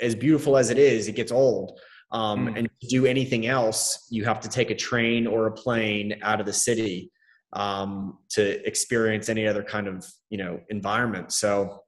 as 0.00 0.14
beautiful 0.14 0.56
as 0.56 0.70
it 0.70 0.78
is, 0.78 1.08
it 1.08 1.12
gets 1.12 1.32
old. 1.32 1.80
Um, 2.10 2.46
mm. 2.46 2.58
And 2.58 2.68
to 2.80 2.86
do 2.88 3.06
anything 3.06 3.46
else, 3.46 4.06
you 4.10 4.24
have 4.24 4.40
to 4.40 4.48
take 4.48 4.70
a 4.70 4.74
train 4.74 5.26
or 5.26 5.46
a 5.46 5.52
plane 5.52 6.18
out 6.22 6.40
of 6.40 6.46
the 6.46 6.52
city 6.52 7.10
um, 7.52 8.18
to 8.30 8.66
experience 8.66 9.28
any 9.28 9.46
other 9.46 9.62
kind 9.62 9.88
of 9.88 10.06
you 10.30 10.38
know 10.38 10.60
environment. 10.68 11.32
So 11.32 11.82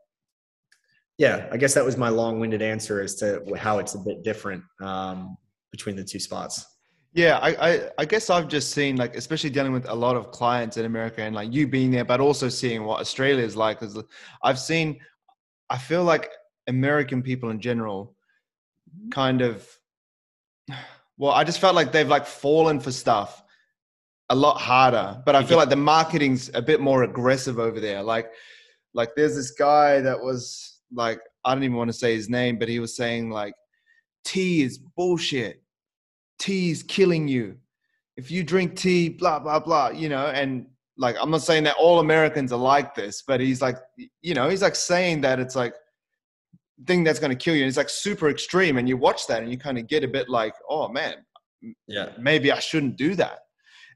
yeah, 1.19 1.49
I 1.53 1.59
guess 1.59 1.75
that 1.75 1.85
was 1.85 1.99
my 1.99 2.09
long-winded 2.09 2.63
answer 2.63 3.03
as 3.03 3.17
to 3.17 3.45
how 3.59 3.79
it's 3.79 3.95
a 3.95 3.99
bit 3.99 4.23
different 4.25 4.63
um, 4.83 5.37
between 5.71 5.95
the 5.95 6.03
two 6.03 6.19
spots. 6.19 6.65
Yeah, 7.13 7.39
I, 7.43 7.51
I, 7.69 7.91
I 7.99 8.05
guess 8.07 8.31
I've 8.31 8.49
just 8.49 8.71
seen 8.71 8.97
like 8.97 9.17
especially 9.17 9.51
dealing 9.51 9.73
with 9.73 9.89
a 9.89 9.95
lot 9.95 10.17
of 10.17 10.31
clients 10.31 10.77
in 10.77 10.87
America 10.87 11.23
and 11.23 11.35
like 11.35 11.53
you 11.53 11.67
being 11.67 11.91
there, 11.91 12.05
but 12.05 12.21
also 12.21 12.49
seeing 12.49 12.85
what 12.85 13.01
Australia 13.01 13.45
is 13.45 13.57
like. 13.57 13.81
Because 13.81 14.03
I've 14.43 14.59
seen, 14.59 14.99
I 15.69 15.77
feel 15.77 16.05
like 16.05 16.31
American 16.71 17.23
people 17.23 17.51
in 17.51 17.61
general, 17.61 18.17
mm-hmm. 18.89 19.11
kind 19.11 19.43
of, 19.43 19.69
well, 21.19 21.33
I 21.33 21.45
just 21.45 21.61
felt 21.61 21.75
like 21.75 21.93
they've 21.93 22.09
like 22.09 22.27
fallen 22.27 22.81
for 22.81 22.91
stuff 22.91 23.43
a 24.31 24.35
lot 24.35 24.59
harder. 24.59 25.21
But 25.27 25.35
I 25.35 25.45
feel 25.45 25.59
like 25.59 25.69
the 25.69 25.77
marketing's 25.77 26.51
a 26.55 26.63
bit 26.63 26.81
more 26.81 27.03
aggressive 27.03 27.59
over 27.59 27.81
there. 27.81 28.03
Like, 28.03 28.31
like 28.95 29.11
there's 29.17 29.35
this 29.35 29.51
guy 29.51 30.01
that 30.01 30.19
was 30.19 30.79
like, 30.93 31.21
I 31.45 31.53
don't 31.53 31.65
even 31.65 31.77
want 31.77 31.89
to 31.89 31.97
say 31.99 32.15
his 32.15 32.31
name, 32.31 32.59
but 32.59 32.69
he 32.69 32.79
was 32.79 32.97
saying 32.97 33.31
like, 33.31 33.55
tea 34.25 34.63
is 34.63 34.79
bullshit. 34.79 35.63
Tea 36.39 36.71
is 36.71 36.83
killing 36.83 37.29
you. 37.29 37.57
If 38.17 38.31
you 38.31 38.45
drink 38.45 38.77
tea, 38.77 39.09
blah 39.09 39.39
blah 39.39 39.61
blah, 39.61 39.91
you 39.91 40.09
know, 40.09 40.27
and 40.27 40.67
like 40.97 41.17
I'm 41.21 41.31
not 41.31 41.43
saying 41.43 41.65
that 41.65 41.77
all 41.77 42.01
Americans 42.01 42.53
are 42.53 42.59
like 42.59 42.95
this, 42.95 43.23
but 43.27 43.41
he's 43.41 43.63
like, 43.63 43.77
you 44.23 44.35
know, 44.35 44.49
he's 44.49 44.63
like 44.63 44.77
saying 44.77 45.23
that 45.23 45.41
it's 45.41 45.57
like 45.57 45.75
thing 46.87 47.05
that's 47.05 47.19
going 47.19 47.31
to 47.31 47.37
kill 47.37 47.55
you. 47.55 47.63
And 47.63 47.69
it's 47.69 47.77
like 47.77 47.91
super 47.91 48.29
extreme, 48.29 48.79
and 48.79 48.89
you 48.89 48.97
watch 48.97 49.27
that 49.27 49.43
and 49.43 49.51
you 49.51 49.59
kind 49.59 49.79
of 49.79 49.87
get 49.87 50.05
a 50.05 50.09
bit 50.09 50.29
like, 50.29 50.55
oh 50.69 50.89
man, 50.89 51.17
yeah, 51.87 52.11
maybe 52.19 52.53
I 52.53 52.59
shouldn't 52.59 52.97
do 52.97 53.15
that. 53.17 53.41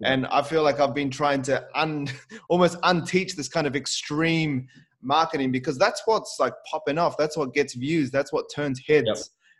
And 0.02 0.26
I 0.26 0.42
feel 0.42 0.62
like 0.62 0.80
I've 0.80 0.94
been 0.94 1.10
trying 1.10 1.42
to 1.42 1.64
un, 1.74 2.08
almost 2.48 2.78
unteach 2.82 3.36
this 3.36 3.48
kind 3.48 3.66
of 3.66 3.76
extreme 3.76 4.66
marketing 5.02 5.52
because 5.52 5.78
that's 5.78 6.02
what's 6.06 6.36
like 6.40 6.52
popping 6.70 6.98
off. 6.98 7.16
That's 7.16 7.36
what 7.36 7.54
gets 7.54 7.74
views. 7.74 8.10
That's 8.10 8.32
what 8.32 8.46
turns 8.54 8.80
heads. 8.86 9.06
Yep. 9.06 9.16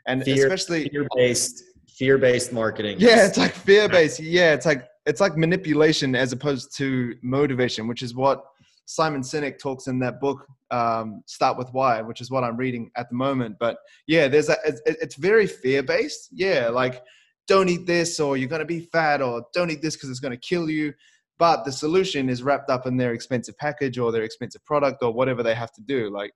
And 0.07 0.23
fear, 0.23 0.47
especially 0.47 0.89
fear 0.91 1.07
based, 1.17 1.65
fear 1.89 2.19
based 2.19 2.53
marketing. 2.53 2.97
Yeah, 2.99 3.27
it's 3.27 3.39
like 3.39 3.55
fear 3.55 3.89
based. 3.89 4.21
Yeah, 4.21 4.53
it's 4.53 4.67
like 4.67 4.87
it's 5.07 5.21
like 5.21 5.37
manipulation 5.37 6.15
as 6.15 6.33
opposed 6.33 6.77
to 6.77 7.15
motivation, 7.23 7.87
which 7.87 8.03
is 8.03 8.15
what 8.15 8.45
Simon 8.87 9.23
Sinek 9.23 9.59
talks 9.59 9.87
in 9.87 9.99
that 10.01 10.21
book, 10.21 10.47
um, 10.75 11.23
Start 11.27 11.57
with 11.57 11.69
Why, 11.73 12.03
which 12.03 12.21
is 12.21 12.31
what 12.31 12.45
I'm 12.45 12.57
reading 12.57 12.91
at 12.97 13.09
the 13.09 13.15
moment. 13.15 13.57
But 13.61 13.79
yeah, 14.07 14.29
there's 14.29 14.49
a, 14.49 14.57
it's, 14.65 14.81
it's 14.87 15.15
very 15.15 15.47
fear 15.47 15.83
based. 15.83 16.31
Yeah, 16.33 16.69
like 16.69 17.03
don't 17.47 17.69
eat 17.69 17.87
this 17.87 18.19
or 18.19 18.37
you're 18.37 18.49
going 18.49 18.61
to 18.61 18.67
be 18.67 18.81
fat 18.81 19.21
or 19.21 19.45
don't 19.53 19.71
eat 19.71 19.83
this 19.83 19.97
because 19.97 20.11
it's 20.11 20.21
going 20.21 20.33
to 20.33 20.49
kill 20.49 20.69
you. 20.69 20.93
But 21.39 21.65
the 21.65 21.73
solution 21.73 22.29
is 22.29 22.43
wrapped 22.43 22.71
up 22.71 22.87
in 22.87 22.97
their 22.97 23.13
expensive 23.13 23.57
package 23.59 23.99
or 23.99 24.11
their 24.11 24.23
expensive 24.23 24.65
product 24.65 25.03
or 25.03 25.13
whatever 25.13 25.43
they 25.43 25.55
have 25.55 25.73
to 25.75 25.83
do. 25.83 26.11
Like 26.11 26.33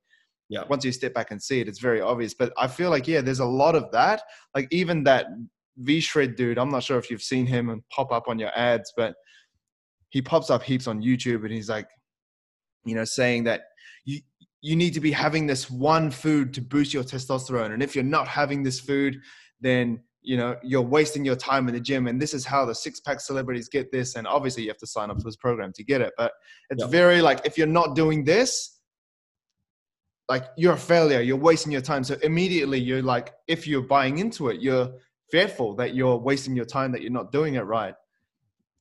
yeah. 0.48 0.64
once 0.68 0.84
you 0.84 0.92
step 0.92 1.14
back 1.14 1.30
and 1.30 1.42
see 1.42 1.60
it 1.60 1.68
it's 1.68 1.78
very 1.78 2.00
obvious. 2.00 2.34
But 2.34 2.52
i 2.56 2.66
feel 2.66 2.90
like 2.90 3.08
yeah 3.08 3.20
there's 3.20 3.40
a 3.40 3.44
lot 3.44 3.74
of 3.74 3.90
that. 3.92 4.22
Like 4.54 4.68
even 4.70 5.04
that 5.04 5.26
v-shred 5.80 6.34
dude 6.34 6.58
i'm 6.58 6.70
not 6.70 6.82
sure 6.82 6.98
if 6.98 7.08
you've 7.08 7.22
seen 7.22 7.46
him 7.46 7.70
and 7.70 7.82
pop 7.88 8.10
up 8.10 8.26
on 8.26 8.36
your 8.36 8.50
ads 8.58 8.92
but 8.96 9.14
he 10.08 10.20
pops 10.20 10.50
up 10.50 10.60
heaps 10.60 10.88
on 10.88 11.00
youtube 11.00 11.44
and 11.44 11.52
he's 11.52 11.68
like 11.68 11.86
you 12.84 12.96
know 12.96 13.04
saying 13.04 13.44
that 13.44 13.62
you 14.04 14.20
you 14.60 14.76
need 14.76 14.94
to 14.94 15.00
be 15.00 15.12
having 15.12 15.46
this 15.46 15.70
one 15.70 16.10
food 16.10 16.52
to 16.54 16.60
boost 16.60 16.92
your 16.92 17.04
testosterone 17.04 17.72
and 17.72 17.82
if 17.82 17.94
you're 17.94 18.04
not 18.04 18.26
having 18.26 18.62
this 18.62 18.80
food 18.80 19.16
then 19.60 20.00
you 20.22 20.36
know 20.36 20.56
you're 20.62 20.82
wasting 20.82 21.24
your 21.24 21.36
time 21.36 21.68
in 21.68 21.74
the 21.74 21.80
gym 21.80 22.06
and 22.06 22.20
this 22.20 22.34
is 22.34 22.44
how 22.44 22.64
the 22.64 22.74
six 22.74 23.00
pack 23.00 23.20
celebrities 23.20 23.68
get 23.68 23.90
this 23.92 24.16
and 24.16 24.26
obviously 24.26 24.62
you 24.62 24.68
have 24.68 24.78
to 24.78 24.86
sign 24.86 25.10
up 25.10 25.16
for 25.16 25.24
this 25.24 25.36
program 25.36 25.72
to 25.72 25.84
get 25.84 26.00
it 26.00 26.12
but 26.16 26.32
it's 26.70 26.82
yep. 26.82 26.90
very 26.90 27.22
like 27.22 27.40
if 27.44 27.56
you're 27.56 27.66
not 27.66 27.94
doing 27.94 28.24
this 28.24 28.80
like 30.28 30.46
you're 30.56 30.74
a 30.74 30.78
failure 30.78 31.20
you're 31.20 31.36
wasting 31.36 31.72
your 31.72 31.80
time 31.80 32.02
so 32.02 32.16
immediately 32.22 32.78
you're 32.78 33.02
like 33.02 33.32
if 33.46 33.66
you're 33.66 33.82
buying 33.82 34.18
into 34.18 34.48
it 34.48 34.60
you're 34.60 34.90
fearful 35.30 35.74
that 35.74 35.94
you're 35.94 36.16
wasting 36.16 36.56
your 36.56 36.64
time 36.64 36.90
that 36.90 37.00
you're 37.00 37.12
not 37.12 37.30
doing 37.30 37.54
it 37.54 37.62
right 37.62 37.94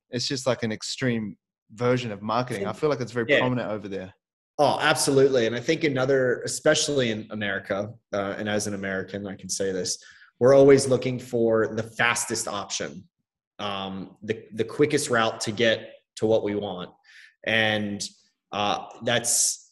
it's 0.10 0.28
just 0.28 0.48
like 0.48 0.64
an 0.64 0.72
extreme 0.72 1.38
version 1.72 2.12
of 2.12 2.22
marketing. 2.22 2.66
I 2.66 2.74
feel 2.74 2.90
like 2.90 3.02
it's 3.02 3.12
very 3.12 3.26
Yeah. 3.30 3.40
prominent 3.40 3.70
over 3.70 3.88
there. 3.88 4.14
Oh, 4.60 4.80
absolutely. 4.82 5.46
And 5.46 5.56
I 5.56 5.60
think 5.60 5.84
another, 5.84 6.42
especially 6.42 7.12
in 7.12 7.28
America, 7.30 7.94
uh, 8.12 8.36
and 8.38 8.50
as 8.50 8.66
an 8.66 8.74
American, 8.74 9.28
I 9.28 9.36
can 9.36 9.50
say 9.50 9.72
this: 9.72 10.04
we're 10.40 10.56
always 10.56 10.88
looking 10.88 11.20
for 11.20 11.68
the 11.76 11.84
fastest 11.84 12.48
option, 12.48 13.08
um, 13.60 14.18
the 14.24 14.46
the 14.54 14.64
quickest 14.64 15.10
route 15.10 15.40
to 15.42 15.52
get 15.52 15.94
to 16.16 16.26
what 16.26 16.44
we 16.44 16.56
want, 16.56 16.90
and 17.46 18.04
uh, 18.52 18.86
that's 19.04 19.72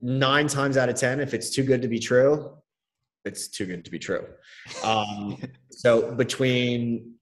nine 0.00 0.48
times 0.48 0.76
out 0.76 0.88
of 0.88 0.96
ten. 0.96 1.20
If 1.20 1.32
it's 1.32 1.50
too 1.50 1.62
good 1.62 1.82
to 1.82 1.88
be 1.88 2.00
true, 2.00 2.56
it's 3.24 3.46
too 3.48 3.66
good 3.66 3.84
to 3.84 3.90
be 3.90 4.00
true. 4.00 4.26
Um, 4.82 5.40
so 5.70 6.12
between 6.12 7.14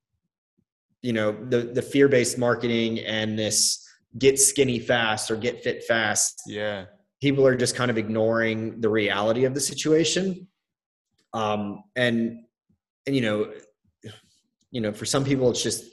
you 1.02 1.12
know 1.12 1.32
the 1.32 1.58
the 1.58 1.82
fear 1.82 2.08
based 2.08 2.38
marketing 2.38 3.00
and 3.00 3.38
this 3.38 3.86
get 4.18 4.38
skinny 4.38 4.78
fast 4.78 5.30
or 5.30 5.36
get 5.36 5.62
fit 5.62 5.84
fast 5.84 6.42
Yeah. 6.46 6.86
People 7.22 7.46
are 7.46 7.54
just 7.54 7.76
kind 7.76 7.90
of 7.90 7.96
ignoring 7.96 8.80
the 8.80 8.88
reality 8.88 9.44
of 9.44 9.54
the 9.54 9.60
situation. 9.60 10.48
Um, 11.32 11.84
and 11.96 12.40
and 13.06 13.16
you 13.16 13.22
know 13.22 13.52
you 14.70 14.80
know 14.80 14.92
for 14.92 15.06
some 15.06 15.24
people 15.24 15.50
it's 15.50 15.62
just 15.62 15.84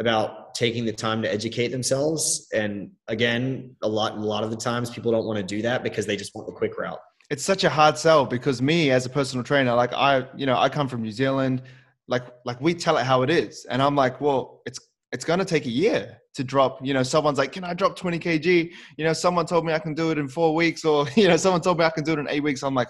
about 0.00 0.54
taking 0.54 0.84
the 0.84 0.92
time 0.92 1.20
to 1.22 1.30
educate 1.30 1.68
themselves. 1.68 2.48
And 2.54 2.92
again 3.08 3.76
a 3.82 3.88
lot 3.88 4.12
a 4.12 4.20
lot 4.20 4.44
of 4.44 4.50
the 4.50 4.56
times 4.56 4.88
people 4.88 5.12
don't 5.12 5.26
want 5.26 5.38
to 5.38 5.42
do 5.42 5.60
that 5.62 5.82
because 5.82 6.06
they 6.06 6.16
just 6.16 6.34
want 6.34 6.46
the 6.46 6.54
quick 6.54 6.78
route. 6.78 7.00
It's 7.28 7.44
such 7.44 7.64
a 7.64 7.68
hard 7.68 7.98
sell 7.98 8.24
because 8.24 8.62
me 8.62 8.90
as 8.90 9.04
a 9.04 9.10
personal 9.10 9.44
trainer 9.44 9.74
like 9.74 9.92
i 9.92 10.26
you 10.34 10.46
know 10.46 10.56
i 10.56 10.68
come 10.70 10.88
from 10.88 11.02
new 11.02 11.10
zealand 11.10 11.60
like 12.06 12.24
like 12.46 12.58
we 12.62 12.72
tell 12.72 12.96
it 12.96 13.04
how 13.04 13.22
it 13.22 13.30
is. 13.30 13.66
And 13.68 13.82
i'm 13.82 13.96
like 13.96 14.20
well 14.20 14.62
it's 14.64 14.78
it's 15.12 15.24
going 15.24 15.40
to 15.40 15.44
take 15.44 15.66
a 15.66 15.70
year 15.70 16.18
to 16.34 16.44
drop 16.44 16.84
you 16.84 16.94
know 16.94 17.02
someone's 17.02 17.38
like 17.38 17.52
can 17.52 17.64
i 17.64 17.74
drop 17.74 17.96
20 17.96 18.18
kg 18.18 18.70
you 18.96 19.04
know 19.04 19.12
someone 19.12 19.46
told 19.46 19.64
me 19.64 19.72
i 19.72 19.78
can 19.78 19.94
do 19.94 20.10
it 20.10 20.18
in 20.18 20.28
four 20.28 20.54
weeks 20.54 20.84
or 20.84 21.06
you 21.16 21.26
know 21.26 21.36
someone 21.36 21.60
told 21.60 21.78
me 21.78 21.84
i 21.84 21.90
can 21.90 22.04
do 22.04 22.12
it 22.12 22.18
in 22.18 22.28
eight 22.28 22.42
weeks. 22.42 22.62
I'm 22.62 22.74
like 22.74 22.88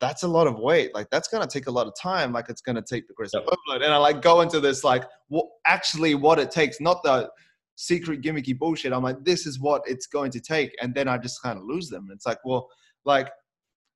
that's 0.00 0.22
a 0.22 0.28
lot 0.28 0.46
of 0.46 0.58
weight. 0.58 0.94
Like 0.94 1.08
that's 1.10 1.28
to 1.28 1.46
take 1.46 1.66
a 1.66 1.70
lot 1.70 1.86
of 1.86 1.92
time. 2.00 2.32
Like 2.32 2.48
it's 2.48 2.62
to 2.62 2.82
take 2.82 3.06
progressive 3.06 3.42
Yep. 3.44 3.58
overload 3.68 3.84
and 3.84 3.92
i 3.92 3.98
like 3.98 4.22
go 4.22 4.40
into 4.40 4.58
this 4.60 4.82
like 4.82 5.04
what 5.28 5.46
actually 5.66 6.14
what 6.14 6.38
it 6.38 6.50
takes 6.50 6.80
not 6.80 7.02
the 7.02 7.28
secret 7.76 8.22
gimmicky 8.22 8.58
bullshit. 8.58 8.92
I'm 8.92 9.02
like 9.02 9.24
this 9.24 9.46
is 9.46 9.60
what 9.60 9.82
it's 9.86 10.06
going 10.06 10.30
to 10.32 10.40
take. 10.40 10.74
And 10.80 10.94
then 10.94 11.08
i 11.08 11.18
just 11.18 11.42
kind 11.42 11.58
of 11.58 11.64
lose 11.64 11.88
them. 11.88 12.08
It's 12.12 12.26
like 12.26 12.38
well 12.44 12.68
like 13.04 13.28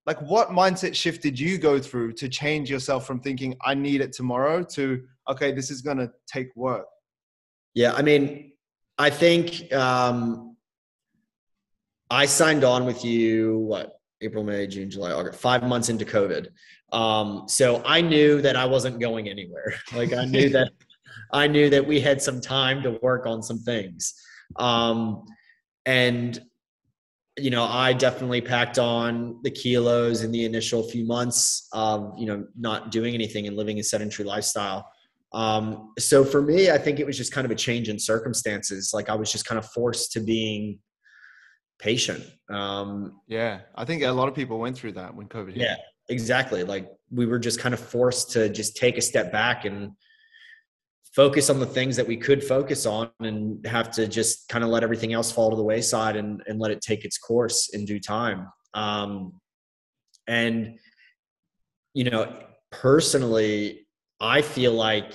like 0.07 0.21
what 0.21 0.51
mindset 0.51 0.95
shift 0.95 1.23
did 1.23 1.39
you 1.39 1.57
go 1.57 1.79
through 1.79 2.13
to 2.13 2.29
change 2.29 2.71
yourself 2.71 3.07
from 3.07 3.21
thinking 3.21 3.55
i 3.65 3.75
need 3.75 4.01
it 4.01 4.13
tomorrow 4.13 4.63
to 4.63 5.03
okay 5.29 5.53
this 5.53 5.71
is 5.71 5.81
going 5.81 5.97
to 5.97 6.11
take 6.27 6.49
work 6.57 6.85
yeah 7.75 7.93
i 7.93 8.03
mean 8.03 8.53
i 8.99 9.11
think 9.11 9.73
um, 9.73 10.57
i 12.11 12.27
signed 12.27 12.65
on 12.65 12.87
with 12.87 13.05
you 13.05 13.59
what 13.59 14.01
april 14.21 14.45
may 14.45 14.67
june 14.67 14.91
july 14.91 15.13
august 15.13 15.39
five 15.39 15.63
months 15.63 15.89
into 15.89 16.05
covid. 16.05 16.49
Um, 16.93 17.45
so 17.49 17.83
i 17.85 18.01
knew 18.01 18.41
that 18.43 18.57
i 18.57 18.65
wasn't 18.65 19.01
going 19.01 19.29
anywhere. 19.29 19.75
Like 19.95 20.13
i 20.13 20.25
knew 20.25 20.49
that 20.51 20.71
i 21.33 21.47
knew 21.47 21.69
that 21.71 21.85
we 21.87 22.01
had 22.01 22.23
some 22.23 22.41
time 22.41 22.83
to 22.83 22.99
work 23.03 23.27
on 23.27 23.43
some 23.43 23.59
things. 23.59 24.15
Um, 24.57 25.25
and 25.87 26.41
you 27.37 27.51
know 27.51 27.65
i 27.65 27.93
definitely 27.93 28.41
packed 28.41 28.79
on 28.79 29.41
the 29.43 29.51
kilos 29.51 30.23
in 30.23 30.31
the 30.31 30.45
initial 30.45 30.83
few 30.83 31.05
months 31.05 31.69
of 31.73 32.15
you 32.17 32.27
know 32.27 32.47
not 32.57 32.91
doing 32.91 33.15
anything 33.15 33.47
and 33.47 33.57
living 33.57 33.79
a 33.81 33.83
sedentary 33.83 34.27
lifestyle 34.27 34.89
um, 35.35 35.93
so 35.99 36.25
for 36.25 36.41
me 36.41 36.71
i 36.71 36.79
think 36.79 37.01
it 37.01 37.07
was 37.07 37.17
just 37.17 37.33
kind 37.33 37.45
of 37.45 37.51
a 37.51 37.55
change 37.55 37.89
in 37.89 37.99
circumstances. 37.99 38.93
Like 38.95 39.09
i 39.11 39.15
was 39.15 39.31
just 39.31 39.45
kind 39.45 39.59
of 39.59 39.67
forced 39.71 40.13
to 40.13 40.21
being 40.21 40.79
patient. 41.79 42.25
Um, 42.51 43.21
yeah 43.29 43.61
i 43.75 43.85
think 43.85 44.03
a 44.03 44.11
lot 44.11 44.29
of 44.29 44.35
people 44.35 44.59
went 44.59 44.77
through 44.77 44.93
that 44.93 45.15
when 45.15 45.29
covid 45.29 45.55
hit. 45.55 45.63
yeah 45.63 45.77
exactly. 46.09 46.65
Like 46.65 46.91
we 47.11 47.27
were 47.27 47.39
just 47.39 47.61
kind 47.61 47.75
of 47.75 47.81
forced 47.81 48.31
to 48.33 48.49
just 48.49 48.77
take 48.77 48.99
a 48.99 49.03
step 49.03 49.33
back 49.33 49.65
and 49.65 49.93
focus 51.15 51.49
on 51.49 51.61
the 51.61 51.67
things 51.67 51.97
that 51.97 52.07
we 52.07 52.17
could 52.17 52.43
focus 52.43 52.87
on 52.87 53.11
and 53.21 53.65
have 53.67 53.91
to 53.93 54.09
just 54.09 54.49
kind 54.49 54.65
of 54.65 54.71
let 54.71 54.83
everything 54.83 55.13
else 55.13 55.31
fall 55.31 55.51
to 55.51 55.57
the 55.57 55.63
wayside 55.63 56.17
and, 56.17 56.43
and 56.47 56.59
let 56.59 56.73
it 56.73 56.81
take 56.81 57.05
its 57.05 57.19
course 57.19 57.71
in 57.73 57.85
due 57.85 58.01
time. 58.01 58.49
Um, 58.75 59.33
and 60.27 60.79
you 61.93 62.05
know 62.11 62.33
personally 62.73 63.84
i 64.21 64.41
feel 64.43 64.73
like 64.73 65.13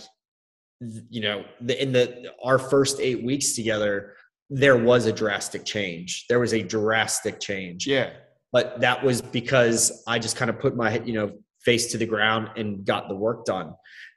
you 1.09 1.21
know 1.21 1.43
in 1.67 1.91
the 1.91 2.31
our 2.43 2.57
first 2.57 2.99
eight 2.99 3.23
weeks 3.23 3.53
together 3.53 4.13
there 4.49 4.77
was 4.77 5.05
a 5.05 5.13
drastic 5.13 5.63
change. 5.63 6.25
There 6.27 6.39
was 6.39 6.53
a 6.53 6.63
drastic 6.63 7.39
change. 7.39 7.85
Yeah. 7.85 8.11
But 8.51 8.81
that 8.81 9.03
was 9.03 9.21
because 9.21 10.03
I 10.07 10.17
just 10.17 10.35
kind 10.35 10.49
of 10.49 10.59
put 10.59 10.75
my 10.75 10.99
you 10.99 11.13
know 11.13 11.31
face 11.61 11.91
to 11.91 11.97
the 11.97 12.05
ground 12.05 12.49
and 12.55 12.83
got 12.83 13.09
the 13.09 13.15
work 13.15 13.45
done. 13.45 13.75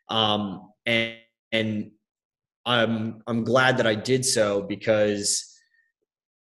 Um, 0.08 0.70
and 0.86 1.16
and 1.52 1.90
I'm 2.64 3.22
I'm 3.26 3.44
glad 3.44 3.76
that 3.76 3.86
I 3.86 3.94
did 3.94 4.24
so 4.24 4.62
because 4.62 5.48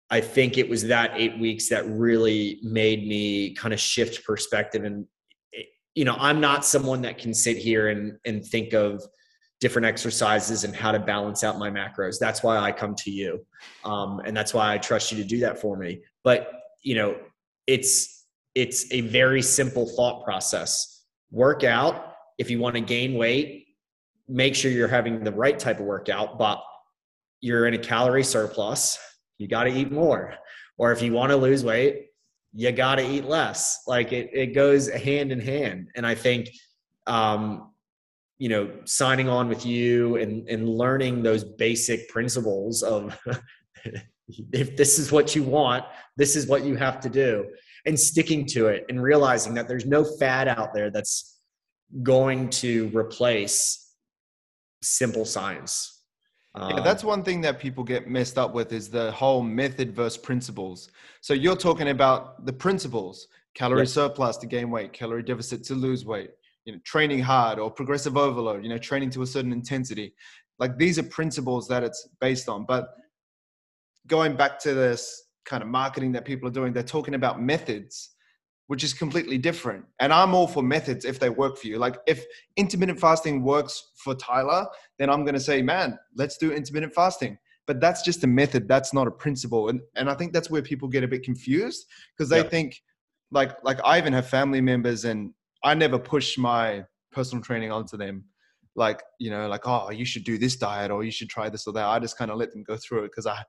I 0.09 0.21
think 0.21 0.57
it 0.57 0.69
was 0.69 0.84
that 0.88 1.11
eight 1.15 1.38
weeks 1.38 1.67
that 1.69 1.86
really 1.89 2.59
made 2.63 3.05
me 3.07 3.53
kind 3.55 3.73
of 3.73 3.80
shift 3.80 4.23
perspective 4.23 4.86
and 4.86 5.05
you 5.96 6.06
know 6.06 6.16
I'm 6.20 6.39
not 6.39 6.66
someone 6.66 7.02
that 7.02 7.18
can 7.18 7.34
sit 7.34 7.58
here 7.58 7.89
and 7.89 8.18
and 8.26 8.46
think 8.46 8.74
of 8.74 9.04
different 9.60 9.86
exercises 9.86 10.64
and 10.64 10.76
how 10.76 10.91
to 10.91 11.00
balance 11.00 11.43
out 11.43 11.58
my 11.58 11.72
macros. 11.72 12.20
That's 12.20 12.43
why 12.43 12.58
I 12.58 12.72
come 12.72 12.93
to 12.96 13.12
you, 13.12 13.46
um, 13.84 14.20
and 14.26 14.36
that's 14.36 14.54
why 14.54 14.74
I 14.74 14.78
trust 14.78 15.12
you 15.12 15.18
to 15.18 15.28
do 15.28 15.39
that 15.39 15.60
for 15.60 15.78
me. 15.78 16.02
But 16.24 16.52
you 16.84 16.96
know 16.96 17.18
it's 17.68 18.26
it's 18.54 18.91
a 18.91 19.02
very 19.02 19.41
simple 19.41 19.88
thought 19.96 20.24
process. 20.24 21.04
Work 21.32 21.64
out. 21.64 22.14
If 22.38 22.50
you 22.50 22.60
want 22.60 22.76
to 22.76 22.82
gain 22.82 23.16
weight 23.16 23.64
make 24.28 24.56
sure 24.56 24.72
you're 24.72 24.88
having 24.88 25.24
the 25.24 25.32
right 25.32 25.60
type 25.60 25.80
of 25.80 25.86
workout 25.86 26.39
but 26.39 26.60
you're 27.46 27.68
in 27.68 27.76
a 27.76 27.78
calorie 27.78 28.24
surplus. 28.24 28.98
You 29.38 29.48
got 29.48 29.66
to 29.66 29.70
eat 29.70 29.91
more. 29.91 30.34
Or 30.80 30.91
if 30.91 31.02
you 31.02 31.14
want 31.14 31.30
to 31.30 31.36
lose 31.36 31.64
weight 31.64 32.08
you 32.56 32.72
got 32.72 32.95
to 32.95 33.06
eat 33.06 33.26
less. 33.26 33.82
Like 33.86 34.14
it, 34.14 34.30
it 34.34 34.56
goes 34.56 34.89
hand 34.89 35.32
in 35.32 35.39
hand. 35.39 35.89
And 35.95 36.08
i 36.08 36.16
think 36.16 36.49
um 37.08 37.72
you 38.38 38.49
know 38.49 38.70
signing 38.86 39.30
on 39.30 39.47
with 39.47 39.66
you 39.66 40.18
and 40.18 40.47
and 40.49 40.68
learning 40.68 41.24
those 41.24 41.43
basic 41.43 42.10
principles 42.10 42.84
of 42.84 43.18
if 44.51 44.76
this 44.76 44.97
is 44.99 45.12
what 45.12 45.36
you 45.36 45.43
want 45.43 45.86
this 46.18 46.36
is 46.36 46.47
what 46.47 46.64
you 46.64 46.76
have 46.76 46.99
to 46.99 47.10
do 47.10 47.45
and 47.86 47.97
sticking 47.97 48.45
to 48.45 48.68
it 48.68 48.84
and 48.89 49.01
realizing 49.01 49.53
that 49.53 49.68
there's 49.68 49.86
no 49.86 50.03
fad 50.03 50.47
out 50.47 50.74
there 50.74 50.89
that's 50.89 51.39
going 52.01 52.49
to 52.49 52.89
replace 52.97 53.93
simple 54.82 55.24
science 55.24 55.95
yeah, 56.58 56.76
um, 56.76 56.84
that's 56.84 57.03
one 57.03 57.24
thing 57.24 57.41
that 57.41 57.60
people 57.60 57.84
get 57.84 58.08
messed 58.08 58.38
up 58.38 58.53
with 58.53 58.72
is 58.72 58.89
the 58.89 59.12
whole 59.12 59.41
method 59.41 59.93
versus 59.93 60.18
principles. 60.18 60.89
So 61.22 61.34
you're 61.34 61.56
talking 61.56 61.89
about 61.89 62.45
the 62.45 62.53
principles: 62.53 63.28
calorie 63.56 63.88
surplus 63.88 64.38
to 64.38 64.47
gain 64.47 64.70
weight, 64.72 64.93
calorie 64.93 65.24
deficit 65.24 65.64
to 65.66 65.76
lose 65.76 66.06
weight, 66.06 66.32
you 66.66 66.74
know, 66.74 66.80
training 66.86 67.20
hard 67.20 67.60
or 67.60 67.70
progressive 67.70 68.16
overload, 68.16 68.64
you 68.64 68.70
know, 68.70 68.78
training 68.78 69.10
to 69.12 69.22
a 69.22 69.28
certain 69.28 69.51
intensity. 69.51 70.14
Like 70.58 70.78
these 70.78 70.97
are 70.97 71.03
principles 71.03 71.68
that 71.68 71.84
it's 71.84 72.08
based 72.22 72.47
on. 72.47 72.66
But 72.66 72.88
going 74.08 74.36
back 74.38 74.60
to 74.60 74.74
this 74.74 75.24
kind 75.45 75.62
of 75.62 75.70
marketing 75.70 76.12
that 76.14 76.26
people 76.26 76.47
are 76.47 76.53
doing, 76.53 76.72
they're 76.72 76.84
talking 76.84 77.16
about 77.16 77.41
methods, 77.41 78.14
which 78.68 78.84
is 78.84 78.93
completely 78.93 79.38
different. 79.38 79.86
And 79.99 80.11
I'm 80.11 80.34
all 80.34 80.47
for 80.47 80.63
methods 80.63 81.05
if 81.05 81.20
they 81.20 81.30
work 81.30 81.57
for 81.57 81.68
you. 81.68 81.78
Like 81.78 81.97
if 82.07 82.26
intermittent 82.57 82.99
fasting 82.99 83.43
works 83.43 83.91
for 83.95 84.16
Tyler, 84.16 84.66
then 84.97 85.09
I'm 85.09 85.24
going 85.24 85.36
to 85.36 85.39
say, 85.39 85.61
man, 85.61 85.99
let's 86.16 86.38
do 86.38 86.51
intermittent 86.51 86.93
fasting. 86.93 87.38
But 87.68 87.80
that's 87.80 88.01
just 88.03 88.24
a 88.24 88.28
method. 88.28 88.68
That's 88.68 88.93
not 88.93 89.07
a 89.07 89.11
principle. 89.11 89.70
And, 89.70 89.82
and 89.95 90.09
I 90.09 90.16
think 90.16 90.34
that's 90.34 90.49
where 90.49 90.61
people 90.61 90.88
get 90.88 91.03
a 91.03 91.07
bit 91.07 91.24
confused 91.24 91.86
because 92.16 92.30
they 92.30 92.38
Yep. 92.38 92.51
think 92.51 92.82
like, 93.32 93.63
like 93.63 93.80
I 93.84 93.97
even 93.97 94.13
have 94.13 94.28
family 94.28 94.61
members 94.61 95.05
and 95.05 95.34
I 95.63 95.74
never 95.74 95.97
push 95.99 96.38
my 96.38 96.86
personal 97.11 97.43
training 97.43 97.72
onto 97.72 97.97
them. 97.97 98.26
Like, 98.76 99.01
you 99.20 99.30
know, 99.32 99.47
like, 99.47 99.61
oh, 99.66 99.89
you 99.89 100.05
should 100.05 100.26
do 100.26 100.38
this 100.38 100.57
diet 100.57 100.91
or 100.91 101.03
you 101.03 101.11
should 101.11 101.30
try 101.30 101.49
this 101.49 101.66
or 101.66 101.74
that. 101.74 101.86
I 101.86 101.97
just 101.99 102.18
kind 102.18 102.30
of 102.30 102.38
let 102.38 102.51
them 102.51 102.63
go 102.63 102.78
through 102.78 103.05
it 103.05 103.11
because 103.11 103.26
I, 103.26 103.43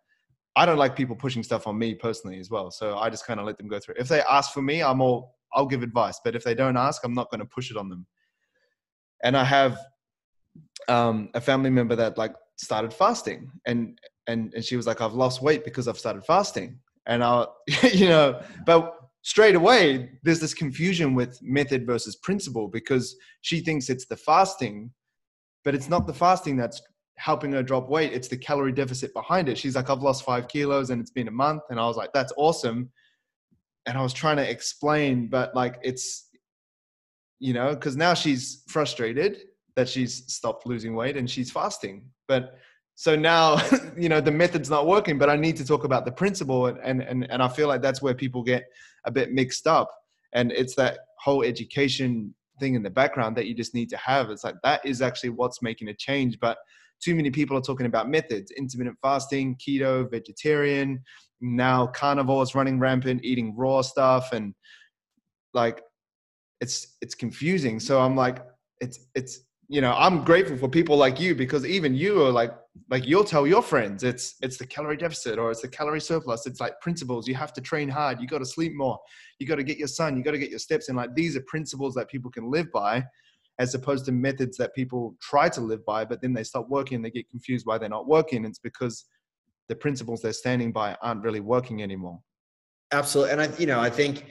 I 0.57 0.65
don't 0.65 0.79
like 0.79 0.97
people 0.97 1.15
pushing 1.15 1.43
stuff 1.43 1.67
on 1.67 1.79
me 1.79 1.95
personally 1.95 2.41
as 2.41 2.51
well. 2.51 2.71
So 2.71 2.97
I 2.97 3.11
just 3.11 3.27
kind 3.27 3.39
of 3.39 3.47
let 3.47 3.59
them 3.59 3.69
go 3.69 3.79
through. 3.79 3.97
If 3.99 4.09
they 4.09 4.23
ask 4.23 4.53
for 4.53 4.63
me, 4.63 4.83
I'm 4.83 5.03
all 5.03 5.37
I'll 5.53 5.67
give 5.67 5.83
advice. 5.83 6.21
But 6.25 6.35
if 6.35 6.43
they 6.43 6.55
don't 6.55 6.77
ask, 6.77 7.03
I'm 7.05 7.15
not 7.15 7.31
going 7.31 7.41
to 7.41 7.47
push 7.47 7.71
it 7.71 7.77
on 7.77 7.89
them. 7.89 8.07
And 9.23 9.37
I 9.37 9.45
have 9.45 9.79
um, 10.89 11.31
a 11.35 11.41
family 11.41 11.71
member 11.71 11.95
that 11.97 12.19
like 12.19 12.35
started 12.57 12.93
fasting, 12.93 13.51
and 13.67 13.99
and 14.27 14.53
and 14.55 14.65
she 14.65 14.77
was 14.77 14.87
like, 14.87 15.01
I've 15.01 15.15
lost 15.15 15.43
weight 15.43 15.65
because 15.65 15.89
I've 15.89 15.99
started 15.99 16.25
fasting. 16.25 16.79
And 17.07 17.23
I, 17.23 17.47
you 17.93 18.09
know, 18.09 18.41
but 18.65 18.95
straight 19.23 19.57
away 19.57 20.11
there's 20.23 20.39
this 20.39 20.55
confusion 20.55 21.15
with 21.15 21.39
method 21.43 21.85
versus 21.85 22.15
principle 22.17 22.69
because 22.69 23.17
she 23.41 23.61
thinks 23.61 23.91
it's 23.91 24.07
the 24.07 24.17
fasting, 24.17 24.91
but 25.65 25.75
it's 25.75 25.89
not 25.89 26.07
the 26.07 26.15
fasting 26.15 26.57
that's 26.57 26.81
helping 27.17 27.53
her 27.53 27.63
drop 27.63 27.89
weight. 27.89 28.13
It's 28.13 28.29
the 28.29 28.37
calorie 28.37 28.73
deficit 28.73 29.13
behind 29.15 29.49
it. 29.49 29.59
She's 29.59 29.75
like, 29.75 29.91
I've 29.91 30.03
lost 30.03 30.25
five 30.25 30.49
kilos 30.49 30.91
and 30.91 31.01
it's 31.01 31.11
been 31.11 31.29
a 31.29 31.33
month. 31.33 31.63
And 31.71 31.81
I 31.81 31.87
was 31.87 31.97
like, 31.97 32.13
that's 32.13 32.33
awesome. 32.37 32.91
And 33.87 33.97
I 33.97 34.03
was 34.03 34.13
trying 34.13 34.37
to 34.37 34.49
explain, 34.49 35.29
but 35.29 35.55
like, 35.55 35.79
it's, 35.83 36.29
you 37.39 37.55
know, 37.55 37.75
because 37.75 37.97
now 37.97 38.15
she's 38.15 38.65
frustrated 38.69 39.39
that 39.77 39.89
she's 39.89 40.33
stopped 40.33 40.67
losing 40.67 40.95
weight 40.95 41.17
and 41.17 41.31
she's 41.31 41.51
fasting. 41.51 42.05
But 42.29 42.59
so 42.97 43.15
now, 43.15 43.61
you 43.97 44.09
know, 44.09 44.21
the 44.21 44.31
method's 44.31 44.71
not 44.71 44.87
working, 44.87 45.19
but 45.19 45.31
I 45.31 45.37
need 45.37 45.57
to 45.57 45.65
talk 45.65 45.85
about 45.85 46.05
the 46.05 46.13
principle. 46.13 46.67
And, 46.67 47.03
and, 47.03 47.31
and 47.31 47.43
I 47.43 47.49
feel 47.49 47.69
like 47.69 47.83
that's 47.83 48.03
where 48.03 48.15
people 48.15 48.43
get 48.43 48.65
a 49.05 49.11
bit 49.11 49.33
mixed 49.33 49.67
up. 49.67 49.91
And 50.33 50.53
it's 50.53 50.75
that 50.77 50.99
whole 51.21 51.43
education 51.43 52.35
thing 52.59 52.75
in 52.75 52.83
the 52.83 52.91
background 52.91 53.37
that 53.37 53.47
you 53.47 53.55
just 53.55 53.75
need 53.75 53.89
to 53.91 53.97
have. 53.97 54.31
It's 54.31 54.45
like 54.45 54.57
that 54.63 54.85
is 54.85 55.03
actually 55.03 55.31
what's 55.31 55.63
making 55.63 55.89
a 55.89 55.95
change. 55.95 56.39
But 56.41 56.59
too 57.03 57.15
many 57.15 57.31
people 57.31 57.57
are 57.57 57.63
talking 57.63 57.87
about 57.87 58.09
methods 58.09 58.51
intermittent 58.53 58.99
fasting, 59.03 59.57
keto, 59.57 60.11
vegetarian. 60.11 61.03
Now 61.41 61.87
carnivore 61.89 62.43
is 62.43 62.55
running 62.55 62.79
rampant, 62.79 63.25
eating 63.25 63.55
raw 63.57 63.83
stuff. 63.83 64.33
And 64.33 64.55
like 65.55 65.83
it's 66.61 66.97
it's 67.01 67.15
confusing. 67.15 67.81
So 67.81 68.01
I'm 68.01 68.17
like, 68.17 68.45
it's 68.81 68.99
it's 69.15 69.41
you 69.69 69.81
know, 69.81 69.95
I'm 69.97 70.25
grateful 70.25 70.57
for 70.57 70.69
people 70.69 70.97
like 70.97 71.19
you 71.19 71.35
because 71.35 71.67
even 71.67 71.95
you 71.95 72.25
are 72.25 72.31
like 72.31 72.53
like 72.91 73.07
you'll 73.07 73.25
tell 73.25 73.47
your 73.47 73.63
friends 73.63 74.03
it's 74.03 74.35
it's 74.43 74.57
the 74.57 74.67
calorie 74.67 74.97
deficit 74.97 75.39
or 75.39 75.51
it's 75.51 75.63
the 75.63 75.69
calorie 75.69 76.01
surplus 76.01 76.47
it's 76.47 76.61
like 76.61 76.79
principles 76.81 77.27
you 77.27 77.35
have 77.35 77.53
to 77.53 77.61
train 77.61 77.89
hard 77.89 78.21
you 78.21 78.27
got 78.27 78.39
to 78.39 78.47
sleep 78.47 78.75
more 78.75 78.99
you 79.39 79.47
got 79.47 79.57
to 79.57 79.65
get 79.65 79.79
your 79.79 79.89
sun 79.89 80.17
you 80.17 80.23
got 80.23 80.33
to 80.33 80.39
get 80.39 80.51
your 80.51 80.59
steps 80.59 80.89
in 80.89 80.97
like 80.97 81.15
these 81.15 81.37
are 81.37 81.43
principles 81.43 81.95
that 81.95 82.09
people 82.09 82.31
can 82.31 82.51
live 82.51 82.71
by 82.73 83.03
as 83.59 83.75
opposed 83.75 84.05
to 84.05 84.13
methods 84.13 84.57
that 84.57 84.75
people 84.75 85.15
try 85.21 85.49
to 85.49 85.61
live 85.61 85.85
by 85.85 86.05
but 86.05 86.21
then 86.21 86.33
they 86.33 86.45
stop 86.45 86.69
working 86.69 87.03
they 87.03 87.11
get 87.11 87.29
confused 87.31 87.67
why 87.67 87.79
they're 87.79 87.89
not 87.89 88.07
working 88.07 88.45
it's 88.45 88.59
because 88.59 89.07
the 89.69 89.75
principles 89.75 90.21
they're 90.23 90.33
standing 90.33 90.73
by 90.73 90.97
aren't 91.03 91.23
really 91.23 91.41
working 91.41 91.83
anymore 91.83 92.21
absolutely 92.93 93.33
and 93.33 93.41
i 93.43 93.49
you 93.59 93.67
know 93.67 93.81
i 93.81 93.91
think 93.91 94.27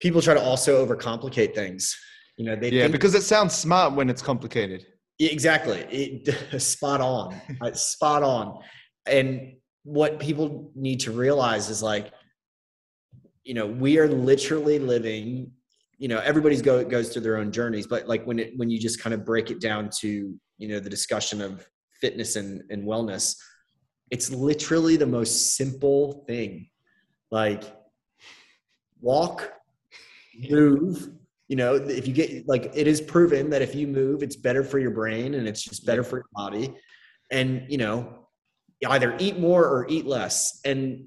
people 0.00 0.22
try 0.22 0.34
to 0.34 0.40
also 0.42 0.84
overcomplicate 0.86 1.54
things 1.54 1.96
you 2.36 2.44
know 2.44 2.54
they 2.56 2.70
yeah 2.70 2.82
think- 2.82 2.92
because 2.92 3.14
it 3.14 3.22
sounds 3.22 3.54
smart 3.54 3.94
when 3.94 4.08
it's 4.08 4.22
complicated 4.22 4.86
Exactly. 5.20 5.80
It, 5.90 6.60
spot 6.62 7.00
on. 7.00 7.40
spot 7.74 8.22
on. 8.22 8.60
And 9.06 9.54
what 9.84 10.20
people 10.20 10.70
need 10.74 11.00
to 11.00 11.12
realize 11.12 11.70
is 11.70 11.82
like, 11.82 12.12
you 13.44 13.54
know, 13.54 13.66
we 13.66 13.98
are 13.98 14.08
literally 14.08 14.78
living, 14.78 15.52
you 15.98 16.08
know, 16.08 16.18
everybody's 16.20 16.62
go 16.62 16.84
goes 16.84 17.10
through 17.10 17.22
their 17.22 17.36
own 17.36 17.52
journeys, 17.52 17.86
but 17.86 18.08
like 18.08 18.24
when 18.24 18.38
it 18.38 18.52
when 18.56 18.70
you 18.70 18.78
just 18.78 19.00
kind 19.02 19.14
of 19.14 19.24
break 19.24 19.50
it 19.50 19.60
down 19.60 19.90
to, 20.00 20.34
you 20.58 20.68
know, 20.68 20.80
the 20.80 20.90
discussion 20.90 21.40
of 21.40 21.66
fitness 22.00 22.36
and, 22.36 22.62
and 22.70 22.84
wellness, 22.84 23.36
it's 24.10 24.30
literally 24.30 24.96
the 24.96 25.06
most 25.06 25.56
simple 25.56 26.24
thing. 26.26 26.68
Like 27.30 27.64
walk, 29.00 29.52
move, 30.48 31.10
you 31.48 31.56
know 31.56 31.74
if 31.74 32.06
you 32.06 32.14
get 32.14 32.46
like 32.46 32.70
it 32.74 32.86
is 32.86 33.00
proven 33.00 33.50
that 33.50 33.62
if 33.62 33.74
you 33.74 33.86
move 33.86 34.22
it's 34.22 34.36
better 34.36 34.62
for 34.62 34.78
your 34.78 34.90
brain 34.90 35.34
and 35.34 35.48
it's 35.48 35.62
just 35.62 35.84
better 35.84 36.04
for 36.04 36.18
your 36.18 36.28
body 36.32 36.74
and 37.30 37.64
you 37.68 37.78
know 37.78 38.26
either 38.88 39.16
eat 39.18 39.38
more 39.38 39.64
or 39.64 39.86
eat 39.88 40.06
less 40.06 40.60
and 40.64 41.06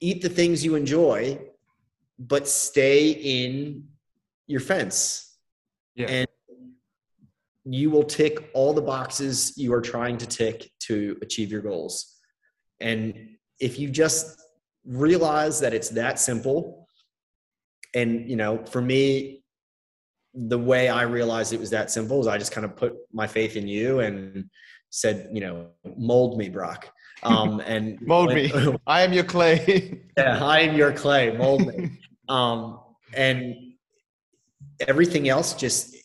eat 0.00 0.22
the 0.22 0.28
things 0.28 0.64
you 0.64 0.74
enjoy 0.74 1.38
but 2.18 2.48
stay 2.48 3.10
in 3.10 3.84
your 4.48 4.60
fence 4.60 5.36
yeah 5.94 6.06
and 6.06 6.28
you 7.64 7.90
will 7.90 8.02
tick 8.02 8.50
all 8.54 8.72
the 8.72 8.82
boxes 8.82 9.56
you 9.56 9.72
are 9.72 9.80
trying 9.80 10.18
to 10.18 10.26
tick 10.26 10.70
to 10.80 11.16
achieve 11.22 11.52
your 11.52 11.62
goals 11.62 12.16
and 12.80 13.14
if 13.60 13.78
you 13.78 13.88
just 13.88 14.40
realize 14.84 15.60
that 15.60 15.72
it's 15.72 15.90
that 15.90 16.18
simple 16.18 16.88
and 17.94 18.28
you 18.28 18.36
know 18.36 18.64
for 18.66 18.80
me 18.80 19.38
the 20.34 20.58
way 20.58 20.88
I 20.88 21.02
realized 21.02 21.52
it 21.52 21.60
was 21.60 21.70
that 21.70 21.90
simple 21.90 22.20
is 22.20 22.26
I 22.26 22.38
just 22.38 22.52
kind 22.52 22.64
of 22.64 22.76
put 22.76 22.94
my 23.12 23.26
faith 23.26 23.56
in 23.56 23.66
you 23.66 24.00
and 24.00 24.48
said, 24.90 25.28
you 25.32 25.40
know, 25.40 25.68
mold 25.96 26.38
me, 26.38 26.48
Brock. 26.48 26.90
Um, 27.22 27.60
and 27.66 28.00
mold 28.02 28.34
me. 28.34 28.52
I 28.86 29.02
am 29.02 29.12
your 29.12 29.24
clay. 29.24 30.00
yeah, 30.16 30.44
I 30.44 30.60
am 30.60 30.76
your 30.76 30.92
clay. 30.92 31.36
Mold 31.36 31.66
me. 31.66 31.90
Um, 32.28 32.80
and 33.14 33.67
everything 34.86 35.28
else 35.28 35.54
just, 35.54 35.96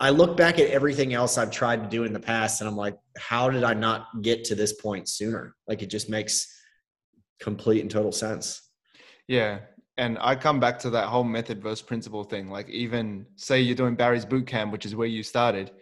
I 0.00 0.10
look 0.10 0.36
back 0.36 0.58
at 0.58 0.70
everything 0.70 1.14
else 1.14 1.38
I've 1.38 1.50
tried 1.50 1.82
to 1.82 1.88
do 1.88 2.04
in 2.04 2.12
the 2.12 2.20
past 2.20 2.60
and 2.60 2.68
I'm 2.68 2.76
like, 2.76 2.96
how 3.18 3.50
did 3.50 3.64
I 3.64 3.74
not 3.74 4.22
get 4.22 4.44
to 4.44 4.54
this 4.54 4.74
point 4.74 5.08
sooner? 5.08 5.54
Like 5.66 5.82
it 5.82 5.90
just 5.90 6.08
makes 6.08 6.46
complete 7.40 7.80
and 7.80 7.90
total 7.90 8.12
sense. 8.12 8.62
Yeah 9.26 9.60
and 9.98 10.16
I 10.20 10.36
come 10.36 10.60
back 10.60 10.78
to 10.80 10.90
that 10.90 11.08
whole 11.08 11.24
method 11.24 11.60
versus 11.60 11.82
principle 11.82 12.22
thing. 12.22 12.48
Like 12.48 12.70
even 12.70 13.26
say 13.34 13.60
you're 13.60 13.74
doing 13.74 13.96
Barry's 13.96 14.24
boot 14.24 14.46
camp, 14.46 14.72
which 14.72 14.86
is 14.86 14.94
where 14.94 15.08
you 15.08 15.24
started. 15.24 15.72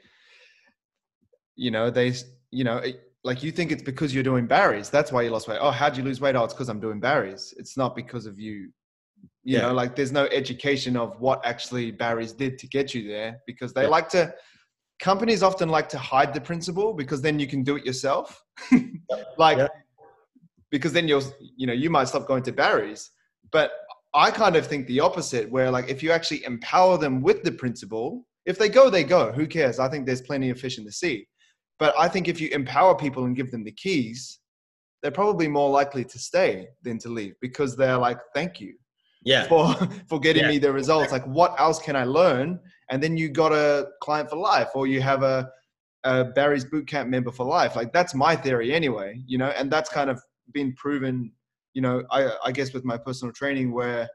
You 1.55 1.71
know, 1.71 1.91
they, 1.91 2.15
you 2.51 2.65
know, 2.65 2.83
like 3.25 3.43
you 3.43 3.53
think 3.53 3.73
it's 3.73 3.83
because 3.83 4.15
you're 4.15 4.25
doing 4.25 4.47
Barry's. 4.47 4.89
That's 4.89 5.13
why 5.13 5.23
you 5.23 5.31
lost 5.31 5.49
weight. 5.49 5.59
Oh, 5.61 5.71
how'd 5.71 5.99
you 5.99 6.03
lose 6.03 6.21
weight? 6.21 6.35
Oh, 6.35 6.45
it's 6.45 6.55
because 6.55 6.71
I'm 6.71 6.81
doing 6.81 6.99
Barry's. 6.99 7.55
It's 7.59 7.77
not 7.77 7.95
because 7.95 8.25
of 8.25 8.41
you. 8.41 8.71
You 9.47 9.59
yeah. 9.59 9.63
know, 9.63 9.75
like 9.75 9.95
there's 9.95 10.11
no 10.11 10.25
education 10.33 10.97
of 10.97 11.21
what 11.21 11.41
actually 11.47 11.93
Barry's 11.93 12.33
did 12.33 12.59
to 12.59 12.67
get 12.67 12.93
you 12.93 13.07
there 13.07 13.39
because 13.47 13.73
they 13.73 13.83
yeah. 13.83 13.89
like 13.89 14.09
to. 14.09 14.35
Companies 14.99 15.43
often 15.43 15.69
like 15.69 15.89
to 15.91 15.99
hide 15.99 16.35
the 16.35 16.41
principle 16.41 16.93
because 16.95 17.21
then 17.23 17.39
you 17.39 17.47
can 17.47 17.63
do 17.63 17.77
it 17.77 17.85
yourself. 17.85 18.43
like, 19.39 19.59
yeah. 19.59 19.69
because 20.71 20.93
then 20.93 21.07
you'll, 21.07 21.23
you 21.57 21.67
know, 21.67 21.73
you 21.75 21.91
might 21.91 22.09
stop 22.09 22.27
going 22.27 22.43
to 22.43 22.53
Barry's. 22.53 23.11
But 23.53 23.71
I 24.15 24.33
kind 24.33 24.57
of 24.57 24.67
think 24.67 24.89
the 24.89 24.99
opposite, 24.99 25.49
where 25.49 25.71
like 25.71 25.89
if 25.89 26.03
you 26.03 26.11
actually 26.11 26.45
empower 26.45 26.99
them 26.99 27.21
with 27.23 27.45
the 27.45 27.53
principle, 27.53 28.27
if 28.47 28.59
they 28.59 28.69
go, 28.69 28.91
they 28.91 29.05
go. 29.05 29.31
Who 29.31 29.47
cares? 29.47 29.79
I 29.79 29.89
think 29.89 30.07
there's 30.07 30.23
plenty 30.23 30.51
of 30.51 30.59
fish 30.59 30.79
in 30.79 30.85
the 30.85 30.91
sea. 30.93 31.29
But 31.79 31.95
I 31.97 32.09
think 32.09 32.27
if 32.27 32.41
you 32.41 32.49
empower 32.49 32.97
people 32.97 33.27
and 33.27 33.37
give 33.37 33.53
them 33.53 33.63
the 33.63 33.73
keys, 33.73 34.41
they're 35.03 35.13
probably 35.13 35.47
more 35.47 35.71
likely 35.71 36.05
to 36.05 36.19
stay 36.19 36.67
than 36.83 36.99
to 36.99 37.11
leave 37.11 37.35
because 37.41 37.77
they're 37.77 37.99
like, 37.99 38.19
thank 38.35 38.61
you. 38.61 38.75
Yeah. 39.27 39.47
For 39.49 39.75
for 40.09 40.19
getting 40.19 40.45
yeah. 40.45 40.49
me 40.49 40.59
the 40.59 40.73
results. 40.73 41.13
Like 41.13 41.27
what 41.27 41.55
else 41.61 41.79
can 41.79 41.97
I 41.97 42.05
learn? 42.05 42.59
And 42.91 43.03
then 43.03 43.19
you 43.19 43.29
got 43.29 43.53
a 43.53 43.89
client 44.01 44.31
for 44.31 44.37
life 44.37 44.69
or 44.75 44.87
you 44.87 45.03
have 45.03 45.23
a, 45.23 45.51
a 46.05 46.25
Barry's 46.25 46.65
bootcamp 46.65 47.09
member 47.09 47.33
for 47.33 47.45
life. 47.45 47.77
Like 47.77 47.93
that's 47.93 48.15
my 48.15 48.35
theory 48.35 48.73
anyway, 48.73 49.21
you 49.27 49.37
know, 49.37 49.49
and 49.49 49.71
that's 49.71 49.91
kind 49.91 50.09
of 50.09 50.23
been 50.53 50.73
proven 50.75 51.33
you 51.77 51.83
know, 51.83 52.03
I, 52.11 52.31
I 52.43 52.53
guess 52.53 52.73
with 52.73 52.87
my 52.87 52.97
personal 52.97 53.35
training 53.35 53.71
where 53.71 54.09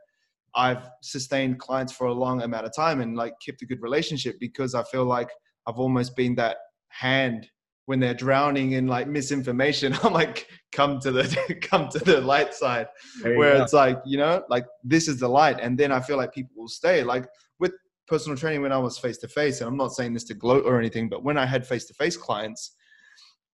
I've 0.56 0.90
sustained 1.04 1.60
clients 1.60 1.94
for 1.94 2.08
a 2.08 2.14
long 2.14 2.42
amount 2.42 2.66
of 2.66 2.76
time 2.76 3.02
and 3.02 3.16
like 3.16 3.34
kept 3.46 3.62
a 3.62 3.68
good 3.68 3.84
relationship 3.84 4.38
because 4.40 4.74
I 4.74 4.82
feel 4.82 5.06
like 5.06 5.30
I've 5.68 5.78
almost 5.78 6.16
been 6.16 6.34
that 6.36 6.58
hand 6.88 7.48
when 7.92 8.00
they're 8.00 8.14
drowning 8.14 8.72
in 8.72 8.88
like 8.88 9.06
misinformation. 9.06 9.94
I'm 10.04 10.14
like, 10.14 10.48
come 10.72 11.02
to 11.02 11.12
the 11.12 11.58
come 11.62 11.90
to 11.90 12.00
the 12.00 12.22
light 12.22 12.54
side, 12.54 12.88
where 13.22 13.58
go. 13.58 13.64
it's 13.64 13.74
like, 13.74 14.02
you 14.06 14.18
know, 14.18 14.46
like 14.48 14.66
this 14.82 15.10
is 15.10 15.20
the 15.20 15.28
light, 15.28 15.60
and 15.60 15.78
then 15.78 15.92
I 15.92 16.00
feel 16.00 16.16
like 16.16 16.34
people 16.34 16.54
will 16.56 16.70
stay. 16.70 17.04
Like 17.04 17.28
with 17.60 17.74
personal 18.08 18.38
training, 18.38 18.62
when 18.62 18.72
I 18.72 18.78
was 18.78 18.98
face 18.98 19.18
to 19.18 19.28
face, 19.28 19.60
and 19.60 19.68
I'm 19.68 19.76
not 19.76 19.92
saying 19.92 20.14
this 20.14 20.24
to 20.26 20.34
gloat 20.34 20.64
or 20.66 20.80
anything, 20.80 21.10
but 21.10 21.22
when 21.26 21.38
I 21.38 21.46
had 21.46 21.68
face 21.68 21.84
to 21.88 21.94
face 21.94 22.16
clients, 22.16 22.78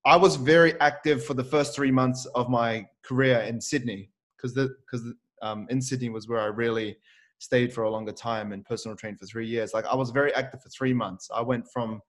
I 0.06 0.16
was 0.16 0.36
very 0.36 0.80
active 0.82 1.26
for 1.26 1.34
the 1.34 1.44
first 1.44 1.76
three 1.76 1.92
months 1.92 2.28
of 2.36 2.48
my 2.48 2.86
career 3.02 3.40
in 3.40 3.60
Sydney 3.60 4.12
because 4.36 4.54
the 4.54 4.70
because 4.86 5.04
um, 5.42 5.66
in 5.72 5.82
Sydney 5.82 6.10
was 6.10 6.28
where 6.28 6.42
I 6.42 6.46
really 6.46 6.96
stayed 7.40 7.74
for 7.74 7.86
a 7.86 7.90
longer 7.90 8.12
time 8.12 8.52
and 8.52 8.64
personal 8.64 8.96
trained 8.96 9.18
for 9.18 9.26
three 9.26 9.48
years. 9.48 9.74
Like 9.74 9.88
I 9.88 9.96
was 9.96 10.12
very 10.12 10.32
active 10.36 10.62
for 10.62 10.70
three 10.70 10.94
months. 10.94 11.28
I 11.34 11.42
went 11.42 11.66
from 11.74 12.02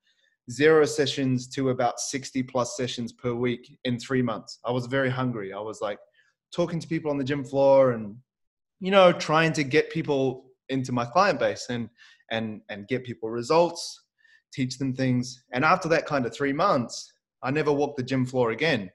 zero 0.50 0.84
sessions 0.84 1.46
to 1.48 1.70
about 1.70 2.00
60 2.00 2.42
plus 2.44 2.76
sessions 2.76 3.12
per 3.12 3.34
week 3.34 3.78
in 3.84 3.98
three 3.98 4.22
months. 4.22 4.58
I 4.64 4.70
was 4.70 4.86
very 4.86 5.10
hungry. 5.10 5.52
I 5.52 5.60
was 5.60 5.80
like 5.80 5.98
talking 6.52 6.80
to 6.80 6.88
people 6.88 7.10
on 7.10 7.18
the 7.18 7.24
gym 7.24 7.44
floor 7.44 7.92
and, 7.92 8.16
you 8.80 8.90
know, 8.90 9.12
trying 9.12 9.52
to 9.54 9.64
get 9.64 9.90
people 9.90 10.50
into 10.68 10.92
my 10.92 11.04
client 11.04 11.38
base 11.38 11.66
and, 11.68 11.88
and, 12.30 12.62
and 12.70 12.88
get 12.88 13.04
people 13.04 13.30
results, 13.30 14.04
teach 14.52 14.78
them 14.78 14.94
things. 14.94 15.44
And 15.52 15.64
after 15.64 15.88
that 15.90 16.06
kind 16.06 16.24
of 16.24 16.34
three 16.34 16.52
months, 16.52 17.12
I 17.42 17.50
never 17.50 17.72
walked 17.72 17.98
the 17.98 18.02
gym 18.02 18.24
floor 18.24 18.50
again 18.50 18.90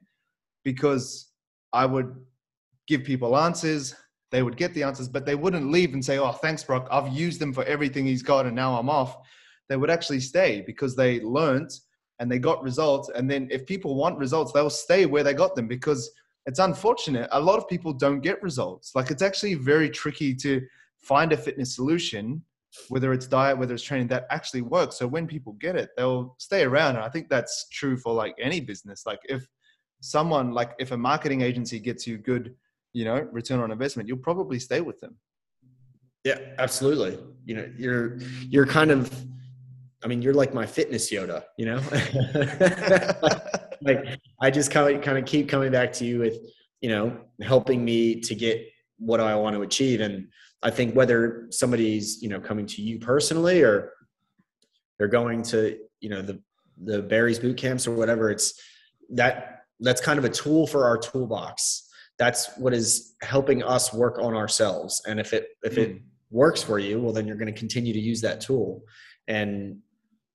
because 0.63 1.31
I 1.71 1.85
would 1.85 2.15
give 2.87 3.03
people 3.03 3.37
answers. 3.37 3.95
They 4.31 4.41
would 4.41 4.57
get 4.57 4.73
the 4.73 4.83
answers, 4.83 5.07
but 5.07 5.25
they 5.25 5.35
wouldn't 5.35 5.71
leave 5.71 5.93
and 5.93 6.03
say, 6.03 6.17
Oh, 6.17 6.31
thanks, 6.31 6.63
Brock. 6.63 6.87
I've 6.89 7.13
used 7.13 7.39
them 7.39 7.53
for 7.53 7.63
everything 7.65 8.05
he's 8.05 8.23
got 8.23 8.47
and 8.47 8.55
now 8.55 8.77
I'm 8.77 8.89
off. 8.89 9.17
They 9.69 9.77
would 9.77 9.89
actually 9.89 10.19
stay 10.19 10.61
because 10.65 10.95
they 10.95 11.19
learned 11.21 11.71
and 12.19 12.31
they 12.31 12.39
got 12.39 12.61
results. 12.63 13.09
And 13.15 13.29
then 13.29 13.47
if 13.51 13.65
people 13.65 13.95
want 13.95 14.17
results, 14.17 14.51
they'll 14.51 14.69
stay 14.69 15.05
where 15.05 15.23
they 15.23 15.33
got 15.33 15.55
them 15.55 15.67
because 15.67 16.11
it's 16.45 16.59
unfortunate. 16.59 17.29
A 17.31 17.39
lot 17.39 17.57
of 17.57 17.67
people 17.67 17.93
don't 17.93 18.19
get 18.21 18.41
results. 18.43 18.93
Like 18.95 19.11
it's 19.11 19.21
actually 19.21 19.55
very 19.55 19.89
tricky 19.89 20.35
to 20.35 20.61
find 20.99 21.31
a 21.31 21.37
fitness 21.37 21.75
solution 21.75 22.43
whether 22.89 23.13
it's 23.13 23.27
diet, 23.27 23.57
whether 23.57 23.73
it's 23.73 23.83
training, 23.83 24.07
that 24.07 24.25
actually 24.29 24.61
works. 24.61 24.97
So 24.97 25.07
when 25.07 25.27
people 25.27 25.53
get 25.53 25.75
it, 25.75 25.89
they'll 25.95 26.35
stay 26.39 26.63
around. 26.63 26.95
And 26.95 27.03
I 27.03 27.09
think 27.09 27.29
that's 27.29 27.67
true 27.69 27.97
for 27.97 28.13
like 28.13 28.35
any 28.41 28.59
business. 28.59 29.05
Like 29.05 29.19
if 29.25 29.47
someone, 30.01 30.51
like 30.51 30.71
if 30.79 30.91
a 30.91 30.97
marketing 30.97 31.41
agency 31.41 31.79
gets 31.79 32.07
you 32.07 32.17
good, 32.17 32.55
you 32.93 33.05
know, 33.05 33.27
return 33.31 33.59
on 33.59 33.71
investment, 33.71 34.07
you'll 34.07 34.17
probably 34.17 34.59
stay 34.59 34.81
with 34.81 34.99
them. 34.99 35.15
Yeah, 36.23 36.39
absolutely. 36.57 37.19
You 37.45 37.55
know, 37.55 37.71
you're 37.77 38.17
you're 38.47 38.65
kind 38.65 38.91
of 38.91 39.11
I 40.03 40.07
mean, 40.07 40.21
you're 40.21 40.33
like 40.33 40.53
my 40.53 40.65
fitness 40.65 41.11
Yoda, 41.11 41.43
you 41.57 41.65
know? 41.65 41.77
like 43.81 44.19
I 44.41 44.51
just 44.51 44.71
kind 44.71 44.95
of 44.95 45.01
kind 45.01 45.17
of 45.17 45.25
keep 45.25 45.47
coming 45.47 45.71
back 45.71 45.93
to 45.93 46.05
you 46.05 46.19
with, 46.19 46.37
you 46.81 46.89
know, 46.89 47.17
helping 47.41 47.83
me 47.83 48.19
to 48.21 48.35
get 48.35 48.67
what 48.97 49.19
I 49.19 49.35
want 49.35 49.55
to 49.55 49.61
achieve. 49.61 50.01
And 50.01 50.27
I 50.61 50.69
think 50.69 50.95
whether 50.95 51.47
somebody's, 51.51 52.21
you 52.21 52.29
know, 52.29 52.39
coming 52.39 52.65
to 52.67 52.81
you 52.81 52.99
personally 52.99 53.61
or 53.61 53.91
they're 54.97 55.07
going 55.07 55.41
to, 55.43 55.77
you 55.99 56.09
know, 56.09 56.21
the 56.21 56.41
the 56.83 57.01
Barry's 57.01 57.39
boot 57.39 57.57
camps 57.57 57.87
or 57.87 57.95
whatever, 57.95 58.29
it's 58.29 58.59
that 59.09 59.65
that's 59.79 60.01
kind 60.01 60.19
of 60.19 60.25
a 60.25 60.29
tool 60.29 60.67
for 60.67 60.85
our 60.85 60.97
toolbox. 60.97 61.89
That's 62.17 62.55
what 62.57 62.73
is 62.73 63.15
helping 63.21 63.63
us 63.63 63.93
work 63.93 64.19
on 64.19 64.33
ourselves. 64.33 65.01
And 65.07 65.19
if 65.19 65.33
it 65.33 65.47
if 65.63 65.77
it 65.77 65.91
hmm. 65.91 65.97
works 66.31 66.61
for 66.61 66.79
you, 66.79 66.99
well 66.99 67.13
then 67.13 67.27
you're 67.27 67.37
going 67.37 67.53
to 67.53 67.59
continue 67.59 67.93
to 67.93 67.99
use 67.99 68.21
that 68.21 68.41
tool. 68.41 68.83
And 69.27 69.79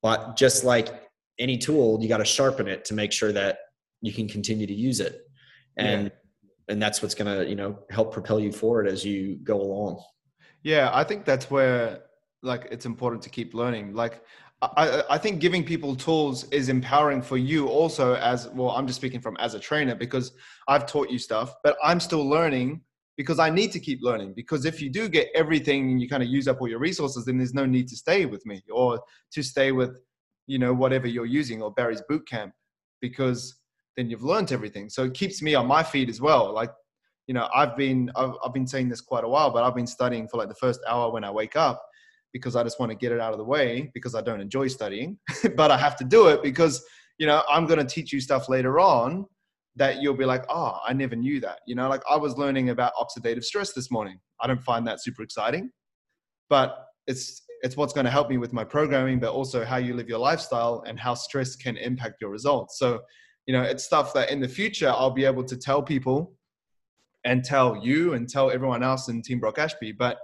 but 0.03 0.37
just 0.37 0.65
like 0.65 0.89
any 1.39 1.59
tool, 1.59 1.99
you 2.03 2.09
got 2.09 2.19
to 2.19 2.25
sharpen 2.25 2.69
it 2.69 2.85
to 2.87 2.95
make 2.95 3.13
sure 3.13 3.33
that 3.33 3.59
you 4.01 4.13
can 4.13 4.29
continue 4.29 4.67
to 4.67 4.75
use 4.75 5.01
it. 5.01 5.23
And 5.77 6.05
yeah. 6.05 6.73
and 6.73 6.83
that's 6.83 7.03
what's 7.03 7.15
going 7.15 7.39
to, 7.39 7.49
you 7.49 7.57
know, 7.57 7.79
help 7.91 8.13
propel 8.13 8.41
you 8.41 8.53
forward 8.53 8.89
as 8.89 9.05
you 9.05 9.37
go 9.37 9.61
along. 9.61 10.03
Yeah, 10.63 10.91
I 10.93 11.05
think 11.05 11.25
that's 11.25 11.51
where 11.51 12.01
like 12.43 12.69
it's 12.71 12.87
important 12.87 13.23
to 13.23 13.31
keep 13.31 13.55
learning. 13.55 13.95
Like 13.95 14.23
I, 14.61 15.05
I 15.09 15.19
think 15.19 15.41
giving 15.41 15.65
people 15.65 15.95
tools 15.95 16.45
is 16.51 16.69
empowering 16.69 17.23
for 17.23 17.37
you 17.37 17.69
also 17.69 18.15
as 18.15 18.49
well. 18.49 18.71
I'm 18.71 18.87
just 18.87 18.99
speaking 18.99 19.21
from 19.21 19.37
as 19.37 19.55
a 19.55 19.61
trainer 19.61 19.95
because 19.95 20.33
I've 20.67 20.87
taught 20.87 21.11
you 21.11 21.19
stuff, 21.19 21.55
but 21.63 21.77
I'm 21.83 22.01
still 22.01 22.29
learning 22.29 22.83
because 23.19 23.41
I 23.41 23.51
need 23.51 23.73
to 23.73 23.81
keep 23.81 23.99
learning. 24.01 24.33
Because 24.33 24.65
if 24.65 24.81
you 24.81 24.89
do 24.89 25.09
get 25.09 25.29
everything 25.35 25.91
and 25.91 26.01
you 26.01 26.09
kind 26.09 26.23
of 26.23 26.29
use 26.29 26.47
up 26.47 26.61
all 26.61 26.69
your 26.69 26.79
resources, 26.79 27.25
then 27.25 27.37
there's 27.37 27.53
no 27.53 27.67
need 27.67 27.89
to 27.89 27.97
stay 27.97 28.25
with 28.25 28.47
me 28.47 28.63
or 28.71 29.03
to 29.33 29.43
stay 29.43 29.73
with, 29.73 30.01
you 30.47 30.59
know, 30.59 30.73
whatever 30.73 31.09
you're 31.09 31.27
using 31.27 31.61
or 31.61 31.73
Barry's 31.73 32.01
boot 32.09 32.27
camp, 32.29 32.55
because 33.01 33.57
then 33.97 34.09
you've 34.09 34.23
learned 34.23 34.53
everything. 34.53 34.89
So 34.89 35.03
it 35.03 35.15
keeps 35.15 35.43
me 35.43 35.57
on 35.57 35.67
my 35.67 35.83
feet 35.83 36.09
as 36.09 36.21
well. 36.21 36.55
Like, 36.55 36.71
you 37.27 37.35
know, 37.35 37.49
I've 37.53 37.77
been 37.77 38.11
I've, 38.15 38.35
I've 38.45 38.55
been 38.55 38.69
saying 38.69 38.89
this 38.89 39.01
quite 39.01 39.25
a 39.25 39.29
while, 39.29 39.51
but 39.51 39.65
I've 39.65 39.75
been 39.75 39.87
studying 39.87 40.29
for 40.29 40.37
like 40.37 40.49
the 40.49 40.55
first 40.55 40.81
hour 40.89 41.11
when 41.11 41.25
I 41.25 41.31
wake 41.31 41.57
up 41.57 41.85
because 42.33 42.55
I 42.55 42.63
just 42.63 42.79
want 42.79 42.91
to 42.93 42.97
get 42.97 43.11
it 43.11 43.19
out 43.21 43.33
of 43.33 43.39
the 43.39 43.45
way 43.45 43.91
because 43.95 44.15
I 44.15 44.21
don't 44.21 44.41
enjoy 44.41 44.69
studying, 44.69 45.19
but 45.57 45.73
I 45.73 45.77
have 45.77 45.97
to 45.97 46.05
do 46.05 46.29
it 46.29 46.41
because 46.43 46.85
you 47.19 47.27
know 47.27 47.43
I'm 47.51 47.67
going 47.67 47.81
to 47.81 47.85
teach 47.85 48.13
you 48.13 48.21
stuff 48.21 48.49
later 48.49 48.79
on 48.79 49.27
that 49.79 50.03
you'll 50.03 50.15
be 50.15 50.25
like, 50.25 50.45
oh, 50.49 50.79
I 50.87 50.93
never 50.93 51.17
knew 51.17 51.41
that. 51.41 51.61
You 51.67 51.75
know, 51.75 51.89
like 51.89 52.03
I 52.09 52.17
was 52.17 52.37
learning 52.37 52.71
about 52.71 52.93
oxidative 52.95 53.45
stress 53.45 53.73
this 53.73 53.91
morning. 53.91 54.19
I 54.41 54.47
don't 54.47 54.63
find 54.63 54.87
that 54.87 55.03
super 55.03 55.23
exciting, 55.23 55.71
but 56.49 56.85
it's 57.07 57.43
it's 57.63 57.77
what's 57.77 57.93
going 57.93 58.05
to 58.05 58.11
help 58.11 58.29
me 58.29 58.39
with 58.39 58.53
my 58.53 58.65
programming, 58.65 59.19
but 59.19 59.33
also 59.33 59.65
how 59.65 59.79
you 59.79 59.95
live 59.95 60.09
your 60.09 60.19
lifestyle 60.19 60.85
and 60.87 60.99
how 60.99 61.15
stress 61.15 61.57
can 61.57 61.77
impact 61.77 62.21
your 62.21 62.31
results. 62.31 62.79
So, 62.79 63.01
you 63.47 63.53
know, 63.53 63.63
it's 63.63 63.85
stuff 63.85 64.13
that 64.15 64.31
in 64.31 64.41
the 64.41 64.49
future 64.49 64.89
I'll 64.89 65.11
be 65.11 65.25
able 65.25 65.45
to 65.45 65.57
tell 65.57 65.83
people 65.83 66.35
and 67.25 67.45
tell 67.45 67.77
you 67.77 68.15
and 68.15 68.29
tell 68.29 68.51
everyone 68.51 68.83
else 68.83 69.09
in 69.09 69.23
Team 69.23 69.41
Brock 69.41 69.59
Ashby. 69.59 69.93
But 69.93 70.19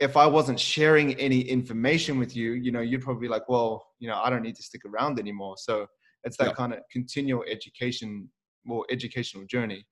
if 0.00 0.16
I 0.16 0.26
wasn't 0.26 0.60
sharing 0.60 1.14
any 1.14 1.40
information 1.40 2.18
with 2.18 2.36
you, 2.36 2.52
you 2.52 2.70
know, 2.72 2.80
you'd 2.80 3.02
probably 3.02 3.22
be 3.22 3.28
like, 3.28 3.48
well, 3.48 3.86
you 3.98 4.08
know, 4.08 4.20
I 4.22 4.30
don't 4.30 4.42
need 4.42 4.56
to 4.56 4.62
stick 4.62 4.82
around 4.84 5.18
anymore. 5.18 5.56
So 5.58 5.86
it's 6.24 6.36
that 6.36 6.54
kind 6.54 6.72
of 6.72 6.80
continual 6.92 7.44
education 7.50 8.28
more 8.68 8.84
educational 8.90 9.44
journey. 9.46 9.84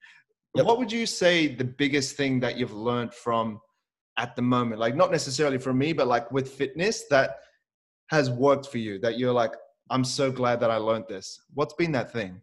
Yep. 0.55 0.66
What 0.66 0.79
would 0.79 0.93
you 0.93 1.07
say 1.07 1.49
the 1.62 1.64
biggest 1.64 2.16
thing 2.16 2.41
that 2.41 2.57
you've 2.57 2.72
learned 2.72 3.12
from 3.12 3.61
at 4.16 4.37
the 4.37 4.43
moment? 4.43 4.81
Like 4.81 4.95
not 4.95 5.11
necessarily 5.11 5.59
from 5.59 5.79
me, 5.79 5.93
but 5.93 6.07
like 6.07 6.31
with 6.31 6.49
fitness 6.53 7.05
that 7.11 7.39
has 8.09 8.31
worked 8.31 8.66
for 8.68 8.79
you 8.79 8.99
that 9.01 9.18
you're 9.18 9.33
like, 9.33 9.53
I'm 9.91 10.05
so 10.05 10.31
glad 10.31 10.61
that 10.61 10.70
I 10.70 10.77
learned 10.77 11.07
this. 11.09 11.41
What's 11.55 11.74
been 11.74 11.93
that 11.93 12.12
thing? 12.12 12.41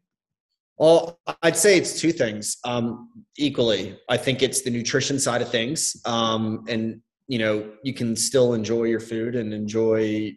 Well, 0.77 1.19
I'd 1.41 1.55
say 1.55 1.77
it's 1.77 1.99
two 2.01 2.11
things 2.11 2.57
um, 2.65 3.09
equally. 3.37 3.97
I 4.09 4.17
think 4.17 4.41
it's 4.41 4.61
the 4.61 4.71
nutrition 4.71 5.19
side 5.19 5.41
of 5.41 5.49
things. 5.49 5.95
Um, 6.05 6.65
and, 6.67 7.01
you 7.27 7.39
know, 7.39 7.71
you 7.83 7.93
can 7.93 8.15
still 8.15 8.53
enjoy 8.53 8.85
your 8.85 8.99
food 8.99 9.35
and 9.35 9.53
enjoy 9.53 10.35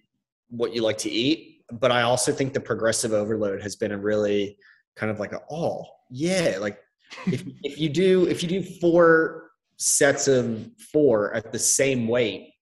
what 0.49 0.75
you 0.75 0.83
like 0.83 0.99
to 0.99 1.11
eat. 1.11 1.63
But 1.73 1.91
I 1.91 2.03
also 2.03 2.33
think 2.33 2.53
the 2.53 2.61
progressive 2.61 3.13
overload 3.13 3.63
has 3.63 3.77
been 3.77 3.93
a 3.93 3.99
really 3.99 4.59
kind 4.97 5.11
of 5.11 5.21
like 5.21 5.33
a, 5.33 5.41
oh 5.51 5.85
yeah 6.11 6.57
like 6.61 6.79
if, 7.27 7.45
if 7.63 7.79
you 7.79 7.89
do 7.89 8.27
if 8.27 8.43
you 8.43 8.49
do 8.49 8.63
four 8.81 9.51
sets 9.79 10.27
of 10.27 10.69
four 10.93 11.35
at 11.35 11.53
the 11.53 11.59
same 11.59 12.09
weight 12.09 12.55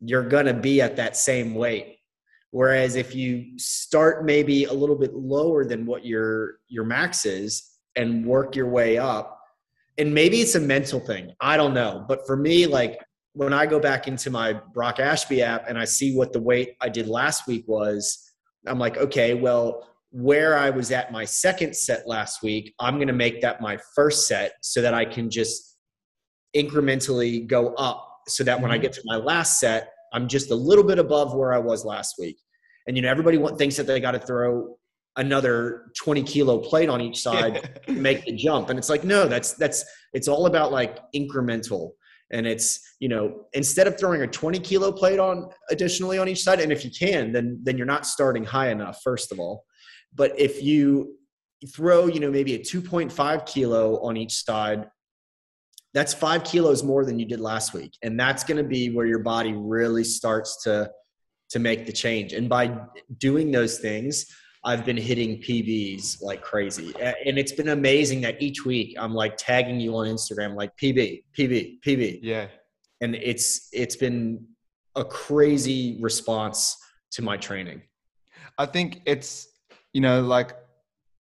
you're 0.00 0.26
gonna 0.26 0.54
be 0.54 0.80
at 0.80 0.96
that 0.96 1.16
same 1.16 1.54
weight. 1.54 1.98
Whereas 2.52 2.96
if 2.96 3.14
you 3.14 3.58
start 3.58 4.24
maybe 4.24 4.64
a 4.64 4.72
little 4.72 4.96
bit 4.96 5.14
lower 5.14 5.64
than 5.64 5.86
what 5.86 6.04
your 6.04 6.58
your 6.68 6.84
max 6.84 7.24
is 7.24 7.78
and 7.96 8.26
work 8.26 8.56
your 8.56 8.68
way 8.68 8.98
up 8.98 9.38
and 9.98 10.12
maybe 10.12 10.40
it's 10.40 10.54
a 10.54 10.60
mental 10.60 11.00
thing 11.00 11.34
i 11.40 11.56
don't 11.56 11.74
know 11.74 12.04
but 12.06 12.24
for 12.24 12.36
me 12.36 12.64
like 12.64 13.00
when 13.32 13.52
i 13.52 13.66
go 13.66 13.80
back 13.80 14.06
into 14.06 14.30
my 14.30 14.52
brock 14.72 15.00
ashby 15.00 15.42
app 15.42 15.68
and 15.68 15.76
i 15.76 15.84
see 15.84 16.16
what 16.16 16.32
the 16.32 16.40
weight 16.40 16.76
i 16.80 16.88
did 16.88 17.08
last 17.08 17.48
week 17.48 17.64
was 17.66 18.32
i'm 18.68 18.78
like 18.78 18.96
okay 18.96 19.34
well 19.34 19.89
where 20.10 20.58
I 20.58 20.70
was 20.70 20.90
at 20.90 21.12
my 21.12 21.24
second 21.24 21.74
set 21.76 22.06
last 22.06 22.42
week, 22.42 22.74
I'm 22.80 22.96
going 22.96 23.08
to 23.08 23.12
make 23.12 23.40
that 23.42 23.60
my 23.60 23.78
first 23.94 24.26
set 24.26 24.54
so 24.62 24.82
that 24.82 24.94
I 24.94 25.04
can 25.04 25.30
just 25.30 25.76
incrementally 26.56 27.46
go 27.46 27.74
up 27.74 28.06
so 28.28 28.44
that 28.44 28.60
when 28.60 28.70
I 28.70 28.74
mm-hmm. 28.74 28.82
get 28.82 28.92
to 28.94 29.02
my 29.04 29.16
last 29.16 29.60
set, 29.60 29.92
I'm 30.12 30.28
just 30.28 30.50
a 30.50 30.54
little 30.54 30.84
bit 30.84 30.98
above 30.98 31.34
where 31.34 31.52
I 31.52 31.58
was 31.58 31.84
last 31.84 32.16
week. 32.18 32.36
And 32.86 32.96
you 32.96 33.02
know, 33.02 33.10
everybody 33.10 33.38
thinks 33.56 33.76
that 33.76 33.86
they 33.86 34.00
got 34.00 34.12
to 34.12 34.18
throw 34.18 34.76
another 35.16 35.92
20 35.98 36.22
kilo 36.22 36.58
plate 36.58 36.88
on 36.88 37.00
each 37.00 37.20
side 37.20 37.80
to 37.86 37.92
make 37.92 38.24
the 38.24 38.32
jump. 38.32 38.70
And 38.70 38.78
it's 38.78 38.88
like, 38.88 39.04
no, 39.04 39.26
that's 39.26 39.52
that's 39.54 39.84
it's 40.12 40.28
all 40.28 40.46
about 40.46 40.72
like 40.72 40.98
incremental. 41.14 41.90
And 42.32 42.46
it's, 42.46 42.80
you 43.00 43.08
know, 43.08 43.46
instead 43.54 43.86
of 43.86 43.98
throwing 43.98 44.22
a 44.22 44.26
20 44.26 44.60
kilo 44.60 44.92
plate 44.92 45.18
on 45.18 45.50
additionally 45.70 46.18
on 46.18 46.28
each 46.28 46.42
side, 46.42 46.60
and 46.60 46.72
if 46.72 46.84
you 46.84 46.90
can, 46.90 47.32
then 47.32 47.60
then 47.62 47.76
you're 47.76 47.86
not 47.86 48.06
starting 48.06 48.44
high 48.44 48.70
enough, 48.70 49.00
first 49.02 49.32
of 49.32 49.38
all. 49.38 49.64
But 50.14 50.38
if 50.38 50.62
you 50.62 51.16
throw, 51.68 52.06
you 52.06 52.20
know, 52.20 52.30
maybe 52.30 52.54
a 52.54 52.58
2.5 52.58 53.46
kilo 53.46 54.00
on 54.00 54.16
each 54.16 54.44
side, 54.44 54.86
that's 55.92 56.14
five 56.14 56.44
kilos 56.44 56.82
more 56.82 57.04
than 57.04 57.18
you 57.18 57.26
did 57.26 57.40
last 57.40 57.74
week. 57.74 57.92
And 58.02 58.18
that's 58.18 58.44
going 58.44 58.58
to 58.58 58.64
be 58.64 58.90
where 58.90 59.06
your 59.06 59.18
body 59.18 59.52
really 59.52 60.04
starts 60.04 60.62
to, 60.64 60.90
to 61.50 61.58
make 61.58 61.86
the 61.86 61.92
change. 61.92 62.32
And 62.32 62.48
by 62.48 62.78
doing 63.18 63.50
those 63.50 63.78
things, 63.78 64.26
I've 64.62 64.84
been 64.84 64.96
hitting 64.96 65.38
PBs 65.38 66.22
like 66.22 66.42
crazy. 66.42 66.94
And 67.00 67.38
it's 67.38 67.52
been 67.52 67.70
amazing 67.70 68.20
that 68.22 68.40
each 68.42 68.64
week 68.64 68.94
I'm 68.98 69.14
like 69.14 69.36
tagging 69.38 69.80
you 69.80 69.96
on 69.96 70.06
Instagram, 70.06 70.54
like 70.54 70.76
PB, 70.76 71.24
PB, 71.36 71.80
PB. 71.80 72.20
Yeah. 72.22 72.48
And 73.00 73.14
it's, 73.14 73.68
it's 73.72 73.96
been 73.96 74.46
a 74.96 75.04
crazy 75.04 75.98
response 76.00 76.76
to 77.12 77.22
my 77.22 77.38
training. 77.38 77.82
I 78.58 78.66
think 78.66 79.00
it's 79.06 79.48
you 79.92 80.00
know, 80.00 80.22
like 80.22 80.56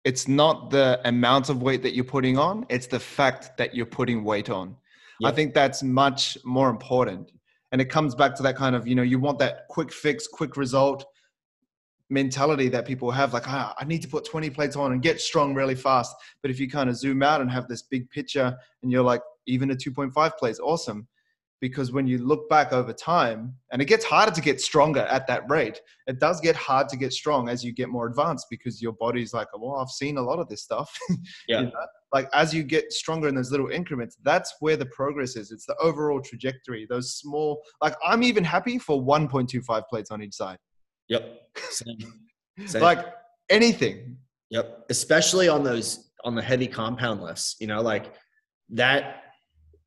it's 0.03 0.27
not 0.27 0.69
the 0.69 0.99
amount 1.05 1.49
of 1.49 1.61
weight 1.61 1.81
that 1.83 1.95
you're 1.95 2.03
putting 2.03 2.37
on, 2.37 2.65
it's 2.69 2.87
the 2.87 2.99
fact 2.99 3.57
that 3.57 3.73
you're 3.73 3.85
putting 3.85 4.23
weight 4.23 4.49
on. 4.49 4.75
Yep. 5.19 5.31
I 5.31 5.35
think 5.35 5.53
that's 5.53 5.83
much 5.83 6.37
more 6.43 6.69
important. 6.69 7.31
And 7.71 7.81
it 7.81 7.85
comes 7.85 8.13
back 8.13 8.35
to 8.35 8.43
that 8.43 8.55
kind 8.55 8.75
of, 8.75 8.87
you 8.87 8.95
know, 8.95 9.03
you 9.03 9.19
want 9.19 9.39
that 9.39 9.67
quick 9.69 9.91
fix, 9.91 10.27
quick 10.27 10.57
result 10.57 11.05
mentality 12.09 12.69
that 12.69 12.85
people 12.85 13.09
have 13.09 13.33
like 13.33 13.47
ah, 13.47 13.73
i 13.79 13.85
need 13.85 14.01
to 14.01 14.07
put 14.07 14.25
20 14.25 14.49
plates 14.51 14.75
on 14.75 14.91
and 14.91 15.01
get 15.01 15.19
strong 15.19 15.55
really 15.55 15.73
fast 15.73 16.15
but 16.41 16.51
if 16.51 16.59
you 16.59 16.69
kind 16.69 16.89
of 16.89 16.95
zoom 16.95 17.23
out 17.23 17.41
and 17.41 17.49
have 17.49 17.67
this 17.67 17.81
big 17.81 18.07
picture 18.09 18.55
and 18.83 18.91
you're 18.91 19.03
like 19.03 19.21
even 19.47 19.71
a 19.71 19.75
2.5 19.75 20.37
plates 20.37 20.59
awesome 20.59 21.07
because 21.63 21.93
when 21.93 22.05
you 22.05 22.17
look 22.17 22.49
back 22.49 22.73
over 22.73 22.91
time 22.91 23.55
and 23.71 23.81
it 23.81 23.85
gets 23.85 24.03
harder 24.03 24.33
to 24.33 24.41
get 24.41 24.59
stronger 24.59 24.99
at 24.99 25.25
that 25.27 25.49
rate 25.49 25.79
it 26.07 26.19
does 26.19 26.41
get 26.41 26.57
hard 26.57 26.89
to 26.89 26.97
get 26.97 27.13
strong 27.13 27.47
as 27.47 27.63
you 27.63 27.71
get 27.71 27.87
more 27.87 28.05
advanced 28.05 28.47
because 28.49 28.81
your 28.81 28.91
body's 28.91 29.33
like 29.33 29.47
oh, 29.55 29.59
well 29.61 29.79
i've 29.79 29.87
seen 29.87 30.17
a 30.17 30.21
lot 30.21 30.39
of 30.39 30.49
this 30.49 30.61
stuff. 30.61 30.93
Yeah. 31.47 31.61
you 31.61 31.65
know? 31.67 31.71
like 32.11 32.27
as 32.33 32.53
you 32.53 32.63
get 32.63 32.91
stronger 32.91 33.29
in 33.29 33.35
those 33.35 33.49
little 33.49 33.69
increments 33.69 34.17
that's 34.23 34.53
where 34.59 34.75
the 34.75 34.87
progress 34.87 35.37
is. 35.37 35.51
It's 35.51 35.65
the 35.65 35.77
overall 35.77 36.19
trajectory 36.19 36.85
those 36.89 37.15
small 37.15 37.63
like 37.81 37.95
i'm 38.05 38.23
even 38.23 38.43
happy 38.43 38.77
for 38.77 39.01
1.25 39.01 39.87
plates 39.89 40.11
on 40.11 40.21
each 40.21 40.33
side. 40.33 40.57
Yep. 41.07 41.23
Same. 41.69 42.13
Same. 42.65 42.81
like 42.81 43.05
anything. 43.49 44.17
Yep. 44.49 44.87
Especially 44.89 45.47
on 45.47 45.63
those 45.63 46.11
on 46.25 46.35
the 46.35 46.41
heavy 46.41 46.67
compound 46.67 47.21
lifts 47.21 47.55
you 47.61 47.67
know 47.67 47.81
like 47.81 48.13
that 48.69 49.22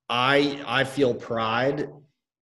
I 0.09 0.63
I 0.67 0.85
feel 0.85 1.15
pride 1.15 1.89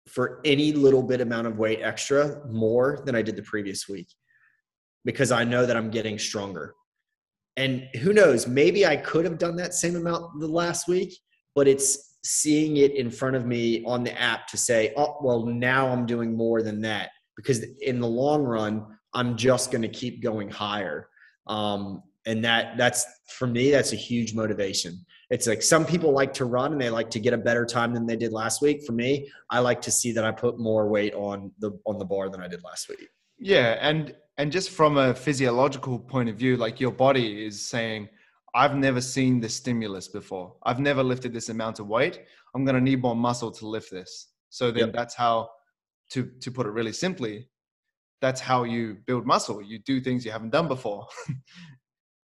for 0.09 0.41
any 0.45 0.73
little 0.73 1.03
bit 1.03 1.21
amount 1.21 1.47
of 1.47 1.59
weight 1.59 1.81
extra 1.83 2.45
more 2.49 3.03
than 3.05 3.15
I 3.15 3.23
did 3.23 3.37
the 3.37 3.43
previous 3.43 3.89
week 3.89 4.09
because 5.05 5.31
I 5.31 5.45
know 5.45 5.67
that 5.67 5.77
I'm 5.77 5.91
getting 5.91 6.19
stronger. 6.19 6.75
And 7.57 7.89
who 8.01 8.13
knows, 8.13 8.47
maybe 8.47 8.87
I 8.87 8.97
could 8.97 9.25
have 9.25 9.39
done 9.39 9.57
that 9.57 9.75
same 9.75 9.97
amount 9.97 10.41
the 10.41 10.49
last 10.49 10.89
week, 10.89 11.17
but 11.55 11.69
it's 11.69 12.17
seeing 12.25 12.79
it 12.79 12.95
in 12.95 13.11
front 13.11 13.37
of 13.37 13.47
me 13.47 13.85
on 13.85 14.05
the 14.05 14.19
app 14.21 14.47
to 14.49 14.57
say, 14.57 14.93
oh, 14.97 15.17
well, 15.23 15.47
now 15.47 15.89
I'm 15.89 16.07
doing 16.07 16.37
more 16.37 16.63
than 16.63 16.81
that. 16.83 17.11
Because 17.37 17.65
in 17.81 18.01
the 18.01 18.07
long 18.07 18.43
run, 18.43 18.87
I'm 19.15 19.37
just 19.37 19.71
going 19.71 19.83
to 19.83 19.89
keep 19.89 20.23
going 20.23 20.51
higher. 20.51 21.09
Um, 21.47 22.03
and 22.27 22.45
that 22.45 22.77
that's 22.77 23.07
for 23.29 23.47
me, 23.47 23.71
that's 23.71 23.93
a 23.93 23.97
huge 23.97 24.35
motivation. 24.35 25.05
It's 25.31 25.47
like 25.47 25.63
some 25.63 25.87
people 25.87 26.13
like 26.13 26.35
to 26.35 26.45
run 26.45 26.73
and 26.73 26.81
they 26.81 26.91
like 26.91 27.11
to 27.11 27.21
get 27.21 27.33
a 27.33 27.39
better 27.39 27.65
time 27.65 27.95
than 27.95 28.07
they 28.07 28.17
did 28.17 28.33
last 28.33 28.61
week. 28.63 28.83
For 28.85 28.93
me, 28.93 29.31
I 29.49 29.61
like 29.61 29.81
to 29.83 29.91
see 29.91 30.13
that 30.13 30.25
I 30.25 30.33
put 30.33 30.59
more 30.59 30.89
weight 30.89 31.15
on 31.15 31.53
the 31.61 31.79
on 31.87 31.99
the 31.99 32.05
bar 32.05 32.29
than 32.29 32.41
I 32.41 32.49
did 32.49 32.63
last 32.65 32.89
week. 32.89 33.09
Yeah, 33.39 33.79
and 33.81 34.15
and 34.39 34.51
just 34.51 34.71
from 34.71 34.97
a 34.97 35.15
physiological 35.15 35.99
point 35.99 36.29
of 36.29 36.37
view, 36.37 36.57
like 36.57 36.81
your 36.81 36.93
body 36.93 37.45
is 37.47 37.65
saying, 37.67 38.09
I've 38.55 38.75
never 38.75 39.01
seen 39.01 39.41
this 39.41 39.55
stimulus 39.55 40.09
before. 40.09 40.55
I've 40.65 40.81
never 40.81 41.03
lifted 41.03 41.33
this 41.33 41.51
amount 41.51 41.79
of 41.79 41.89
weight. 41.89 42.21
I'm 42.55 42.65
going 42.65 42.75
to 42.75 42.81
need 42.81 43.03
more 43.03 43.15
muscle 43.15 43.51
to 43.53 43.67
lift 43.67 43.91
this. 43.91 44.29
So 44.49 44.71
then 44.71 44.87
yep. 44.87 44.93
that's 44.95 45.15
how, 45.15 45.51
to, 46.13 46.31
to 46.41 46.51
put 46.51 46.67
it 46.67 46.71
really 46.71 46.93
simply, 46.93 47.49
that's 48.21 48.41
how 48.41 48.65
you 48.65 48.97
build 49.07 49.27
muscle. 49.27 49.63
You 49.63 49.79
do 49.79 50.01
things 50.01 50.25
you 50.25 50.33
haven't 50.33 50.51
done 50.51 50.69
before. 50.69 51.07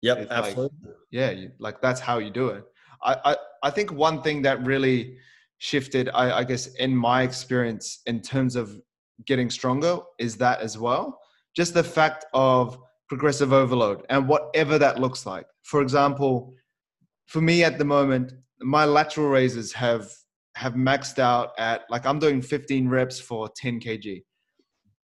yep, 0.03 0.27
absolutely. 0.29 0.77
Like, 0.83 0.95
yeah, 1.11 1.31
you, 1.31 1.51
like 1.59 1.81
that's 1.81 1.99
how 1.99 2.19
you 2.19 2.29
do 2.29 2.49
it. 2.49 2.63
I, 3.03 3.15
I, 3.25 3.35
I 3.63 3.69
think 3.69 3.91
one 3.91 4.21
thing 4.21 4.41
that 4.43 4.65
really 4.65 5.17
shifted, 5.57 6.09
I, 6.13 6.39
I 6.39 6.43
guess, 6.43 6.67
in 6.75 6.95
my 6.95 7.23
experience 7.23 8.01
in 8.05 8.21
terms 8.21 8.55
of 8.55 8.79
getting 9.25 9.49
stronger 9.49 9.99
is 10.19 10.37
that 10.37 10.59
as 10.61 10.77
well. 10.77 11.19
Just 11.55 11.73
the 11.73 11.83
fact 11.83 12.25
of 12.33 12.77
progressive 13.07 13.53
overload 13.53 14.05
and 14.09 14.27
whatever 14.27 14.77
that 14.79 14.99
looks 14.99 15.25
like. 15.25 15.45
For 15.63 15.81
example, 15.81 16.53
for 17.27 17.41
me 17.41 17.63
at 17.63 17.77
the 17.77 17.85
moment, 17.85 18.33
my 18.61 18.85
lateral 18.85 19.27
raises 19.27 19.71
have 19.73 20.11
have 20.55 20.73
maxed 20.73 21.17
out 21.17 21.51
at 21.57 21.81
like 21.89 22.05
I'm 22.05 22.19
doing 22.19 22.41
15 22.41 22.87
reps 22.87 23.19
for 23.19 23.49
10 23.55 23.79
kg. 23.79 24.23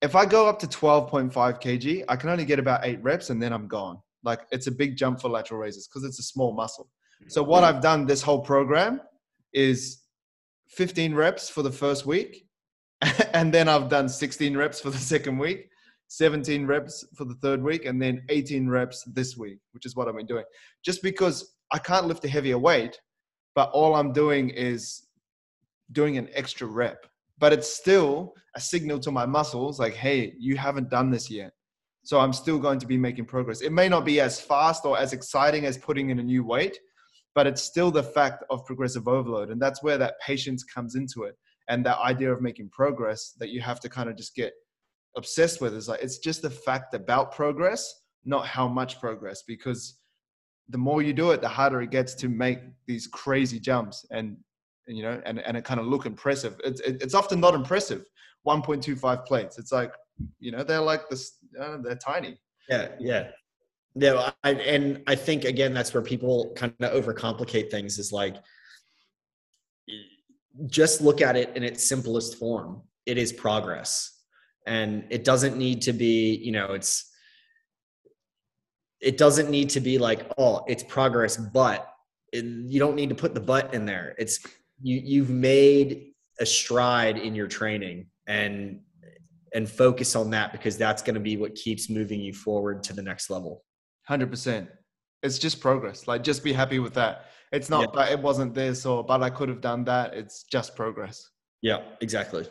If 0.02 0.14
I 0.14 0.26
go 0.26 0.48
up 0.48 0.58
to 0.60 0.66
12.5 0.66 1.32
kg, 1.32 2.04
I 2.08 2.16
can 2.16 2.30
only 2.30 2.44
get 2.44 2.58
about 2.58 2.84
eight 2.84 3.02
reps 3.02 3.30
and 3.30 3.42
then 3.42 3.52
I'm 3.52 3.66
gone. 3.66 3.98
Like 4.24 4.40
it's 4.50 4.66
a 4.66 4.72
big 4.72 4.96
jump 4.96 5.20
for 5.20 5.28
lateral 5.28 5.60
raises 5.60 5.86
because 5.86 6.04
it's 6.04 6.18
a 6.18 6.22
small 6.22 6.52
muscle. 6.52 6.88
Mm-hmm. 7.22 7.30
So 7.30 7.42
what 7.42 7.64
I've 7.64 7.80
done 7.80 8.06
this 8.06 8.22
whole 8.22 8.40
program 8.40 9.00
is 9.52 10.02
15 10.70 11.14
reps 11.14 11.48
for 11.48 11.62
the 11.62 11.70
first 11.70 12.06
week, 12.06 12.46
and 13.32 13.52
then 13.52 13.68
I've 13.68 13.88
done 13.88 14.08
16 14.08 14.56
reps 14.56 14.80
for 14.80 14.90
the 14.90 14.98
second 14.98 15.38
week, 15.38 15.68
17 16.08 16.66
reps 16.66 17.06
for 17.16 17.24
the 17.24 17.34
third 17.36 17.62
week, 17.62 17.84
and 17.84 18.00
then 18.00 18.22
18 18.28 18.68
reps 18.68 19.04
this 19.04 19.36
week, 19.36 19.58
which 19.72 19.86
is 19.86 19.96
what 19.96 20.08
I've 20.08 20.16
been 20.16 20.26
doing. 20.26 20.44
Just 20.84 21.02
because 21.02 21.54
I 21.72 21.78
can't 21.78 22.06
lift 22.06 22.24
a 22.24 22.28
heavier 22.28 22.58
weight, 22.58 23.00
but 23.54 23.70
all 23.70 23.94
I'm 23.94 24.12
doing 24.12 24.50
is 24.50 25.08
doing 25.92 26.18
an 26.18 26.28
extra 26.34 26.66
rep. 26.66 27.06
But 27.38 27.52
it's 27.52 27.72
still 27.72 28.34
a 28.56 28.60
signal 28.60 28.98
to 29.00 29.10
my 29.10 29.26
muscles 29.26 29.78
like, 29.78 29.94
hey, 29.94 30.34
you 30.38 30.56
haven't 30.56 30.90
done 30.90 31.10
this 31.10 31.30
yet. 31.30 31.52
So 32.08 32.18
I'm 32.18 32.32
still 32.32 32.58
going 32.58 32.78
to 32.78 32.86
be 32.86 32.96
making 32.96 33.26
progress. 33.26 33.60
It 33.60 33.70
may 33.70 33.86
not 33.86 34.06
be 34.06 34.18
as 34.18 34.40
fast 34.40 34.86
or 34.86 34.98
as 34.98 35.12
exciting 35.12 35.66
as 35.66 35.76
putting 35.76 36.08
in 36.08 36.18
a 36.18 36.22
new 36.22 36.42
weight, 36.42 36.78
but 37.34 37.46
it's 37.46 37.62
still 37.62 37.90
the 37.90 38.02
fact 38.02 38.44
of 38.48 38.64
progressive 38.64 39.06
overload. 39.06 39.50
And 39.50 39.60
that's 39.60 39.82
where 39.82 39.98
that 39.98 40.18
patience 40.18 40.64
comes 40.64 40.94
into 40.94 41.24
it. 41.24 41.36
And 41.68 41.84
that 41.84 41.98
idea 41.98 42.32
of 42.32 42.40
making 42.40 42.70
progress 42.70 43.34
that 43.38 43.50
you 43.50 43.60
have 43.60 43.78
to 43.80 43.90
kind 43.90 44.08
of 44.08 44.16
just 44.16 44.34
get 44.34 44.54
obsessed 45.18 45.60
with 45.60 45.74
is 45.74 45.86
like 45.86 46.00
it's 46.02 46.16
just 46.16 46.40
the 46.40 46.48
fact 46.48 46.94
about 46.94 47.30
progress, 47.30 47.92
not 48.24 48.46
how 48.46 48.66
much 48.66 48.98
progress. 49.00 49.42
Because 49.46 49.98
the 50.70 50.78
more 50.78 51.02
you 51.02 51.12
do 51.12 51.32
it, 51.32 51.42
the 51.42 51.48
harder 51.48 51.82
it 51.82 51.90
gets 51.90 52.14
to 52.14 52.30
make 52.30 52.60
these 52.86 53.06
crazy 53.06 53.60
jumps 53.60 54.06
and 54.10 54.38
you 54.86 55.02
know 55.02 55.20
and, 55.26 55.40
and 55.40 55.58
it 55.58 55.64
kind 55.64 55.78
of 55.78 55.84
look 55.84 56.06
impressive. 56.06 56.58
It's 56.64 56.80
it's 56.80 57.14
often 57.14 57.38
not 57.38 57.52
impressive. 57.52 58.06
1.25 58.46 59.26
plates. 59.26 59.58
It's 59.58 59.72
like 59.72 59.92
you 60.38 60.52
know 60.52 60.64
they're 60.64 60.80
like 60.80 61.08
this. 61.08 61.38
Uh, 61.58 61.78
they're 61.82 61.96
tiny. 61.96 62.38
Yeah, 62.68 62.88
yeah. 62.98 63.28
Yeah, 63.94 64.30
I, 64.44 64.52
and 64.52 65.02
I 65.06 65.14
think 65.16 65.44
again 65.44 65.74
that's 65.74 65.92
where 65.92 66.02
people 66.02 66.52
kind 66.54 66.72
of 66.80 66.92
overcomplicate 66.92 67.70
things. 67.70 67.98
Is 67.98 68.12
like 68.12 68.36
just 70.66 71.00
look 71.00 71.20
at 71.20 71.36
it 71.36 71.56
in 71.56 71.62
its 71.62 71.88
simplest 71.88 72.38
form. 72.38 72.82
It 73.06 73.18
is 73.18 73.32
progress 73.32 74.18
and 74.68 75.04
it 75.08 75.24
doesn't 75.24 75.56
need 75.56 75.82
to 75.82 75.92
be 75.92 76.36
you 76.36 76.52
know 76.52 76.72
it's 76.72 77.10
it 79.00 79.16
doesn't 79.16 79.50
need 79.50 79.70
to 79.70 79.80
be 79.80 79.98
like 79.98 80.30
oh 80.38 80.62
it's 80.68 80.84
progress 80.84 81.36
but 81.36 81.90
it, 82.32 82.44
you 82.44 82.78
don't 82.78 82.94
need 82.94 83.08
to 83.08 83.14
put 83.14 83.34
the 83.34 83.40
but 83.40 83.72
in 83.72 83.86
there 83.86 84.14
it's 84.18 84.40
you 84.82 85.00
you've 85.02 85.30
made 85.30 86.12
a 86.38 86.46
stride 86.46 87.16
in 87.16 87.34
your 87.34 87.48
training 87.48 88.06
and 88.26 88.80
and 89.54 89.68
focus 89.68 90.16
on 90.16 90.30
that 90.30 90.52
because 90.52 90.76
that's 90.76 91.02
going 91.02 91.14
to 91.14 91.20
be 91.20 91.36
what 91.36 91.54
keeps 91.54 91.88
moving 91.88 92.20
you 92.20 92.32
forward 92.32 92.82
to 92.82 92.92
the 92.92 93.02
next 93.02 93.30
level 93.30 93.64
100% 94.08 94.68
it's 95.22 95.38
just 95.38 95.60
progress 95.60 96.06
like 96.06 96.22
just 96.22 96.44
be 96.44 96.52
happy 96.52 96.78
with 96.78 96.94
that 96.94 97.26
it's 97.52 97.68
not 97.68 97.80
yeah. 97.80 98.02
that 98.04 98.12
it 98.12 98.20
wasn't 98.20 98.54
this 98.54 98.86
or 98.86 99.02
but 99.04 99.22
i 99.22 99.30
could 99.30 99.48
have 99.48 99.60
done 99.60 99.84
that 99.84 100.14
it's 100.14 100.44
just 100.44 100.76
progress 100.76 101.30
yeah 101.62 101.80
exactly 102.00 102.46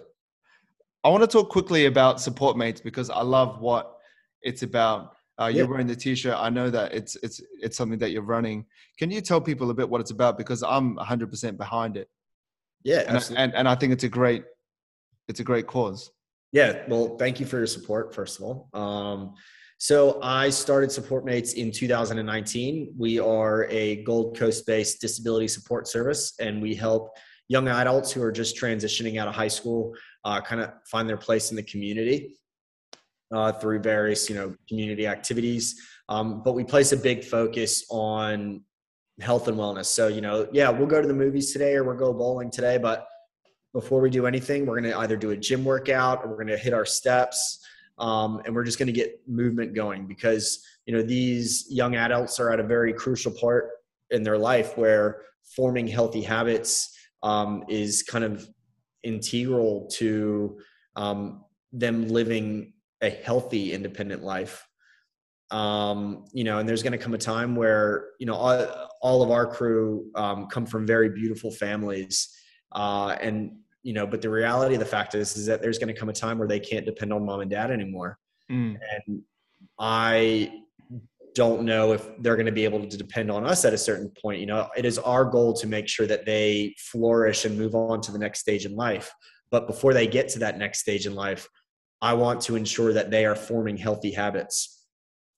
I 1.07 1.09
want 1.09 1.21
to 1.21 1.27
talk 1.27 1.49
quickly 1.49 1.85
about 1.85 2.19
support 2.19 2.57
mates 2.57 2.81
because 2.81 3.09
I 3.09 3.21
love 3.21 3.61
what 3.61 3.95
it's 4.41 4.63
about. 4.63 5.13
Uh, 5.39 5.45
you're 5.45 5.63
yeah. 5.63 5.69
wearing 5.69 5.87
the 5.87 5.95
t-shirt. 5.95 6.35
I 6.37 6.49
know 6.49 6.69
that 6.69 6.93
it's 6.93 7.15
it's 7.23 7.39
it's 7.61 7.77
something 7.77 7.97
that 7.99 8.11
you're 8.11 8.23
running. 8.23 8.65
Can 8.97 9.09
you 9.09 9.21
tell 9.21 9.39
people 9.39 9.69
a 9.69 9.73
bit 9.73 9.87
what 9.87 10.01
it's 10.01 10.11
about? 10.11 10.37
Because 10.37 10.63
I'm 10.63 10.97
100% 10.97 11.55
behind 11.55 11.95
it. 11.95 12.09
Yeah, 12.83 13.03
and, 13.07 13.31
and, 13.37 13.55
and 13.55 13.69
I 13.69 13.75
think 13.75 13.93
it's 13.93 14.03
a 14.03 14.09
great 14.09 14.43
it's 15.29 15.39
a 15.39 15.45
great 15.45 15.65
cause. 15.65 16.11
Yeah, 16.57 16.81
well, 16.87 17.17
thank 17.19 17.39
you 17.39 17.45
for 17.45 17.57
your 17.59 17.67
support. 17.67 18.15
First 18.15 18.39
of 18.39 18.45
all, 18.45 18.67
um, 18.73 19.35
so 19.77 20.19
I 20.23 20.49
started 20.49 20.91
Support 20.91 21.23
Mates 21.23 21.53
in 21.53 21.71
2019. 21.71 22.95
We 22.97 23.19
are 23.19 23.67
a 23.69 23.97
Gold 23.97 24.35
Coast-based 24.35 24.99
disability 24.99 25.49
support 25.49 25.87
service, 25.87 26.33
and 26.39 26.59
we 26.59 26.73
help 26.73 27.15
young 27.47 27.67
adults 27.67 28.11
who 28.11 28.23
are 28.23 28.31
just 28.31 28.59
transitioning 28.59 29.19
out 29.19 29.27
of 29.27 29.35
high 29.35 29.47
school 29.47 29.93
uh, 30.25 30.41
kind 30.41 30.59
of 30.59 30.71
find 30.89 31.07
their 31.07 31.15
place 31.15 31.51
in 31.51 31.55
the 31.55 31.61
community 31.61 32.39
uh, 33.31 33.51
through 33.51 33.81
various 33.81 34.27
you 34.27 34.35
know 34.35 34.55
community 34.67 35.05
activities 35.05 35.79
um, 36.09 36.41
but 36.43 36.53
we 36.53 36.63
place 36.63 36.91
a 36.91 36.97
big 36.97 37.23
focus 37.23 37.85
on 37.91 38.63
health 39.21 39.47
and 39.47 39.57
wellness 39.57 39.85
so 39.85 40.07
you 40.07 40.21
know 40.21 40.47
yeah 40.51 40.69
we'll 40.69 40.87
go 40.87 41.01
to 41.01 41.07
the 41.07 41.13
movies 41.13 41.53
today 41.53 41.75
or 41.75 41.83
we'll 41.83 41.95
go 41.95 42.11
bowling 42.11 42.49
today 42.49 42.79
but 42.79 43.07
before 43.77 44.01
we 44.01 44.09
do 44.09 44.25
anything 44.25 44.65
we're 44.65 44.79
going 44.79 44.91
to 44.91 44.97
either 45.01 45.15
do 45.15 45.29
a 45.29 45.37
gym 45.37 45.63
workout 45.63 46.23
or 46.23 46.29
we're 46.29 46.43
going 46.43 46.47
to 46.47 46.57
hit 46.57 46.73
our 46.73 46.83
steps 46.83 47.63
um, 47.99 48.41
and 48.43 48.55
we're 48.55 48.63
just 48.63 48.79
going 48.79 48.87
to 48.87 48.91
get 48.91 49.21
movement 49.27 49.75
going 49.75 50.07
because 50.07 50.65
you 50.87 50.95
know 50.95 51.03
these 51.03 51.67
young 51.69 51.95
adults 51.95 52.39
are 52.39 52.51
at 52.51 52.59
a 52.59 52.63
very 52.63 52.91
crucial 52.91 53.31
part 53.31 53.69
in 54.09 54.23
their 54.23 54.37
life 54.37 54.75
where 54.79 55.21
forming 55.55 55.85
healthy 55.85 56.23
habits 56.23 56.97
um, 57.21 57.63
is 57.69 58.01
kind 58.01 58.23
of 58.23 58.49
integral 59.03 59.87
to 59.93 60.57
um, 60.95 61.43
them 61.71 62.07
living 62.07 62.73
a 63.01 63.11
healthy 63.11 63.73
independent 63.73 64.23
life. 64.23 64.67
Um, 65.51 66.25
you 66.33 66.43
know 66.43 66.57
and 66.57 66.67
there's 66.67 66.81
going 66.81 66.97
to 66.97 66.97
come 66.97 67.13
a 67.13 67.19
time 67.19 67.55
where 67.55 68.07
you 68.19 68.25
know 68.25 68.33
all, 68.33 68.89
all 69.03 69.21
of 69.21 69.29
our 69.29 69.45
crew 69.45 70.09
um, 70.15 70.47
come 70.47 70.65
from 70.65 70.87
very 70.87 71.09
beautiful 71.09 71.51
families 71.51 72.33
uh, 72.73 73.15
and 73.21 73.51
you 73.87 73.93
know 73.93 74.05
but 74.05 74.21
the 74.21 74.29
reality 74.29 74.75
of 74.75 74.79
the 74.79 74.85
fact 74.85 75.15
is 75.15 75.37
is 75.37 75.45
that 75.45 75.61
there's 75.61 75.79
going 75.79 75.93
to 75.93 75.97
come 75.97 76.09
a 76.09 76.13
time 76.13 76.37
where 76.37 76.47
they 76.47 76.59
can't 76.59 76.85
depend 76.85 77.13
on 77.13 77.25
mom 77.25 77.39
and 77.39 77.49
dad 77.49 77.71
anymore 77.71 78.19
mm. 78.51 78.75
and 79.07 79.21
i 79.79 80.51
don't 81.33 81.61
know 81.61 81.93
if 81.93 82.03
they're 82.21 82.35
going 82.35 82.47
to 82.47 82.51
be 82.51 82.65
able 82.65 82.85
to 82.85 82.97
depend 82.97 83.29
on 83.29 83.45
us 83.45 83.63
at 83.63 83.71
a 83.71 83.77
certain 83.77 84.11
point. 84.19 84.39
You 84.39 84.47
know, 84.47 84.69
it 84.75 84.85
is 84.85 84.97
our 84.97 85.23
goal 85.23 85.53
to 85.53 85.67
make 85.67 85.87
sure 85.87 86.07
that 86.07 86.25
they 86.25 86.73
flourish 86.79 87.45
and 87.45 87.55
move 87.55 87.75
on 87.75 88.01
to 88.01 88.11
the 88.11 88.17
next 88.17 88.39
stage 88.39 88.65
in 88.65 88.75
life. 88.75 89.13
But 89.51 89.67
before 89.67 89.93
they 89.93 90.07
get 90.07 90.29
to 90.29 90.39
that 90.39 90.57
next 90.57 90.79
stage 90.79 91.05
in 91.05 91.13
life, 91.13 91.47
I 92.01 92.15
want 92.15 92.41
to 92.41 92.55
ensure 92.55 92.91
that 92.91 93.11
they 93.11 93.23
are 93.23 93.35
forming 93.35 93.77
healthy 93.77 94.09
habits. 94.09 94.87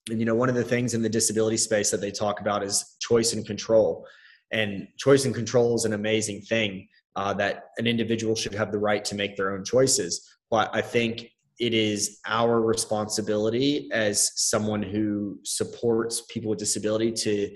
And, 0.10 0.22
you 0.22 0.26
know, 0.26 0.36
one 0.36 0.48
of 0.48 0.56
the 0.56 0.64
things 0.64 0.94
in 0.94 1.02
the 1.02 1.10
disability 1.10 1.58
space 1.58 1.92
that 1.92 2.00
they 2.00 2.12
talk 2.12 2.40
about 2.40 2.64
is 2.64 2.96
choice 3.02 3.34
and 3.34 3.46
control. 3.46 4.08
And 4.52 4.88
choice 4.98 5.26
and 5.26 5.36
control 5.36 5.76
is 5.76 5.84
an 5.84 5.92
amazing 5.92 6.44
thing 6.44 6.88
uh, 7.16 7.34
that 7.34 7.66
an 7.78 7.88
individual 7.88 8.36
should 8.36 8.54
have 8.54 8.72
the 8.72 8.80
right 8.80 9.04
to 9.06 9.16
make 9.16 9.36
their 9.36 9.52
own 9.52 9.64
choices. 9.64 10.30
But 10.50 10.70
I 10.74 10.82
think 10.82 11.30
it 11.60 11.74
is 11.74 12.20
our 12.26 12.62
responsibility 12.62 13.90
as 13.92 14.32
someone 14.36 14.82
who 14.82 15.40
supports 15.44 16.24
people 16.30 16.50
with 16.50 16.60
disability 16.60 17.12
to 17.12 17.56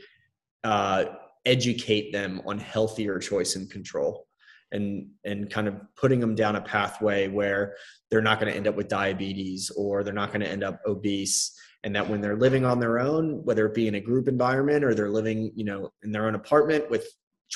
uh, 0.63 1.05
educate 1.45 2.11
them 2.11 2.41
on 2.45 2.57
healthier 2.57 3.19
choice 3.19 3.55
and 3.55 3.69
control 3.69 4.27
and 4.71 5.07
and 5.23 5.49
kind 5.49 5.67
of 5.67 5.75
putting 5.95 6.19
them 6.19 6.35
down 6.35 6.55
a 6.55 6.61
pathway 6.61 7.27
where 7.27 7.75
they're 8.09 8.21
not 8.21 8.39
going 8.39 8.51
to 8.51 8.55
end 8.55 8.67
up 8.67 8.75
with 8.75 8.87
diabetes 8.87 9.69
or 9.77 10.03
they're 10.03 10.13
not 10.13 10.29
going 10.29 10.41
to 10.41 10.49
end 10.49 10.63
up 10.63 10.79
obese 10.85 11.57
and 11.83 11.95
that 11.95 12.07
when 12.07 12.21
they're 12.21 12.37
living 12.37 12.65
on 12.65 12.79
their 12.79 12.99
own 12.99 13.43
whether 13.43 13.65
it 13.65 13.73
be 13.73 13.87
in 13.87 13.95
a 13.95 13.99
group 13.99 14.27
environment 14.27 14.83
or 14.83 14.93
they're 14.93 15.09
living 15.09 15.51
you 15.55 15.63
know 15.63 15.91
in 16.03 16.11
their 16.11 16.27
own 16.27 16.35
apartment 16.35 16.89
with 16.89 17.07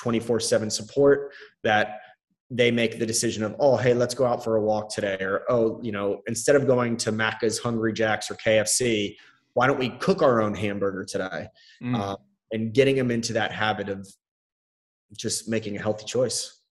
24/7 0.01 0.71
support 0.71 1.31
that 1.63 1.99
they 2.49 2.71
make 2.71 2.97
the 2.97 3.05
decision 3.05 3.43
of 3.43 3.55
oh 3.59 3.75
hey 3.75 3.93
let's 3.93 4.13
go 4.13 4.25
out 4.25 4.41
for 4.41 4.55
a 4.55 4.61
walk 4.61 4.89
today 4.89 5.17
or 5.19 5.41
oh 5.49 5.81
you 5.83 5.91
know 5.91 6.21
instead 6.27 6.55
of 6.55 6.65
going 6.65 6.95
to 6.95 7.11
Macca's 7.11 7.59
Hungry 7.59 7.91
Jacks 7.91 8.31
or 8.31 8.35
KFC 8.35 9.15
why 9.57 9.65
don't 9.65 9.79
we 9.79 9.89
cook 9.89 10.21
our 10.21 10.39
own 10.39 10.53
hamburger 10.53 11.03
today? 11.03 11.47
Mm. 11.81 11.99
uh, 11.99 12.15
and 12.51 12.73
getting 12.75 12.95
them 12.95 13.09
into 13.09 13.33
that 13.33 13.51
habit 13.51 13.89
of 13.89 14.07
just 15.17 15.49
making 15.49 15.75
a 15.75 15.81
healthy 15.81 16.05
choice. 16.05 16.61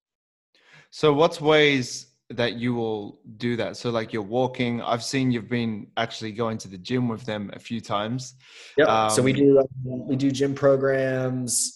So 0.90 1.12
what's 1.12 1.40
ways 1.40 2.06
that 2.30 2.54
you 2.54 2.74
will 2.74 3.18
do 3.38 3.56
that? 3.56 3.76
So 3.76 3.90
like 3.90 4.12
you're 4.12 4.22
walking. 4.22 4.80
I've 4.82 5.02
seen 5.02 5.32
you've 5.32 5.48
been 5.48 5.88
actually 5.96 6.30
going 6.30 6.58
to 6.58 6.68
the 6.68 6.78
gym 6.78 7.08
with 7.08 7.24
them 7.24 7.50
a 7.54 7.58
few 7.58 7.80
times. 7.80 8.34
Yeah 8.78 8.84
um, 8.84 9.10
so 9.10 9.20
we 9.20 9.32
um, 9.32 9.36
do 9.36 9.58
um, 9.58 10.06
we 10.06 10.14
do 10.14 10.30
gym 10.30 10.54
programs 10.54 11.75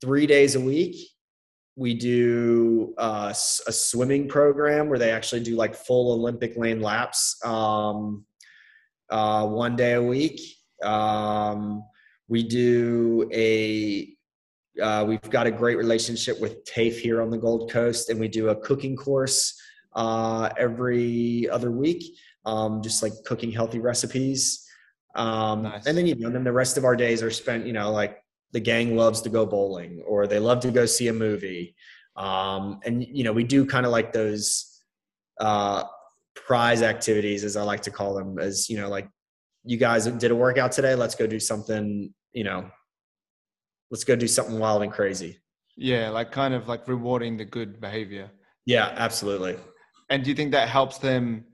three 0.00 0.26
days 0.26 0.54
a 0.54 0.60
week 0.60 0.96
we 1.76 1.94
do 1.94 2.94
uh, 2.98 3.32
a 3.66 3.72
swimming 3.72 4.28
program 4.28 4.88
where 4.88 4.98
they 4.98 5.10
actually 5.10 5.42
do 5.42 5.56
like 5.56 5.74
full 5.74 6.12
olympic 6.12 6.56
lane 6.56 6.80
laps 6.80 7.38
um, 7.44 8.24
uh, 9.10 9.46
one 9.46 9.76
day 9.76 9.94
a 9.94 10.02
week 10.02 10.40
um, 10.82 11.84
we 12.28 12.42
do 12.42 13.28
a 13.32 14.16
uh, 14.80 15.04
we've 15.06 15.30
got 15.30 15.46
a 15.46 15.50
great 15.50 15.76
relationship 15.76 16.40
with 16.40 16.64
TAFE 16.64 16.98
here 16.98 17.20
on 17.20 17.30
the 17.30 17.36
Gold 17.36 17.70
Coast, 17.70 18.08
and 18.08 18.18
we 18.18 18.28
do 18.28 18.48
a 18.48 18.56
cooking 18.56 18.96
course 18.96 19.60
uh, 19.94 20.48
every 20.56 21.48
other 21.50 21.70
week, 21.70 22.16
um, 22.46 22.82
just 22.82 23.02
like 23.02 23.12
cooking 23.26 23.50
healthy 23.50 23.78
recipes. 23.78 24.66
Um, 25.16 25.64
nice. 25.64 25.86
And 25.86 25.98
then 25.98 26.06
you 26.06 26.14
know, 26.14 26.30
then 26.30 26.44
the 26.44 26.52
rest 26.52 26.78
of 26.78 26.84
our 26.84 26.96
days 26.96 27.22
are 27.22 27.30
spent, 27.30 27.66
you 27.66 27.72
know, 27.72 27.90
like 27.90 28.22
the 28.52 28.60
gang 28.60 28.96
loves 28.96 29.20
to 29.22 29.28
go 29.28 29.46
bowling 29.46 30.02
or 30.06 30.26
they 30.26 30.38
love 30.38 30.60
to 30.60 30.70
go 30.70 30.86
see 30.86 31.08
a 31.08 31.12
movie, 31.12 31.74
um, 32.16 32.80
and 32.84 33.04
you 33.04 33.24
know, 33.24 33.32
we 33.32 33.44
do 33.44 33.64
kind 33.64 33.86
of 33.86 33.92
like 33.92 34.12
those 34.12 34.82
uh, 35.40 35.84
prize 36.34 36.82
activities, 36.82 37.44
as 37.44 37.56
I 37.56 37.62
like 37.62 37.82
to 37.82 37.90
call 37.90 38.14
them, 38.14 38.38
as 38.38 38.68
you 38.68 38.76
know, 38.76 38.88
like 38.88 39.08
you 39.64 39.76
guys 39.76 40.06
did 40.06 40.30
a 40.30 40.34
workout 40.34 40.72
today, 40.72 40.94
let's 40.94 41.14
go 41.14 41.26
do 41.26 41.40
something, 41.40 42.12
you 42.32 42.44
know, 42.44 42.70
let's 43.90 44.04
go 44.04 44.16
do 44.16 44.28
something 44.28 44.58
wild 44.58 44.82
and 44.82 44.92
crazy. 44.92 45.38
Yeah, 45.76 46.10
like 46.10 46.32
kind 46.32 46.54
of 46.54 46.68
like 46.68 46.86
rewarding 46.88 47.36
the 47.36 47.44
good 47.44 47.80
behavior. 47.80 48.30
Yeah, 48.66 48.92
absolutely. 48.96 49.56
And 50.10 50.22
do 50.22 50.30
you 50.30 50.36
think 50.36 50.52
that 50.52 50.68
helps 50.68 50.98
them 50.98 51.44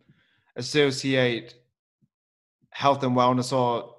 associate 0.57 1.55
health 2.70 3.03
and 3.03 3.16
wellness 3.16 3.53
or 3.53 3.94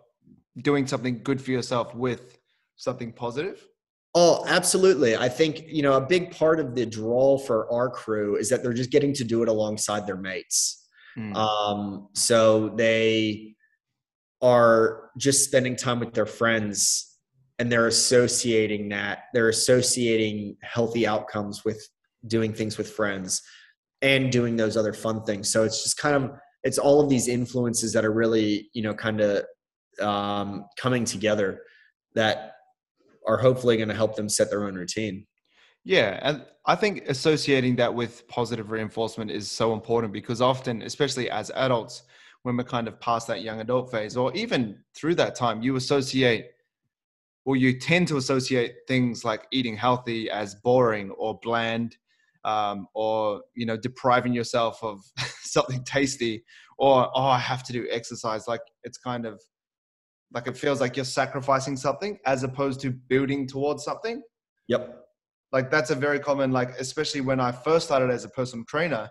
doing 0.61 0.87
something 0.87 1.21
good 1.23 1.41
for 1.41 1.51
yourself 1.51 1.93
with 1.95 2.36
something 2.77 3.11
positive? 3.11 3.67
Oh, 4.15 4.43
absolutely. 4.47 5.15
I 5.15 5.29
think, 5.29 5.63
you 5.67 5.83
know, 5.83 5.93
a 5.93 6.01
big 6.01 6.31
part 6.31 6.59
of 6.59 6.73
the 6.73 6.85
draw 6.85 7.37
for 7.37 7.71
our 7.71 7.89
crew 7.89 8.37
is 8.37 8.49
that 8.49 8.63
they're 8.63 8.73
just 8.73 8.89
getting 8.89 9.13
to 9.13 9.23
do 9.23 9.43
it 9.43 9.49
alongside 9.49 10.07
their 10.07 10.17
mates. 10.17 10.87
Mm. 11.17 11.35
Um, 11.35 12.07
so 12.13 12.69
they 12.69 13.55
are 14.41 15.09
just 15.17 15.43
spending 15.43 15.75
time 15.75 15.99
with 15.99 16.13
their 16.13 16.25
friends 16.25 17.17
and 17.59 17.71
they're 17.71 17.87
associating 17.87 18.89
that 18.89 19.23
they're 19.33 19.49
associating 19.49 20.55
healthy 20.61 21.07
outcomes 21.07 21.65
with 21.65 21.87
doing 22.27 22.53
things 22.53 22.77
with 22.77 22.91
friends 22.91 23.41
and 24.01 24.31
doing 24.31 24.55
those 24.55 24.77
other 24.77 24.93
fun 24.93 25.23
things 25.23 25.49
so 25.51 25.63
it's 25.63 25.81
just 25.81 25.97
kind 25.97 26.15
of 26.15 26.31
it's 26.63 26.77
all 26.77 27.01
of 27.01 27.09
these 27.09 27.27
influences 27.27 27.93
that 27.93 28.05
are 28.05 28.13
really 28.13 28.69
you 28.73 28.83
know 28.83 28.93
kind 28.93 29.21
of 29.21 29.43
um, 29.99 30.65
coming 30.77 31.03
together 31.03 31.61
that 32.13 32.56
are 33.27 33.37
hopefully 33.37 33.77
going 33.77 33.89
to 33.89 33.95
help 33.95 34.15
them 34.15 34.29
set 34.29 34.49
their 34.49 34.63
own 34.63 34.75
routine. 34.75 35.25
Yeah 35.83 36.19
and 36.21 36.45
i 36.65 36.75
think 36.75 37.03
associating 37.07 37.75
that 37.77 37.93
with 37.93 38.27
positive 38.27 38.71
reinforcement 38.71 39.31
is 39.31 39.49
so 39.49 39.73
important 39.73 40.11
because 40.11 40.41
often 40.41 40.81
especially 40.81 41.29
as 41.29 41.49
adults 41.51 42.03
when 42.43 42.57
we're 42.57 42.63
kind 42.63 42.89
of 42.89 42.99
past 42.99 43.27
that 43.27 43.41
young 43.41 43.61
adult 43.61 43.89
phase 43.89 44.17
or 44.17 44.33
even 44.33 44.77
through 44.95 45.15
that 45.15 45.33
time 45.33 45.61
you 45.61 45.77
associate 45.77 46.47
or 47.45 47.55
you 47.55 47.79
tend 47.79 48.05
to 48.09 48.17
associate 48.17 48.75
things 48.85 49.23
like 49.23 49.47
eating 49.51 49.77
healthy 49.77 50.29
as 50.29 50.55
boring 50.55 51.09
or 51.11 51.39
bland 51.41 51.95
um, 52.43 52.87
or 52.93 53.41
you 53.55 53.65
know 53.65 53.77
depriving 53.77 54.33
yourself 54.33 54.83
of 54.83 55.01
something 55.41 55.83
tasty 55.85 56.43
or 56.77 57.09
oh 57.15 57.27
i 57.27 57.39
have 57.39 57.63
to 57.63 57.73
do 57.73 57.87
exercise. 57.91 58.47
Like 58.47 58.61
it's 58.83 58.97
kind 58.97 59.25
of 59.25 59.41
like 60.33 60.47
it 60.47 60.57
feels 60.57 60.81
like 60.81 60.95
you're 60.95 61.05
sacrificing 61.05 61.77
something 61.77 62.17
as 62.25 62.43
opposed 62.43 62.79
to 62.81 62.91
building 62.91 63.47
towards 63.47 63.83
something 63.83 64.21
yep 64.67 65.03
like 65.51 65.71
that's 65.71 65.89
a 65.89 65.95
very 65.95 66.19
common 66.19 66.51
like 66.51 66.71
especially 66.79 67.21
when 67.21 67.39
i 67.39 67.51
first 67.51 67.85
started 67.85 68.09
as 68.09 68.25
a 68.25 68.29
personal 68.29 68.65
trainer 68.65 69.09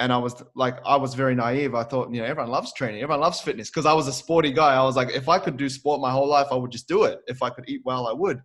and 0.00 0.14
I 0.14 0.16
was 0.16 0.42
like, 0.54 0.78
I 0.84 0.96
was 0.96 1.14
very 1.14 1.34
naive. 1.34 1.74
I 1.74 1.84
thought, 1.84 2.10
you 2.10 2.22
know, 2.22 2.26
everyone 2.26 2.50
loves 2.50 2.72
training, 2.72 3.02
everyone 3.02 3.20
loves 3.20 3.38
fitness 3.40 3.68
because 3.68 3.84
I 3.84 3.92
was 3.92 4.08
a 4.08 4.12
sporty 4.14 4.50
guy. 4.50 4.74
I 4.74 4.82
was 4.82 4.96
like, 4.96 5.10
if 5.10 5.28
I 5.28 5.38
could 5.38 5.58
do 5.58 5.68
sport 5.68 6.00
my 6.00 6.10
whole 6.10 6.26
life, 6.26 6.46
I 6.50 6.54
would 6.54 6.72
just 6.72 6.88
do 6.88 7.04
it. 7.04 7.20
If 7.26 7.42
I 7.42 7.50
could 7.50 7.68
eat 7.68 7.82
well, 7.84 8.08
I 8.08 8.12
would. 8.14 8.40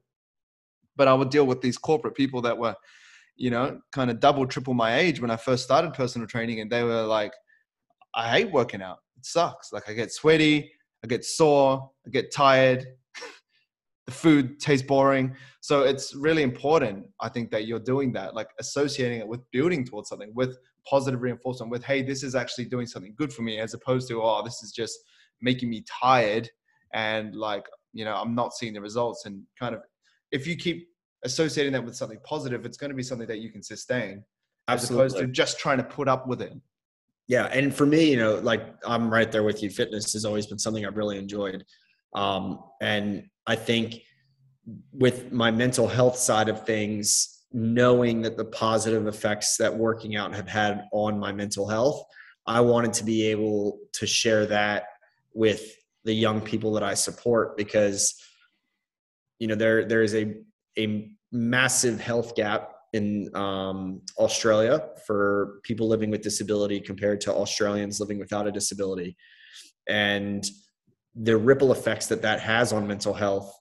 But 0.98 1.08
I 1.08 1.14
would 1.14 1.30
deal 1.30 1.48
with 1.48 1.62
these 1.62 1.78
corporate 1.78 2.14
people 2.14 2.42
that 2.42 2.58
were, 2.58 2.76
you 3.38 3.52
know, 3.52 3.80
kind 3.94 4.12
of 4.12 4.20
double, 4.20 4.46
triple 4.46 4.74
my 4.74 4.98
age 4.98 5.22
when 5.22 5.32
I 5.32 5.38
first 5.38 5.64
started 5.64 5.94
personal 5.94 6.28
training, 6.28 6.60
and 6.60 6.70
they 6.70 6.84
were 6.84 7.04
like, 7.04 7.32
I 8.14 8.30
hate 8.30 8.52
working 8.52 8.82
out. 8.82 8.98
It 9.18 9.26
sucks. 9.26 9.72
Like 9.72 9.90
I 9.90 9.94
get 9.94 10.12
sweaty, 10.12 10.70
I 11.06 11.08
get 11.08 11.24
sore, 11.24 11.89
I 12.06 12.10
get 12.10 12.34
tired. 12.34 12.86
the 14.08 14.12
food 14.12 14.60
tastes 14.60 14.86
boring. 14.86 15.36
So 15.62 15.84
it's 15.84 16.16
really 16.16 16.43
important, 16.43 17.06
I 17.22 17.30
think, 17.30 17.51
that 17.51 17.68
you're 17.68 17.80
doing 17.80 18.12
that, 18.14 18.36
like 18.36 18.49
associating 18.60 19.20
it 19.20 19.28
with 19.28 19.41
building 19.51 19.86
towards 19.86 20.10
something, 20.10 20.32
with 20.34 20.58
positive 20.89 21.22
reinforcement 21.22 21.72
with, 21.72 21.84
hey, 21.84 22.01
this 22.01 22.24
is 22.24 22.36
actually 22.36 22.66
doing 22.66 22.88
something 22.88 23.14
good 23.18 23.32
for 23.32 23.41
me, 23.41 23.60
as 23.60 23.74
opposed 23.74 24.08
to, 24.10 24.22
oh, 24.22 24.43
this 24.43 24.64
is 24.64 24.72
just 24.72 24.97
making 25.41 25.70
me 25.70 25.84
tired 25.88 26.49
and 26.93 27.36
like, 27.36 27.66
you 27.93 28.06
know, 28.06 28.16
I'm 28.16 28.36
not 28.36 28.53
seeing 28.53 28.74
the 28.74 28.82
results. 28.82 29.26
And 29.26 29.43
kind 29.60 29.76
of, 29.76 29.82
if 30.32 30.47
you 30.47 30.56
keep 30.56 30.88
associating 31.24 31.74
that 31.74 31.84
with 31.84 31.95
something 31.95 32.20
positive, 32.24 32.66
it's 32.66 32.78
going 32.78 32.89
to 32.89 32.95
be 32.95 33.03
something 33.03 33.28
that 33.28 33.39
you 33.39 33.51
can 33.51 33.64
sustain, 33.64 34.24
Absolutely. 34.68 35.06
as 35.06 35.14
opposed 35.14 35.26
to 35.26 35.32
just 35.32 35.60
trying 35.60 35.78
to 35.78 35.84
put 35.84 36.08
up 36.08 36.28
with 36.28 36.41
it. 36.41 36.53
Yeah, 37.28 37.46
and 37.46 37.74
for 37.74 37.86
me, 37.86 38.12
you 38.12 38.18
know, 38.18 38.36
like 38.36 38.76
I'm 38.86 39.12
right 39.12 39.32
there 39.32 39.44
with 39.44 39.64
you. 39.64 39.70
Fitness 39.70 40.14
has 40.14 40.26
always 40.26 40.46
been 40.46 40.60
something 40.60 40.86
I've 40.86 40.98
really 40.98 41.18
enjoyed, 41.18 41.66
um, 42.14 42.60
and 42.82 43.28
I 43.48 43.56
think 43.56 44.02
with 44.92 45.32
my 45.32 45.52
mental 45.52 45.88
health 45.88 46.18
side 46.18 46.50
of 46.50 46.66
things, 46.66 47.46
knowing 47.52 48.22
that 48.22 48.38
the 48.38 48.46
positive 48.46 49.08
effects 49.08 49.58
that 49.58 49.76
working 49.76 50.16
out 50.16 50.36
have 50.36 50.48
had 50.48 50.86
on 50.92 51.20
my 51.20 51.32
mental 51.32 51.68
health, 51.68 52.04
I 52.46 52.62
wanted 52.62 52.94
to 52.94 53.04
be 53.04 53.26
able 53.28 53.80
to 53.94 54.06
share 54.06 54.46
that 54.48 54.84
with 55.34 55.76
the 56.04 56.14
young 56.14 56.42
people 56.42 56.74
that 56.74 56.84
I 56.84 56.94
support 56.94 57.58
because 57.58 58.14
you 59.40 59.48
know 59.48 59.56
there 59.56 59.86
there 59.86 60.04
is 60.04 60.16
a 60.16 60.36
a 60.78 61.12
massive 61.32 62.00
health 62.00 62.36
gap 62.36 62.75
in 62.96 63.30
um, 63.36 64.02
Australia 64.18 64.89
for 65.06 65.60
people 65.64 65.88
living 65.88 66.10
with 66.10 66.22
disability 66.22 66.80
compared 66.80 67.20
to 67.22 67.34
Australians 67.34 68.00
living 68.00 68.20
without 68.20 68.48
a 68.48 68.52
disability, 68.52 69.16
and 69.88 70.43
the 71.16 71.38
ripple 71.38 71.72
effects 71.72 72.08
that 72.08 72.22
that 72.22 72.39
has 72.39 72.74
on 72.74 72.88
mental 72.88 73.14
health 73.14 73.54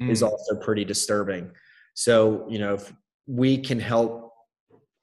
mm. 0.00 0.10
is 0.10 0.22
also 0.22 0.56
pretty 0.56 0.84
disturbing. 0.84 1.50
So, 1.94 2.46
you 2.48 2.58
know, 2.58 2.74
if 2.74 2.92
we 3.26 3.58
can 3.58 3.80
help 3.80 4.32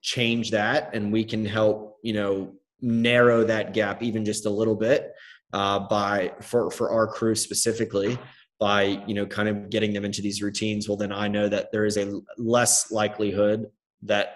change 0.01 0.51
that 0.51 0.93
and 0.93 1.11
we 1.11 1.23
can 1.23 1.45
help, 1.45 1.97
you 2.03 2.13
know, 2.13 2.53
narrow 2.81 3.43
that 3.43 3.73
gap 3.73 4.01
even 4.03 4.25
just 4.25 4.45
a 4.45 4.49
little 4.49 4.75
bit 4.75 5.13
uh, 5.53 5.79
by 5.79 6.33
for 6.41 6.71
for 6.71 6.91
our 6.91 7.07
crew 7.07 7.35
specifically 7.35 8.17
by 8.61 8.83
you 9.07 9.13
know 9.13 9.25
kind 9.25 9.49
of 9.49 9.69
getting 9.69 9.91
them 9.91 10.05
into 10.05 10.21
these 10.21 10.41
routines 10.41 10.87
well 10.87 10.95
then 10.95 11.11
i 11.11 11.27
know 11.27 11.49
that 11.49 11.71
there 11.71 11.83
is 11.83 11.97
a 11.97 12.21
less 12.37 12.91
likelihood 12.91 13.69
that 14.03 14.35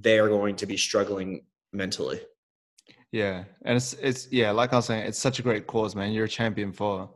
they 0.00 0.18
are 0.18 0.28
going 0.28 0.54
to 0.54 0.66
be 0.66 0.76
struggling 0.76 1.42
mentally. 1.72 2.20
Yeah 3.10 3.44
and 3.64 3.76
it's 3.76 3.94
it's 3.94 4.30
yeah 4.30 4.50
like 4.50 4.72
i 4.72 4.76
was 4.76 4.86
saying 4.86 5.06
it's 5.06 5.18
such 5.18 5.38
a 5.38 5.42
great 5.42 5.66
cause 5.66 5.94
man. 5.96 6.12
You're 6.12 6.26
a 6.26 6.28
champion 6.28 6.72
for 6.72 7.08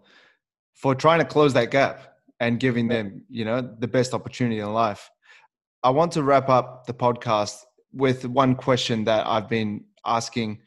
for 0.77 0.95
trying 0.95 1.19
to 1.19 1.25
close 1.25 1.53
that 1.55 1.71
gap 1.71 2.17
and 2.39 2.61
giving 2.61 2.87
them, 2.87 3.25
you 3.31 3.45
know, 3.45 3.63
the 3.63 3.89
best 3.89 4.13
opportunity 4.13 4.61
in 4.61 4.73
life. 4.73 5.11
I 5.83 5.91
want 5.91 6.13
to 6.13 6.23
wrap 6.23 6.49
up 6.49 6.87
the 6.87 6.95
podcast 6.95 7.63
with 7.93 8.27
one 8.27 8.55
question 8.55 9.05
that 9.05 9.27
I've 9.27 9.49
been 9.49 9.85
asking, 10.05 10.61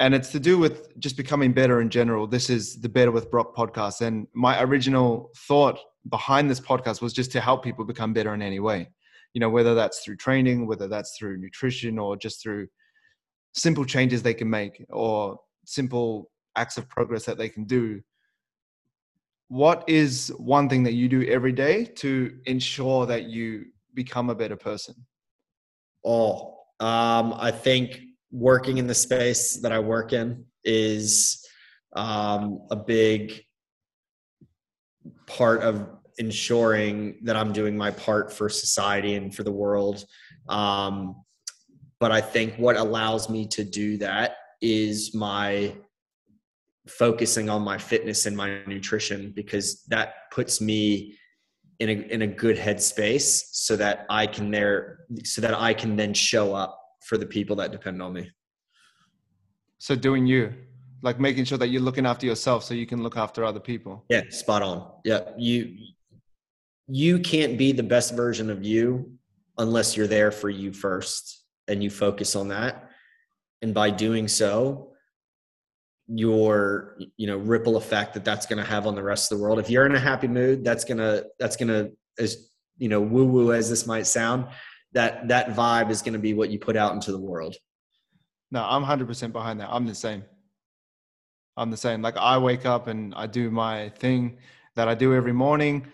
and 0.00 0.14
it's 0.14 0.32
to 0.32 0.40
do 0.40 0.58
with 0.58 0.98
just 0.98 1.16
becoming 1.16 1.52
better 1.52 1.80
in 1.80 1.88
general. 1.88 2.26
This 2.26 2.50
is 2.50 2.80
the 2.80 2.88
Better 2.88 3.12
with 3.12 3.30
Brock 3.30 3.54
podcast. 3.54 4.00
And 4.00 4.26
my 4.34 4.60
original 4.62 5.30
thought 5.36 5.78
behind 6.08 6.50
this 6.50 6.60
podcast 6.60 7.00
was 7.00 7.12
just 7.12 7.32
to 7.32 7.40
help 7.40 7.62
people 7.62 7.84
become 7.84 8.12
better 8.12 8.34
in 8.34 8.42
any 8.42 8.60
way. 8.60 8.88
you 9.34 9.40
know 9.40 9.50
whether 9.50 9.74
that's 9.74 10.00
through 10.00 10.16
training 10.16 10.66
whether 10.66 10.88
that's 10.88 11.16
through 11.18 11.36
nutrition 11.36 11.98
or 11.98 12.16
just 12.16 12.42
through 12.42 12.66
simple 13.52 13.84
changes 13.84 14.22
they 14.22 14.32
can 14.32 14.48
make 14.48 14.84
or 14.88 15.38
simple 15.66 16.30
acts 16.56 16.78
of 16.78 16.88
progress 16.88 17.24
that 17.24 17.36
they 17.36 17.48
can 17.48 17.64
do 17.64 18.00
what 19.48 19.86
is 19.88 20.32
one 20.38 20.68
thing 20.68 20.82
that 20.84 20.94
you 20.94 21.08
do 21.08 21.22
every 21.24 21.52
day 21.52 21.84
to 21.84 22.38
ensure 22.46 23.04
that 23.06 23.24
you 23.24 23.66
become 23.92 24.30
a 24.30 24.34
better 24.34 24.56
person 24.56 24.94
oh 26.04 26.56
um, 26.80 27.34
i 27.36 27.50
think 27.50 28.00
working 28.34 28.78
in 28.78 28.86
the 28.86 28.94
space 28.94 29.60
that 29.62 29.72
i 29.72 29.78
work 29.78 30.12
in 30.12 30.44
is 30.64 31.46
um, 31.94 32.66
a 32.70 32.76
big 32.76 33.42
part 35.26 35.62
of 35.62 35.88
ensuring 36.18 37.18
that 37.22 37.36
I'm 37.36 37.52
doing 37.52 37.76
my 37.76 37.90
part 37.90 38.32
for 38.32 38.48
society 38.48 39.14
and 39.14 39.34
for 39.34 39.42
the 39.42 39.52
world. 39.52 40.04
Um, 40.48 41.22
but 42.00 42.12
I 42.12 42.20
think 42.20 42.56
what 42.56 42.76
allows 42.76 43.28
me 43.28 43.46
to 43.48 43.64
do 43.64 43.96
that 43.98 44.36
is 44.60 45.14
my 45.14 45.74
focusing 46.86 47.48
on 47.48 47.62
my 47.62 47.78
fitness 47.78 48.26
and 48.26 48.36
my 48.36 48.62
nutrition 48.66 49.32
because 49.34 49.84
that 49.84 50.30
puts 50.30 50.60
me 50.60 51.16
in 51.80 51.88
a 51.88 51.92
in 51.92 52.22
a 52.22 52.26
good 52.26 52.56
headspace 52.56 53.42
so 53.52 53.74
that 53.76 54.06
I 54.10 54.26
can 54.26 54.50
there 54.50 55.00
so 55.24 55.40
that 55.40 55.54
I 55.54 55.72
can 55.74 55.96
then 55.96 56.12
show 56.12 56.54
up 56.54 56.78
for 57.04 57.18
the 57.18 57.26
people 57.26 57.56
that 57.56 57.70
depend 57.70 58.02
on 58.02 58.12
me. 58.12 58.30
So 59.78 59.94
doing 59.94 60.26
you 60.26 60.52
like 61.02 61.20
making 61.20 61.44
sure 61.44 61.58
that 61.58 61.68
you're 61.68 61.82
looking 61.82 62.06
after 62.06 62.24
yourself 62.24 62.64
so 62.64 62.72
you 62.72 62.86
can 62.86 63.02
look 63.02 63.16
after 63.16 63.44
other 63.44 63.60
people. 63.60 64.04
Yeah 64.08 64.22
spot 64.30 64.62
on. 64.62 64.90
Yeah 65.04 65.20
you 65.36 65.76
you 66.88 67.18
can't 67.18 67.56
be 67.58 67.72
the 67.72 67.82
best 67.82 68.14
version 68.14 68.50
of 68.50 68.64
you 68.64 69.12
unless 69.58 69.96
you're 69.96 70.06
there 70.06 70.30
for 70.30 70.50
you 70.50 70.72
first 70.72 71.44
and 71.68 71.82
you 71.82 71.90
focus 71.90 72.34
on 72.34 72.48
that. 72.48 72.90
And 73.62 73.74
by 73.74 73.90
doing 73.90 74.28
so 74.28 74.90
your 76.06 76.98
you 77.16 77.26
know 77.26 77.38
ripple 77.38 77.76
effect 77.76 78.12
that 78.14 78.24
that's 78.24 78.44
going 78.46 78.62
to 78.62 78.68
have 78.68 78.86
on 78.86 78.94
the 78.94 79.02
rest 79.02 79.30
of 79.30 79.38
the 79.38 79.44
world. 79.44 79.58
If 79.58 79.70
you're 79.70 79.86
in 79.86 79.94
a 79.94 80.00
happy 80.00 80.28
mood 80.28 80.64
that's 80.64 80.84
going 80.84 80.98
to 80.98 81.26
that's 81.38 81.56
going 81.56 81.68
to 81.68 81.92
as 82.18 82.50
you 82.78 82.88
know 82.88 83.00
woo 83.00 83.24
woo 83.24 83.52
as 83.52 83.68
this 83.70 83.86
might 83.86 84.06
sound 84.06 84.46
that 84.94 85.28
that 85.28 85.48
vibe 85.50 85.90
is 85.90 86.02
going 86.02 86.14
to 86.14 86.18
be 86.18 86.34
what 86.34 86.50
you 86.50 86.58
put 86.58 86.76
out 86.76 86.92
into 86.92 87.12
the 87.12 87.18
world 87.18 87.56
no 88.50 88.64
i'm 88.64 88.84
100% 88.84 89.32
behind 89.32 89.60
that 89.60 89.68
i'm 89.70 89.86
the 89.86 89.94
same 89.94 90.24
I'm 91.56 91.70
the 91.70 91.76
same. 91.76 92.02
Like 92.02 92.16
I 92.16 92.38
wake 92.38 92.66
up 92.66 92.88
and 92.88 93.14
I 93.14 93.26
do 93.26 93.50
my 93.50 93.90
thing 93.90 94.38
that 94.74 94.88
I 94.88 94.94
do 94.94 95.14
every 95.14 95.32
morning, 95.32 95.86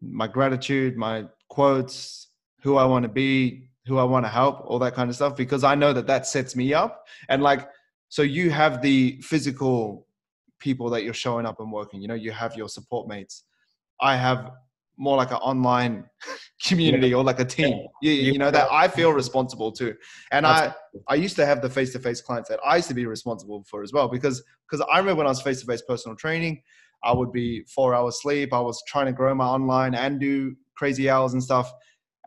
my 0.00 0.26
gratitude, 0.26 0.96
my 0.96 1.26
quotes, 1.48 2.28
who 2.62 2.76
I 2.76 2.84
want 2.84 3.02
to 3.02 3.08
be, 3.08 3.68
who 3.86 3.98
I 3.98 4.04
want 4.04 4.24
to 4.24 4.30
help, 4.30 4.64
all 4.64 4.78
that 4.78 4.94
kind 4.94 5.10
of 5.10 5.16
stuff, 5.16 5.36
because 5.36 5.64
I 5.64 5.74
know 5.74 5.92
that 5.92 6.06
that 6.06 6.26
sets 6.26 6.56
me 6.56 6.72
up. 6.72 7.06
And 7.28 7.42
like, 7.42 7.68
so 8.08 8.22
you 8.22 8.50
have 8.50 8.80
the 8.80 9.20
physical 9.20 10.06
people 10.58 10.88
that 10.90 11.02
you're 11.02 11.14
showing 11.14 11.44
up 11.44 11.60
and 11.60 11.70
working, 11.70 12.00
you 12.00 12.08
know, 12.08 12.14
you 12.14 12.30
have 12.30 12.56
your 12.56 12.68
support 12.68 13.08
mates. 13.08 13.44
I 14.00 14.16
have 14.16 14.52
more 15.02 15.16
like 15.16 15.30
an 15.30 15.38
online 15.38 16.04
community 16.64 17.08
yeah. 17.08 17.16
or 17.16 17.24
like 17.24 17.40
a 17.40 17.44
team. 17.44 17.86
You, 18.00 18.12
you 18.12 18.38
know 18.38 18.50
that 18.50 18.68
i 18.70 18.86
feel 18.88 19.12
responsible 19.12 19.72
to 19.72 19.94
and 20.30 20.46
i 20.46 20.72
i 21.08 21.14
used 21.14 21.36
to 21.36 21.44
have 21.44 21.60
the 21.60 21.68
face-to-face 21.68 22.20
clients 22.20 22.48
that 22.48 22.60
i 22.64 22.76
used 22.76 22.88
to 22.88 22.94
be 22.94 23.06
responsible 23.06 23.64
for 23.68 23.82
as 23.82 23.92
well 23.92 24.08
because 24.08 24.42
because 24.68 24.84
i 24.92 24.98
remember 24.98 25.18
when 25.18 25.26
i 25.26 25.30
was 25.30 25.42
face-to-face 25.42 25.82
personal 25.82 26.16
training 26.16 26.62
i 27.04 27.12
would 27.12 27.32
be 27.32 27.64
four 27.64 27.94
hours 27.94 28.22
sleep. 28.22 28.52
I 28.52 28.60
was 28.60 28.82
trying 28.86 29.06
to 29.06 29.12
grow 29.12 29.34
my 29.34 29.46
online 29.46 29.94
and 29.94 30.20
do 30.20 30.54
crazy 30.76 31.10
hours 31.10 31.32
and 31.32 31.42
stuff. 31.42 31.72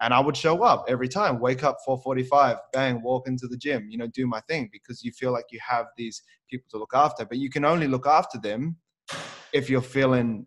And 0.01 0.13
i 0.13 0.19
would 0.19 0.35
show 0.35 0.63
up 0.63 0.83
every 0.89 1.07
time 1.07 1.39
wake 1.39 1.63
up 1.63 1.77
4.45 1.87 2.59
bang 2.73 3.01
walk 3.01 3.29
into 3.29 3.47
the 3.47 3.55
gym 3.55 3.87
you 3.89 3.97
know 3.97 4.07
do 4.07 4.27
my 4.27 4.41
thing 4.41 4.69
because 4.69 5.01
you 5.05 5.13
feel 5.13 5.31
like 5.31 5.45
you 5.51 5.59
have 5.65 5.85
these 5.95 6.21
people 6.49 6.67
to 6.71 6.77
look 6.77 6.93
after. 6.93 7.25
But 7.25 7.37
you 7.37 7.49
can 7.49 7.65
only 7.65 7.87
look 7.87 8.07
after 8.07 8.37
them 8.37 8.77
if 9.53 9.69
you're 9.69 9.81
feeling 9.81 10.45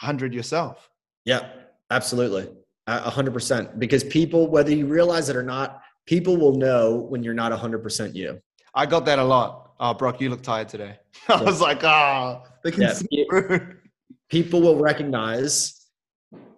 100 0.00 0.32
yourself. 0.32 0.90
Yeah, 1.24 1.48
absolutely. 1.90 2.48
A 2.86 3.10
hundred 3.10 3.34
percent. 3.34 3.78
Because 3.78 4.02
people, 4.02 4.48
whether 4.48 4.70
you 4.70 4.86
realize 4.86 5.28
it 5.28 5.36
or 5.36 5.42
not, 5.42 5.82
people 6.06 6.38
will 6.38 6.54
know 6.56 6.96
when 6.96 7.22
you're 7.22 7.34
not 7.34 7.52
a 7.52 7.56
hundred 7.56 7.82
percent 7.82 8.16
you. 8.16 8.40
I 8.74 8.86
got 8.86 9.04
that 9.06 9.18
a 9.18 9.24
lot. 9.24 9.72
Oh, 9.80 9.92
Brock, 9.92 10.20
you 10.20 10.30
look 10.30 10.42
tired 10.42 10.68
today. 10.68 10.98
I 11.28 11.34
yeah. 11.34 11.42
was 11.42 11.60
like, 11.60 11.84
ah, 11.84 12.42
oh, 12.64 12.70
yeah. 12.76 13.58
people 14.30 14.60
will 14.60 14.76
recognize 14.76 15.86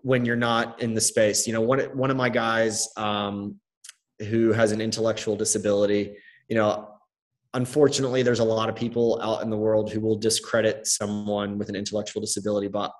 when 0.02 0.24
you're 0.24 0.36
not 0.36 0.80
in 0.80 0.94
the 0.94 1.00
space. 1.00 1.46
You 1.46 1.52
know, 1.52 1.60
one 1.60 1.80
one 1.96 2.10
of 2.10 2.16
my 2.16 2.28
guys 2.28 2.88
um, 2.96 3.56
who 4.28 4.52
has 4.52 4.70
an 4.70 4.80
intellectual 4.80 5.34
disability. 5.34 6.16
You 6.48 6.56
know, 6.56 6.88
unfortunately, 7.54 8.22
there's 8.22 8.40
a 8.40 8.44
lot 8.44 8.68
of 8.68 8.76
people 8.76 9.20
out 9.22 9.42
in 9.42 9.50
the 9.50 9.56
world 9.56 9.90
who 9.90 10.00
will 10.00 10.16
discredit 10.16 10.86
someone 10.86 11.58
with 11.58 11.68
an 11.68 11.74
intellectual 11.74 12.20
disability, 12.20 12.68
but 12.68 12.92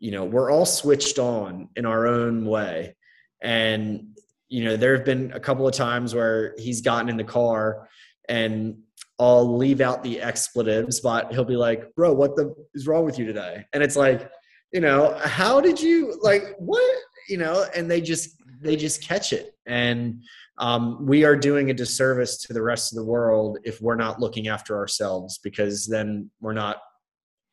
you 0.00 0.10
know 0.10 0.24
we're 0.24 0.50
all 0.50 0.66
switched 0.66 1.18
on 1.18 1.68
in 1.76 1.86
our 1.86 2.06
own 2.06 2.44
way 2.44 2.96
and 3.42 4.16
you 4.48 4.64
know 4.64 4.76
there 4.76 4.96
have 4.96 5.04
been 5.04 5.30
a 5.32 5.40
couple 5.40 5.68
of 5.68 5.74
times 5.74 6.14
where 6.14 6.54
he's 6.58 6.80
gotten 6.80 7.08
in 7.08 7.16
the 7.16 7.24
car 7.24 7.88
and 8.28 8.76
I'll 9.20 9.58
leave 9.58 9.82
out 9.82 10.02
the 10.02 10.22
expletives, 10.22 11.00
but 11.00 11.30
he'll 11.30 11.44
be 11.44 11.56
like, 11.56 11.94
"Bro, 11.94 12.14
what 12.14 12.36
the 12.36 12.54
is 12.74 12.86
wrong 12.86 13.04
with 13.04 13.18
you 13.18 13.26
today?" 13.26 13.66
And 13.74 13.82
it's 13.82 13.96
like, 13.96 14.30
you 14.72 14.80
know, 14.80 15.14
how 15.22 15.60
did 15.60 15.80
you 15.80 16.18
like 16.22 16.54
what? 16.58 16.96
You 17.28 17.36
know, 17.36 17.66
and 17.76 17.90
they 17.90 18.00
just 18.00 18.36
they 18.62 18.76
just 18.76 19.02
catch 19.02 19.34
it, 19.34 19.54
and 19.66 20.22
um, 20.56 21.04
we 21.06 21.24
are 21.24 21.36
doing 21.36 21.70
a 21.70 21.74
disservice 21.74 22.38
to 22.38 22.54
the 22.54 22.62
rest 22.62 22.92
of 22.92 22.96
the 22.96 23.04
world 23.04 23.58
if 23.62 23.80
we're 23.82 23.96
not 23.96 24.20
looking 24.20 24.48
after 24.48 24.76
ourselves 24.76 25.38
because 25.38 25.86
then 25.86 26.30
we're 26.40 26.54
not 26.54 26.78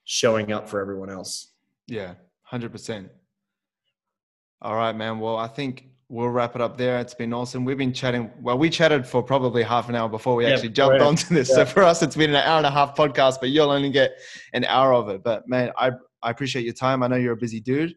showing 0.06 0.54
up 0.54 0.70
for 0.70 0.80
everyone 0.80 1.10
else. 1.10 1.52
Yeah, 1.88 2.14
Hundred 2.48 2.72
percent. 2.72 3.10
All 4.62 4.74
right, 4.74 4.96
man. 4.96 5.20
Well, 5.20 5.36
I 5.36 5.50
think 5.50 5.90
we'll 6.08 6.30
wrap 6.30 6.56
it 6.56 6.62
up 6.62 6.78
there. 6.78 6.98
It's 7.00 7.14
been 7.14 7.34
awesome. 7.34 7.66
We've 7.66 7.78
been 7.78 7.92
chatting. 7.92 8.32
Well, 8.42 8.58
we 8.58 8.70
chatted 8.70 9.06
for 9.06 9.22
probably 9.22 9.64
half 9.64 9.90
an 9.90 9.96
hour 9.96 10.08
before 10.08 10.36
we 10.36 10.46
yeah, 10.46 10.54
actually 10.54 10.70
jumped 10.70 11.02
onto 11.02 11.34
this. 11.34 11.50
Yeah. 11.50 11.56
So 11.56 11.66
for 11.66 11.84
us, 11.84 12.02
it's 12.02 12.16
been 12.16 12.30
an 12.30 12.38
hour 12.38 12.58
and 12.58 12.66
a 12.66 12.72
half 12.72 12.96
podcast, 12.96 13.42
but 13.42 13.50
you'll 13.50 13.70
only 13.70 13.90
get 13.90 14.14
an 14.54 14.64
hour 14.64 14.94
of 14.94 15.10
it. 15.10 15.24
But 15.26 15.50
man, 15.50 15.74
I 15.78 15.92
I 16.24 16.32
appreciate 16.32 16.64
your 16.64 16.74
time. 16.74 17.04
I 17.04 17.08
know 17.08 17.18
you're 17.18 17.34
a 17.34 17.38
busy 17.38 17.60
dude. 17.60 17.96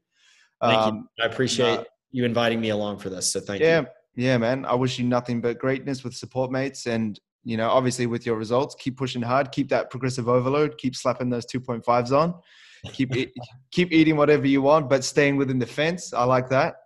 Thank 0.61 0.79
um, 0.79 1.09
you. 1.17 1.25
I 1.25 1.29
appreciate 1.29 1.79
uh, 1.79 1.85
you 2.11 2.25
inviting 2.25 2.61
me 2.61 2.71
along 2.71 2.99
for 2.99 3.09
this. 3.09 3.33
So 3.33 3.39
thank 3.39 3.61
yeah, 3.61 3.83
you. 3.83 3.87
Yeah, 4.17 4.37
man. 4.37 4.65
I 4.65 4.75
wish 4.75 4.99
you 4.99 5.07
nothing 5.07 5.41
but 5.41 5.61
greatness 5.61 6.03
with 6.03 6.15
support 6.15 6.51
mates 6.51 6.87
and 6.87 7.21
you 7.45 7.57
know, 7.57 7.71
obviously 7.71 8.07
with 8.07 8.27
your 8.27 8.37
results, 8.37 8.75
keep 8.79 8.99
pushing 8.99 9.23
hard, 9.23 9.53
keep 9.53 9.69
that 9.71 9.91
progressive 9.91 10.29
overload, 10.29 10.77
keep 10.77 10.95
slapping 10.95 11.31
those 11.31 11.47
2.5s 11.47 12.11
on 12.13 12.35
keep 12.93 13.13
keep 13.71 13.93
eating 13.93 14.17
whatever 14.17 14.47
you 14.47 14.63
want, 14.63 14.89
but 14.89 15.05
staying 15.05 15.37
within 15.37 15.59
the 15.59 15.67
fence. 15.67 16.13
I 16.13 16.25
like 16.25 16.49
that. 16.51 16.77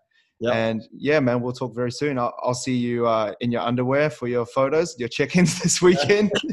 Yep. 0.41 0.55
And 0.55 0.83
yeah, 0.93 1.21
man, 1.21 1.41
we'll 1.41 1.53
talk 1.53 1.75
very 1.75 1.93
soon. 1.93 2.19
I'll, 2.19 2.35
I'll 2.43 2.55
see 2.55 2.77
you 2.77 3.07
uh, 3.07 3.35
in 3.41 3.53
your 3.53 3.63
underwear 3.63 4.11
for 4.11 4.27
your 4.27 4.45
photos, 4.45 4.99
your 4.99 5.09
check-ins 5.09 5.61
this 5.63 5.81
weekend. 5.81 6.33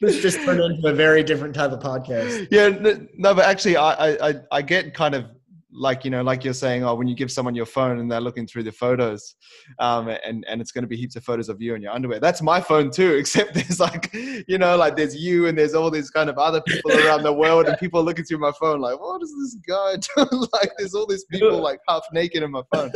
this 0.00 0.20
just 0.20 0.44
turned 0.44 0.60
into 0.60 0.88
a 0.88 0.92
very 0.92 1.22
different 1.22 1.54
type 1.54 1.70
of 1.70 1.80
podcast. 1.80 2.48
Yeah, 2.50 2.70
no, 3.16 3.34
but 3.34 3.46
actually, 3.46 3.76
I, 3.76 4.30
I 4.30 4.34
I 4.50 4.62
get 4.62 4.94
kind 4.94 5.14
of 5.14 5.26
like 5.74 6.04
you 6.04 6.10
know 6.10 6.22
like 6.22 6.44
you're 6.44 6.54
saying 6.54 6.84
oh 6.84 6.94
when 6.94 7.08
you 7.08 7.16
give 7.16 7.30
someone 7.30 7.54
your 7.54 7.66
phone 7.66 7.98
and 7.98 8.10
they're 8.10 8.20
looking 8.20 8.46
through 8.46 8.62
the 8.62 8.70
photos 8.72 9.34
um, 9.80 10.08
and 10.08 10.44
and 10.48 10.60
it's 10.60 10.70
going 10.70 10.82
to 10.82 10.88
be 10.88 10.96
heaps 10.96 11.16
of 11.16 11.24
photos 11.24 11.48
of 11.48 11.60
you 11.60 11.74
in 11.74 11.82
your 11.82 11.92
underwear. 11.92 12.20
That's 12.20 12.40
my 12.40 12.60
phone 12.60 12.90
too 12.90 13.14
except 13.18 13.54
there's 13.54 13.80
like 13.80 14.12
you 14.14 14.58
know 14.58 14.76
like 14.76 14.96
there's 14.96 15.16
you 15.16 15.48
and 15.48 15.58
there's 15.58 15.74
all 15.74 15.90
these 15.90 16.10
kind 16.10 16.30
of 16.30 16.38
other 16.38 16.60
people 16.62 16.92
around 16.92 17.24
the 17.24 17.32
world 17.32 17.66
and 17.66 17.76
people 17.78 18.02
looking 18.02 18.24
through 18.24 18.38
my 18.38 18.52
phone 18.58 18.80
like 18.80 18.98
what 19.00 19.20
is 19.22 19.34
this 19.42 19.56
guy 19.68 19.96
doing? 20.16 20.48
Like 20.52 20.70
there's 20.78 20.94
all 20.94 21.06
these 21.06 21.24
people 21.24 21.60
like 21.60 21.80
half 21.88 22.04
naked 22.12 22.42
in 22.42 22.52
my 22.52 22.62
phone. 22.72 22.90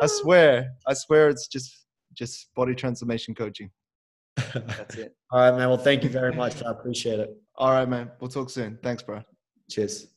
I 0.00 0.06
swear 0.06 0.72
i 0.86 0.92
swear 0.92 1.28
it's 1.28 1.48
just 1.48 1.86
just 2.12 2.54
body 2.54 2.74
transformation 2.74 3.34
coaching. 3.34 3.70
That's 4.36 4.96
it. 4.96 5.16
All 5.32 5.40
right 5.40 5.56
man. 5.56 5.68
Well 5.68 5.78
thank 5.78 6.04
you 6.04 6.10
very 6.10 6.34
much. 6.34 6.62
I 6.62 6.70
appreciate 6.70 7.20
it. 7.20 7.30
All 7.56 7.70
right 7.70 7.88
man. 7.88 8.10
We'll 8.20 8.30
talk 8.30 8.50
soon. 8.50 8.78
Thanks 8.82 9.02
bro. 9.02 9.22
Cheers 9.70 10.13